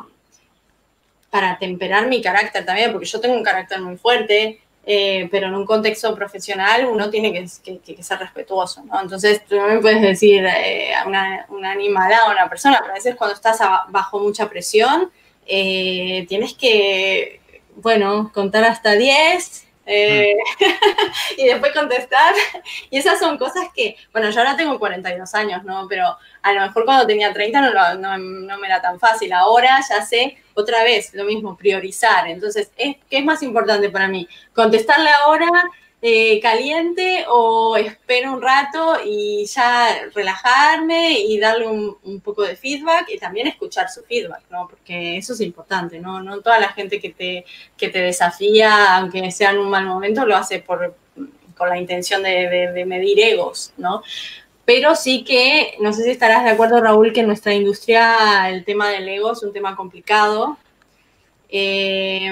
para 1.28 1.58
temperar 1.58 2.08
mi 2.08 2.22
carácter 2.22 2.64
también, 2.64 2.92
porque 2.92 3.06
yo 3.06 3.20
tengo 3.20 3.34
un 3.34 3.44
carácter 3.44 3.82
muy 3.82 3.98
fuerte, 3.98 4.58
eh, 4.86 5.28
pero 5.30 5.48
en 5.48 5.54
un 5.54 5.66
contexto 5.66 6.14
profesional 6.14 6.86
uno 6.86 7.10
tiene 7.10 7.30
que, 7.32 8.02
ser 8.02 8.18
respetuoso. 8.18 8.82
Entonces 9.02 9.44
tú 9.44 9.56
no 9.56 9.66
me 9.66 9.80
puedes 9.80 10.00
decir 10.00 10.46
eh, 10.46 10.94
a 10.94 11.06
una, 11.06 11.44
una 11.50 11.72
animalada 11.72 12.28
a 12.28 12.30
una 12.30 12.48
persona, 12.48 12.78
pero 12.80 12.92
a 12.92 12.96
veces 12.96 13.16
cuando 13.16 13.34
estás 13.34 13.58
bajo 13.88 14.18
mucha 14.18 14.48
presión, 14.48 15.10
eh, 15.46 16.24
tienes 16.26 16.54
que, 16.54 17.40
bueno, 17.76 18.30
contar 18.32 18.64
hasta 18.64 18.92
10 18.92 19.63
Eh, 19.86 20.34
y 21.36 21.46
después 21.46 21.72
contestar. 21.72 22.34
Y 22.90 22.98
esas 22.98 23.18
son 23.18 23.38
cosas 23.38 23.68
que, 23.74 23.96
bueno, 24.12 24.30
yo 24.30 24.38
ahora 24.38 24.56
tengo 24.56 24.78
42 24.78 25.34
años, 25.34 25.64
¿no? 25.64 25.86
Pero 25.88 26.16
a 26.42 26.52
lo 26.52 26.60
mejor 26.60 26.84
cuando 26.84 27.06
tenía 27.06 27.32
30 27.32 27.60
no, 27.60 27.94
no, 27.96 28.18
no 28.18 28.58
me 28.58 28.66
era 28.66 28.80
tan 28.80 29.00
fácil. 29.00 29.32
Ahora 29.32 29.80
ya 29.88 30.02
sé, 30.04 30.38
otra 30.54 30.84
vez, 30.84 31.12
lo 31.14 31.24
mismo, 31.24 31.56
priorizar. 31.56 32.28
Entonces, 32.28 32.70
¿qué 32.76 32.98
es 33.10 33.24
más 33.24 33.42
importante 33.42 33.90
para 33.90 34.08
mí? 34.08 34.28
Contestarle 34.54 35.10
ahora 35.10 35.50
eh, 36.06 36.38
caliente 36.38 37.24
o 37.30 37.78
espero 37.78 38.34
un 38.34 38.42
rato 38.42 38.98
y 39.02 39.46
ya 39.46 40.06
relajarme 40.14 41.18
y 41.18 41.38
darle 41.38 41.66
un, 41.66 42.20
poco 42.20 42.42
de 42.42 42.56
feedback 42.56 43.08
y 43.08 43.16
también 43.16 43.46
escuchar 43.46 43.88
su 43.88 44.02
feedback, 44.02 44.42
¿no? 44.50 44.68
Porque 44.68 45.16
eso 45.16 45.32
es 45.32 45.40
importante, 45.40 46.00
¿no? 46.00 46.22
No 46.22 46.42
toda 46.42 46.58
la 46.60 46.68
gente 46.68 47.00
que 47.00 47.08
te, 47.08 47.46
que 47.78 47.88
te 47.88 48.00
desafía, 48.00 48.98
aunque 48.98 49.30
sea 49.30 49.52
en 49.52 49.60
un 49.60 49.70
mal 49.70 49.86
momento, 49.86 50.26
lo 50.26 50.36
hace 50.36 50.58
por, 50.58 50.94
con 51.56 51.70
la 51.70 51.78
intención 51.78 52.22
de, 52.22 52.84
medir 52.86 53.18
egos, 53.20 53.72
¿no? 53.78 54.02
Pero 54.66 54.96
sí 54.96 55.24
que, 55.24 55.78
no 55.80 55.94
sé 55.94 56.02
si 56.02 56.10
estarás 56.10 56.44
de 56.44 56.50
acuerdo, 56.50 56.82
Raúl, 56.82 57.14
que 57.14 57.20
en 57.20 57.28
nuestra 57.28 57.54
industria 57.54 58.50
el 58.50 58.66
tema 58.66 58.90
del 58.90 59.08
ego 59.08 59.32
es 59.32 59.42
un 59.42 59.54
tema 59.54 59.74
complicado. 59.74 60.58
Eh, 61.48 62.30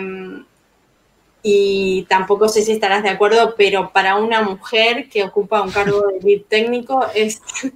y 1.43 2.05
tampoco 2.09 2.49
sé 2.49 2.63
si 2.63 2.73
estarás 2.73 3.03
de 3.03 3.11
acuerdo, 3.11 3.55
pero 3.57 3.91
para 3.91 4.17
una 4.17 4.43
mujer 4.43 5.09
que 5.09 5.25
ocupa 5.25 5.63
un 5.63 5.73
cargo 5.73 6.07
de 6.09 6.21
lead 6.21 6.43
técnico 6.49 7.07
es... 7.15 7.43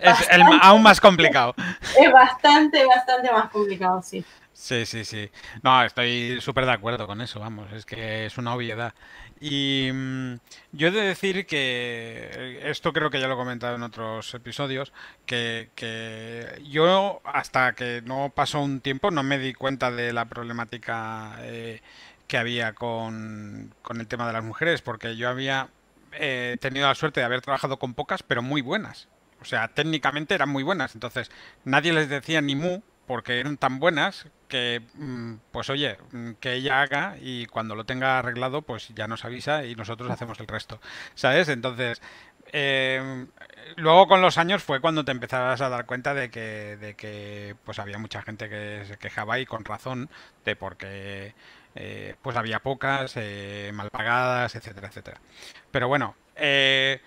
Es 0.00 0.28
aún 0.62 0.82
más 0.82 1.00
complicado. 1.00 1.56
Es 2.00 2.12
bastante, 2.12 2.84
bastante 2.84 3.32
más 3.32 3.50
complicado, 3.50 4.00
sí. 4.00 4.24
Sí, 4.52 4.86
sí, 4.86 5.04
sí. 5.04 5.30
No, 5.62 5.82
estoy 5.84 6.40
súper 6.40 6.66
de 6.66 6.72
acuerdo 6.72 7.06
con 7.06 7.20
eso, 7.20 7.40
vamos, 7.40 7.72
es 7.72 7.84
que 7.84 8.26
es 8.26 8.38
una 8.38 8.54
obviedad. 8.54 8.92
Y 9.40 9.88
mm, 9.92 10.34
yo 10.72 10.88
he 10.88 10.90
de 10.90 11.02
decir 11.02 11.46
que 11.46 12.60
esto 12.64 12.92
creo 12.92 13.08
que 13.10 13.20
ya 13.20 13.28
lo 13.28 13.34
he 13.34 13.36
comentado 13.36 13.76
en 13.76 13.84
otros 13.84 14.34
episodios, 14.34 14.92
que, 15.26 15.70
que 15.76 16.60
yo 16.68 17.20
hasta 17.24 17.74
que 17.74 18.02
no 18.04 18.32
pasó 18.34 18.60
un 18.60 18.80
tiempo 18.80 19.10
no 19.12 19.22
me 19.22 19.38
di 19.38 19.54
cuenta 19.54 19.90
de 19.92 20.12
la 20.12 20.24
problemática 20.24 21.36
eh, 21.42 21.80
que 22.28 22.38
había 22.38 22.74
con, 22.74 23.74
el 23.90 24.06
tema 24.06 24.26
de 24.26 24.34
las 24.34 24.44
mujeres, 24.44 24.82
porque 24.82 25.16
yo 25.16 25.28
había 25.28 25.68
eh, 26.12 26.56
tenido 26.60 26.86
la 26.86 26.94
suerte 26.94 27.20
de 27.20 27.26
haber 27.26 27.40
trabajado 27.40 27.78
con 27.78 27.94
pocas, 27.94 28.22
pero 28.22 28.42
muy 28.42 28.60
buenas. 28.60 29.08
O 29.40 29.44
sea, 29.44 29.68
técnicamente 29.68 30.34
eran 30.34 30.50
muy 30.50 30.62
buenas. 30.62 30.94
Entonces, 30.94 31.30
nadie 31.64 31.92
les 31.92 32.08
decía 32.08 32.40
ni 32.40 32.54
mu, 32.54 32.82
porque 33.06 33.40
eran 33.40 33.56
tan 33.56 33.78
buenas 33.78 34.26
que, 34.48 34.82
mm, 34.94 35.34
pues 35.50 35.70
oye, 35.70 35.96
mm, 36.12 36.32
que 36.40 36.54
ella 36.54 36.82
haga 36.82 37.16
y 37.20 37.46
cuando 37.46 37.74
lo 37.74 37.84
tenga 37.84 38.18
arreglado, 38.18 38.62
pues 38.62 38.88
ya 38.94 39.08
nos 39.08 39.24
avisa 39.24 39.64
y 39.64 39.74
nosotros 39.74 40.10
hacemos 40.10 40.38
el 40.40 40.46
resto. 40.46 40.80
¿Sabes? 41.14 41.48
Entonces, 41.48 42.02
eh, 42.52 43.26
luego 43.76 44.08
con 44.08 44.22
los 44.22 44.38
años 44.38 44.62
fue 44.62 44.80
cuando 44.80 45.04
te 45.04 45.12
empezabas 45.12 45.60
a 45.60 45.68
dar 45.68 45.86
cuenta 45.86 46.14
de 46.14 46.30
que, 46.30 46.76
de 46.76 46.94
que 46.94 47.56
pues 47.64 47.78
había 47.78 47.98
mucha 47.98 48.22
gente 48.22 48.48
que 48.48 48.84
se 48.86 48.98
quejaba 48.98 49.38
y 49.38 49.46
con 49.46 49.64
razón 49.64 50.10
de 50.44 50.56
porque 50.56 51.34
eh, 51.80 52.16
pues 52.20 52.36
había 52.36 52.58
pocas, 52.58 53.12
eh, 53.14 53.70
mal 53.72 53.88
pagadas, 53.90 54.56
etcétera, 54.56 54.88
etcétera. 54.88 55.20
Pero 55.70 55.86
bueno, 55.86 56.16
eh, 56.34 57.00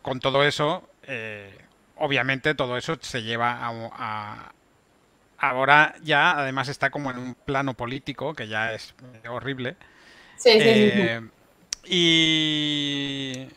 con 0.00 0.18
todo 0.18 0.44
eso, 0.44 0.88
obviamente 1.96 2.54
todo 2.54 2.78
eso 2.78 2.96
se 3.00 3.22
lleva 3.22 3.58
a, 3.60 4.52
Ahora 5.36 5.96
ya 6.04 6.38
además 6.38 6.68
está 6.68 6.90
como 6.90 7.10
en 7.10 7.18
un 7.18 7.34
plano 7.34 7.74
político, 7.74 8.32
que 8.32 8.48
ya 8.48 8.72
es 8.72 8.94
horrible. 9.28 9.76
Sí, 10.36 10.58
sí, 10.58 10.92
Y... 11.84 13.48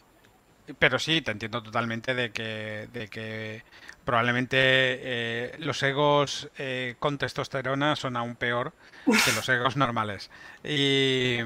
Pero 0.80 0.98
sí, 0.98 1.22
te 1.22 1.32
entiendo 1.32 1.62
totalmente 1.62 2.16
de 2.16 2.32
que, 2.32 2.90
de 2.92 3.08
que 3.08 3.64
probablemente 4.06 4.58
eh, 4.60 5.52
los 5.60 5.82
egos 5.84 6.50
eh, 6.58 6.96
con 7.00 7.18
testosterona 7.18 7.96
son 7.96 8.16
aún 8.16 8.36
peor 8.36 8.74
que 9.06 9.32
los 9.36 9.50
egos 9.50 9.76
normales. 9.76 10.30
Y, 10.64 11.40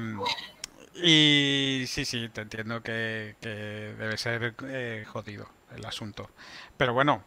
y 1.02 1.84
sí, 1.86 2.04
sí, 2.04 2.28
te 2.28 2.42
entiendo 2.42 2.82
que, 2.82 3.34
debe 3.40 4.16
ser 4.18 4.54
eh, 4.68 5.04
jodido 5.06 5.48
el 5.74 5.84
asunto. 5.84 6.30
Pero 6.76 6.92
bueno, 6.92 7.24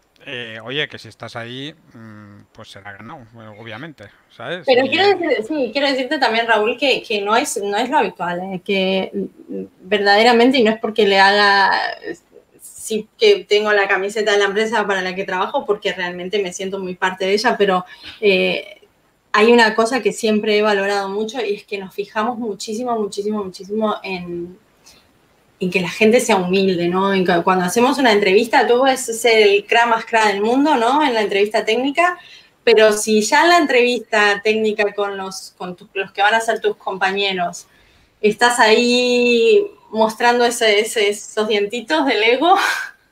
oye, 0.64 0.88
que 0.88 1.00
si 1.00 1.10
estás 1.10 1.36
ahí, 1.36 1.74
mm, 1.94 2.44
pues 2.54 2.70
será 2.70 2.94
ganado, 2.94 3.26
obviamente, 3.60 4.06
¿sabes? 4.30 4.64
Pero 4.66 4.88
quiero, 4.88 5.20
sí, 5.48 5.72
quiero 5.74 5.88
decirte 5.90 6.18
también, 6.20 6.48
Raúl, 6.48 6.78
que, 6.78 7.22
no, 7.26 7.36
es, 7.36 7.58
no 7.62 7.76
es 7.78 7.90
lo 7.90 7.98
habitual, 7.98 8.62
que 8.64 9.12
verdaderamente, 9.82 10.60
y 10.60 10.64
no 10.64 10.72
es 10.72 10.80
porque 10.80 11.08
le 11.08 11.20
haga 11.20 11.72
sí 12.84 13.08
que 13.18 13.46
tengo 13.46 13.72
la 13.72 13.88
camiseta 13.88 14.34
de 14.34 14.40
la 14.40 14.46
empresa 14.46 14.86
para 14.86 15.02
la 15.02 15.16
que 15.16 15.24
trabajo 15.24 15.66
porque 15.66 15.94
realmente 15.94 16.44
me 16.44 16.52
siento 16.52 16.80
muy 16.80 16.96
parte 16.96 17.24
de 17.24 17.34
ella, 17.34 17.56
pero 17.58 17.86
eh, 18.20 18.82
hay 19.32 19.54
una 19.54 19.74
cosa 19.74 20.02
que 20.02 20.12
siempre 20.12 20.58
he 20.58 20.62
valorado 20.62 21.08
mucho 21.08 21.40
y 21.40 21.54
es 21.54 21.64
que 21.64 21.78
nos 21.78 21.94
fijamos 21.96 22.38
muchísimo, 22.38 22.94
muchísimo, 23.00 23.42
muchísimo 23.42 23.96
en, 24.04 24.58
en 25.62 25.72
que 25.72 25.80
la 25.80 25.90
gente 25.90 26.20
sea 26.20 26.36
humilde, 26.36 26.90
¿no? 26.90 27.12
cuando 27.46 27.64
hacemos 27.64 27.98
una 28.00 28.12
entrevista, 28.12 28.68
tú 28.68 28.80
puedes 28.80 29.00
ser 29.00 29.48
el 29.48 29.66
cra 29.66 29.86
más 29.86 30.04
cra 30.04 30.28
del 30.28 30.42
mundo, 30.42 30.76
¿no? 30.76 31.02
En 31.06 31.14
la 31.14 31.22
entrevista 31.22 31.64
técnica, 31.64 32.20
pero 32.66 32.92
si 32.92 33.22
ya 33.22 33.44
en 33.44 33.50
la 33.50 33.58
entrevista 33.60 34.42
técnica 34.44 34.94
con 34.94 35.16
los, 35.16 35.54
con 35.58 35.78
los 35.94 36.12
que 36.12 36.22
van 36.22 36.34
a 36.34 36.42
ser 36.42 36.60
tus 36.60 36.76
compañeros, 36.76 37.68
estás 38.24 38.60
ahí 38.60 39.68
mostrando 39.92 40.44
ese, 40.46 40.80
esos 40.80 41.48
dientitos 41.48 42.06
del 42.06 42.24
ego, 42.24 42.56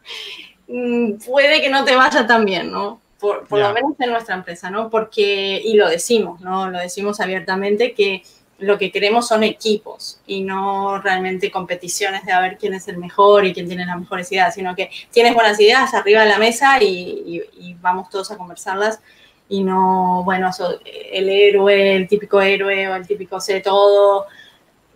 mm, 0.67 1.13
puede 1.25 1.61
que 1.61 1.69
no 1.69 1.85
te 1.85 1.95
vaya 1.95 2.25
tan 2.25 2.45
bien, 2.45 2.71
¿no? 2.71 2.99
Por, 3.19 3.45
lo 3.51 3.71
menos 3.71 3.93
en 3.99 4.09
nuestra 4.09 4.33
empresa, 4.33 4.71
¿no? 4.71 4.89
Porque, 4.89 5.61
y 5.63 5.75
lo 5.75 5.87
decimos, 5.87 6.41
¿no? 6.41 6.71
Lo 6.71 6.79
decimos 6.79 7.19
abiertamente 7.19 7.93
que 7.93 8.23
lo 8.57 8.79
que 8.79 8.91
queremos 8.91 9.27
son 9.27 9.43
equipos 9.43 10.19
y 10.25 10.41
no 10.41 10.99
realmente 10.99 11.51
competiciones 11.51 12.25
de 12.25 12.31
a 12.31 12.41
ver 12.41 12.57
quién 12.57 12.73
es 12.73 12.87
el 12.87 12.97
mejor 12.97 13.45
y 13.45 13.53
quién 13.53 13.67
tiene 13.67 13.85
las 13.85 13.99
mejores 13.99 14.31
ideas, 14.31 14.55
sino 14.55 14.75
que 14.75 14.89
tienes 15.11 15.35
buenas 15.35 15.59
ideas 15.59 15.93
arriba 15.93 16.21
de 16.21 16.29
la 16.29 16.39
mesa 16.39 16.81
y, 16.81 17.43
vamos 17.79 18.09
todos 18.09 18.31
a 18.31 18.37
conversarlas 18.37 18.99
y 19.49 19.63
no, 19.63 20.21
bueno, 20.23 20.49
el 21.11 21.29
héroe, 21.29 21.95
el 21.95 22.07
típico 22.07 22.41
héroe 22.41 22.87
o 22.87 22.95
el 22.95 23.07
típico 23.07 23.39
sé 23.39 23.61
todo, 23.61 24.27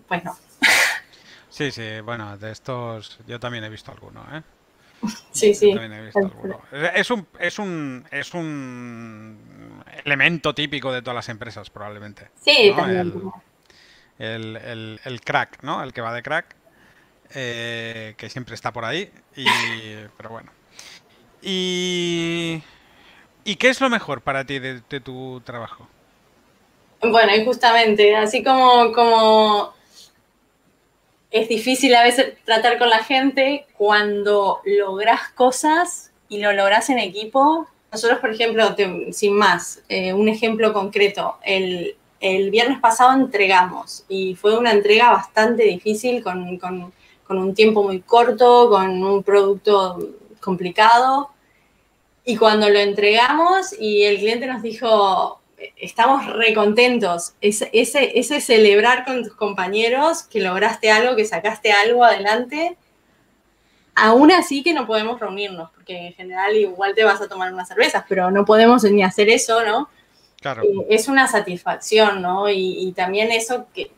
pues 0.08 0.24
no. 0.24 0.36
Sí, 1.50 1.72
sí, 1.72 2.02
bueno, 2.02 2.38
de 2.38 2.52
estos 2.52 3.18
yo 3.28 3.40
también 3.40 3.64
he 3.64 3.70
visto 3.70 3.90
alguno, 3.92 4.26
¿eh? 4.34 4.42
Sí, 5.32 5.54
sí. 5.54 5.74
Es 6.94 7.12
un, 7.12 7.28
es 7.40 7.60
un, 7.60 8.06
es 8.12 8.34
un 8.34 9.84
elemento 10.04 10.54
típico 10.54 10.92
de 10.92 11.02
todas 11.02 11.16
las 11.16 11.30
empresas, 11.30 11.70
probablemente. 11.70 12.30
Sí, 12.42 12.74
también. 12.76 13.32
El, 14.18 15.00
el, 15.04 15.22
crack, 15.22 15.62
¿no? 15.62 15.84
El 15.84 15.94
que 15.94 16.02
va 16.02 16.14
de 16.14 16.24
crack, 16.24 16.56
eh, 17.34 18.16
que 18.18 18.30
siempre 18.30 18.56
está 18.56 18.72
por 18.72 18.86
ahí, 18.86 19.12
y, 19.36 19.46
pero 20.18 20.30
bueno. 20.30 20.52
Y, 21.42 22.62
¿Y 23.44 23.56
qué 23.58 23.70
es 23.70 23.80
lo 23.80 23.90
mejor 23.90 24.22
para 24.22 24.46
ti 24.46 24.60
de, 24.60 24.82
de 24.90 25.00
tu 25.00 25.42
trabajo? 25.46 25.88
Bueno, 27.02 27.36
y 27.36 27.46
justamente, 27.46 28.16
así 28.16 28.44
como, 28.44 28.92
como 28.94 29.75
es 31.36 31.50
difícil 31.50 31.94
a 31.96 32.04
veces 32.04 32.34
tratar 32.46 32.78
con 32.78 32.90
la 32.90 33.04
gente 33.04 33.66
cuando 33.78 34.62
logras 34.64 35.20
cosas 35.36 36.12
y 36.30 36.38
lo 36.38 36.54
logras 36.54 36.90
en 36.90 36.98
equipo. 36.98 37.68
Nosotros, 37.92 38.20
por 38.20 38.32
ejemplo, 38.32 38.74
sin 39.12 39.34
más, 39.34 39.82
eh, 39.90 40.14
un 40.14 40.30
ejemplo 40.30 40.72
concreto, 40.72 41.36
el, 41.44 41.98
viernes 42.22 42.80
pasado 42.80 43.14
entregamos 43.14 44.06
y 44.08 44.34
fue 44.36 44.58
una 44.58 44.72
entrega 44.72 45.12
bastante 45.12 45.64
difícil 45.64 46.24
con, 46.24 46.58
con 46.58 46.94
un 47.28 47.54
tiempo 47.54 47.84
muy 47.84 48.00
corto, 48.00 48.70
con 48.70 49.04
un 49.04 49.22
producto 49.22 50.00
complicado. 50.40 51.32
Y 52.24 52.38
cuando 52.38 52.70
lo 52.70 52.80
entregamos 52.80 53.78
y 53.78 54.04
el 54.04 54.20
cliente 54.20 54.48
nos 54.48 54.62
dijo, 54.62 55.42
estamos 55.78 56.26
recontentos. 56.28 57.34
Ese, 57.42 57.70
ese, 57.74 58.18
ese 58.20 58.42
celebrar 58.42 59.06
con 59.06 59.24
tus 59.24 59.34
compañeros 59.34 60.24
que 60.24 60.42
lograste 60.42 60.92
algo, 60.92 61.16
que 61.16 61.26
sacaste 61.26 61.72
algo 61.72 62.04
adelante, 62.04 62.78
aún 63.96 64.32
así 64.32 64.62
que 64.62 64.74
no 64.74 64.86
podemos 64.86 65.20
reunirnos, 65.20 65.72
porque 65.72 66.08
en 66.08 66.14
general 66.14 66.56
igual 66.56 66.94
te 66.94 67.04
vas 67.04 67.22
a 67.22 67.28
tomar 67.28 67.54
unas 67.54 67.68
cervezas, 67.68 68.04
pero 68.08 68.30
no 68.30 68.46
podemos 68.46 68.84
ni 68.84 69.04
hacer 69.04 69.30
eso, 69.30 69.64
¿no? 69.64 69.90
Claro. 70.42 70.64
Eh, 70.64 70.88
es 70.90 71.08
una 71.08 71.28
satisfacción, 71.28 72.22
¿no? 72.22 72.50
Y, 72.50 72.94
también 72.96 73.32
eso 73.32 73.68
que, 73.74 73.92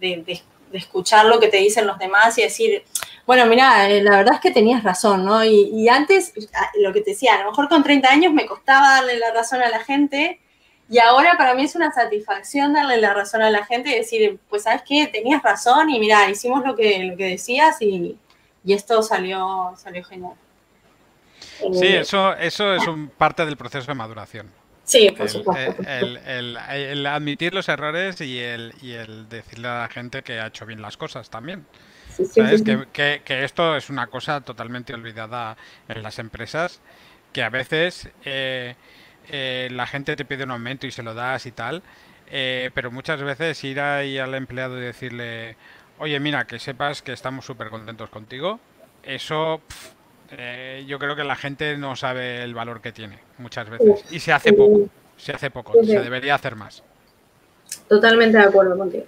de, 0.00 0.42
escuchar 0.72 1.26
lo 1.26 1.38
que 1.38 1.48
te 1.48 1.58
dicen 1.58 1.86
los 1.86 1.98
demás 1.98 2.36
y 2.38 2.42
decir, 2.42 2.82
bueno, 3.24 3.46
mira, 3.46 3.88
eh, 3.88 4.02
la 4.02 4.16
verdad 4.16 4.34
es 4.34 4.40
que 4.40 4.50
tenías 4.50 4.82
razón, 4.82 5.24
¿no? 5.24 5.44
Y, 5.44 5.70
y, 5.72 5.88
antes, 5.88 6.32
lo 6.80 6.92
que 6.92 7.02
te 7.02 7.10
decía, 7.10 7.34
a 7.34 7.42
lo 7.42 7.50
mejor 7.50 7.68
con 7.68 7.82
30 7.82 8.08
años 8.10 8.32
me 8.32 8.46
costaba 8.46 8.94
darle 8.96 9.18
la 9.18 9.32
razón 9.32 9.62
a 9.62 9.68
la 9.68 9.80
gente, 9.80 10.40
Y 10.88 10.98
ahora 10.98 11.36
para 11.36 11.54
mí 11.54 11.64
es 11.64 11.74
una 11.74 11.92
satisfacción 11.92 12.72
darle 12.72 13.00
la 13.00 13.12
razón 13.12 13.42
a 13.42 13.50
la 13.50 13.64
gente 13.64 13.90
y 13.90 13.96
decir, 13.96 14.38
pues 14.48 14.62
sabes 14.62 14.82
qué, 14.86 15.08
tenías 15.08 15.42
razón 15.42 15.90
y 15.90 15.98
mira, 15.98 16.30
hicimos 16.30 16.64
lo 16.64 16.76
que, 16.76 17.02
lo 17.04 17.16
que 17.16 17.24
decías 17.24 17.80
y, 17.82 18.16
esto 18.66 19.02
salió, 19.02 19.74
salió 19.76 20.02
genial. 20.04 20.34
Sí, 21.72 21.86
eh, 21.86 22.00
eso, 22.00 22.34
eso 22.34 22.74
es 22.74 22.86
un 22.86 23.08
parte 23.08 23.46
del 23.46 23.56
proceso 23.56 23.86
de 23.86 23.94
maduración. 23.94 24.50
Sí, 24.86 25.10
por 25.10 25.28
supuesto. 25.28 25.82
El, 25.82 27.06
admitir 27.06 27.52
los 27.52 27.68
errores 27.68 28.20
y 28.20 28.38
el, 28.38 28.72
y 28.80 28.92
el 28.92 29.28
decirle 29.28 29.68
a 29.68 29.80
la 29.80 29.88
gente 29.88 30.22
que 30.22 30.38
ha 30.40 30.46
hecho 30.46 30.64
bien 30.64 30.80
las 30.80 30.96
cosas 30.96 31.28
también. 31.28 31.66
¿Sabes? 32.32 32.62
Que, 32.62 33.20
que, 33.24 33.44
esto 33.44 33.76
es 33.76 33.90
una 33.90 34.06
cosa 34.06 34.40
totalmente 34.40 34.94
olvidada 34.94 35.56
en 35.88 36.02
las 36.02 36.18
empresas, 36.18 36.80
que 37.32 37.42
a 37.42 37.50
veces 37.50 38.08
eh, 38.24 38.76
eh, 39.30 39.68
la 39.72 39.86
gente 39.86 40.16
te 40.16 40.24
pide 40.24 40.44
un 40.44 40.50
aumento 40.50 40.86
y 40.86 40.90
se 40.90 41.02
lo 41.02 41.14
das 41.14 41.46
y 41.46 41.52
tal, 41.52 41.82
eh, 42.30 42.70
pero 42.74 42.90
muchas 42.90 43.22
veces 43.22 43.62
ir 43.64 43.80
ahí 43.80 44.18
al 44.18 44.34
empleado 44.34 44.78
y 44.78 44.82
decirle, 44.82 45.56
oye, 45.98 46.18
mira, 46.20 46.46
que 46.46 46.58
sepas 46.58 47.02
que 47.02 47.12
estamos 47.12 47.44
súper 47.44 47.70
contentos 47.70 48.10
contigo, 48.10 48.60
eso 49.02 49.60
eh, 50.30 50.84
yo 50.86 50.98
creo 50.98 51.16
que 51.16 51.24
la 51.24 51.36
gente 51.36 51.76
no 51.76 51.96
sabe 51.96 52.42
el 52.42 52.54
valor 52.54 52.80
que 52.80 52.92
tiene 52.92 53.18
muchas 53.38 53.68
veces. 53.68 54.04
Y 54.10 54.20
se 54.20 54.32
hace 54.32 54.52
poco, 54.52 54.88
se 55.16 55.32
hace 55.32 55.50
poco, 55.50 55.72
se 55.84 56.00
debería 56.00 56.34
hacer 56.34 56.56
más. 56.56 56.82
Totalmente 57.88 58.38
de 58.38 58.44
acuerdo 58.44 58.76
contigo. 58.76 59.04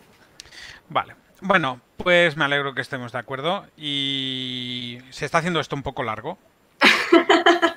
Vale. 0.88 1.14
Bueno, 1.40 1.80
pues 1.96 2.36
me 2.36 2.44
alegro 2.44 2.74
que 2.74 2.80
estemos 2.80 3.12
de 3.12 3.18
acuerdo 3.18 3.66
y 3.76 4.98
se 5.10 5.24
está 5.24 5.38
haciendo 5.38 5.60
esto 5.60 5.76
un 5.76 5.82
poco 5.82 6.02
largo. 6.02 6.38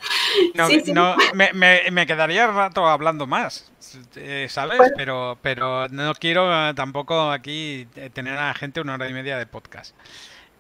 No, 0.54 0.68
no 0.94 1.16
me, 1.34 1.52
me, 1.92 2.06
quedaría 2.08 2.48
rato 2.48 2.88
hablando 2.88 3.28
más, 3.28 3.72
eh, 4.16 4.48
¿sabes? 4.50 4.80
Pero, 4.96 5.38
pero 5.42 5.88
no 5.90 6.14
quiero 6.16 6.74
tampoco 6.76 7.32
aquí 7.32 7.88
tener 8.14 8.38
a 8.38 8.48
la 8.48 8.54
gente 8.54 8.82
una 8.82 8.96
hora 8.96 9.10
y 9.10 9.14
media 9.14 9.38
de 9.38 9.46
podcast. 9.46 9.96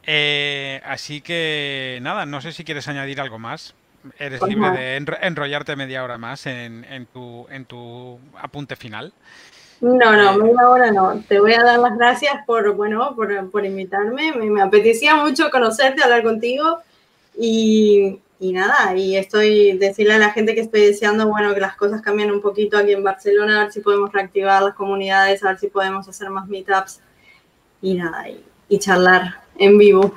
Eh, 0.03 0.81
así 0.85 1.21
que 1.21 1.99
nada, 2.01 2.25
no 2.25 2.41
sé 2.41 2.51
si 2.51 2.63
quieres 2.63 2.87
añadir 2.87 3.21
algo 3.21 3.39
más. 3.39 3.75
Eres 4.17 4.39
pues 4.39 4.55
libre 4.55 4.71
de 4.71 4.95
enrollarte 5.21 5.75
media 5.75 6.03
hora 6.03 6.17
más 6.17 6.47
en, 6.47 6.85
en, 6.85 7.05
tu, 7.05 7.45
en 7.51 7.65
tu 7.65 8.19
apunte 8.39 8.75
final. 8.75 9.13
No, 9.79 10.15
no, 10.15 10.33
eh, 10.33 10.37
media 10.37 10.69
hora 10.69 10.91
no. 10.91 11.23
Te 11.27 11.39
voy 11.39 11.53
a 11.53 11.63
dar 11.63 11.79
las 11.79 11.95
gracias 11.97 12.33
por, 12.45 12.73
bueno, 12.73 13.15
por, 13.15 13.49
por 13.51 13.65
invitarme. 13.65 14.31
Me, 14.33 14.49
me, 14.49 14.61
apetecía 14.61 15.15
mucho 15.15 15.51
conocerte, 15.51 16.03
hablar 16.03 16.23
contigo. 16.23 16.79
Y, 17.37 18.19
y 18.41 18.53
nada, 18.53 18.95
y 18.95 19.15
estoy, 19.15 19.77
decirle 19.77 20.15
a 20.15 20.17
la 20.17 20.31
gente 20.31 20.55
que 20.55 20.61
estoy 20.61 20.81
deseando, 20.81 21.27
bueno, 21.27 21.53
que 21.53 21.59
las 21.59 21.75
cosas 21.75 22.01
cambien 22.01 22.31
un 22.31 22.41
poquito 22.41 22.75
aquí 22.75 22.91
en 22.91 23.03
Barcelona, 23.03 23.59
a 23.59 23.63
ver 23.65 23.71
si 23.71 23.81
podemos 23.81 24.11
reactivar 24.11 24.63
las 24.63 24.73
comunidades, 24.73 25.43
a 25.43 25.49
ver 25.49 25.59
si 25.59 25.67
podemos 25.67 26.09
hacer 26.09 26.27
más 26.31 26.47
meetups 26.47 27.01
y 27.83 27.93
nada, 27.93 28.25
y, 28.29 28.79
charlar 28.79 29.43
en 29.59 29.77
vivo. 29.77 30.15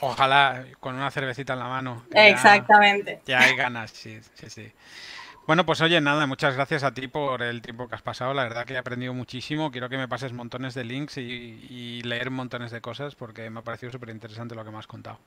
Ojalá 0.00 0.64
con 0.78 0.94
una 0.94 1.10
cervecita 1.10 1.54
en 1.54 1.58
la 1.58 1.66
mano. 1.66 2.04
Exactamente. 2.12 3.22
Ya, 3.26 3.40
hay 3.40 3.56
ganas, 3.56 3.90
sí, 3.90 4.20
sí, 4.34 4.48
sí. 4.48 4.72
Bueno, 5.48 5.66
pues 5.66 5.80
oye, 5.80 6.00
nada, 6.00 6.28
muchas 6.28 6.54
gracias 6.54 6.84
a 6.84 6.94
ti 6.94 7.08
por 7.08 7.42
el 7.42 7.60
tiempo 7.60 7.88
que 7.88 7.96
has 7.96 8.02
pasado. 8.02 8.34
La 8.34 8.44
verdad 8.44 8.66
que 8.66 8.74
he 8.74 8.78
aprendido 8.78 9.14
muchísimo. 9.14 9.72
Quiero 9.72 9.88
que 9.88 9.96
me 9.96 10.06
pases 10.06 10.32
montones 10.32 10.74
de 10.74 10.84
links 10.84 11.16
y, 11.16 11.22
y 11.22 12.02
leer 12.02 12.30
montones 12.30 12.70
de 12.70 12.80
cosas 12.80 13.16
porque 13.16 13.50
me 13.50 13.58
ha 13.60 13.62
parecido 13.64 13.90
súper 13.90 14.10
interesante 14.10 14.54
lo 14.54 14.64
que 14.64 14.70
me 14.70 14.78
has 14.78 14.86
contado. 14.86 15.18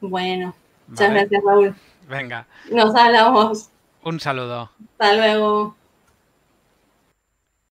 Bueno, 0.00 0.54
Muchas 0.88 1.10
gracias, 1.10 1.42
Raúl. 1.44 1.74
Venga. 2.08 2.46
Nos 2.70 2.94
hablamos. 2.94 3.70
Un 4.04 4.20
saludo. 4.20 4.70
Hasta 4.92 5.14
luego. 5.14 5.76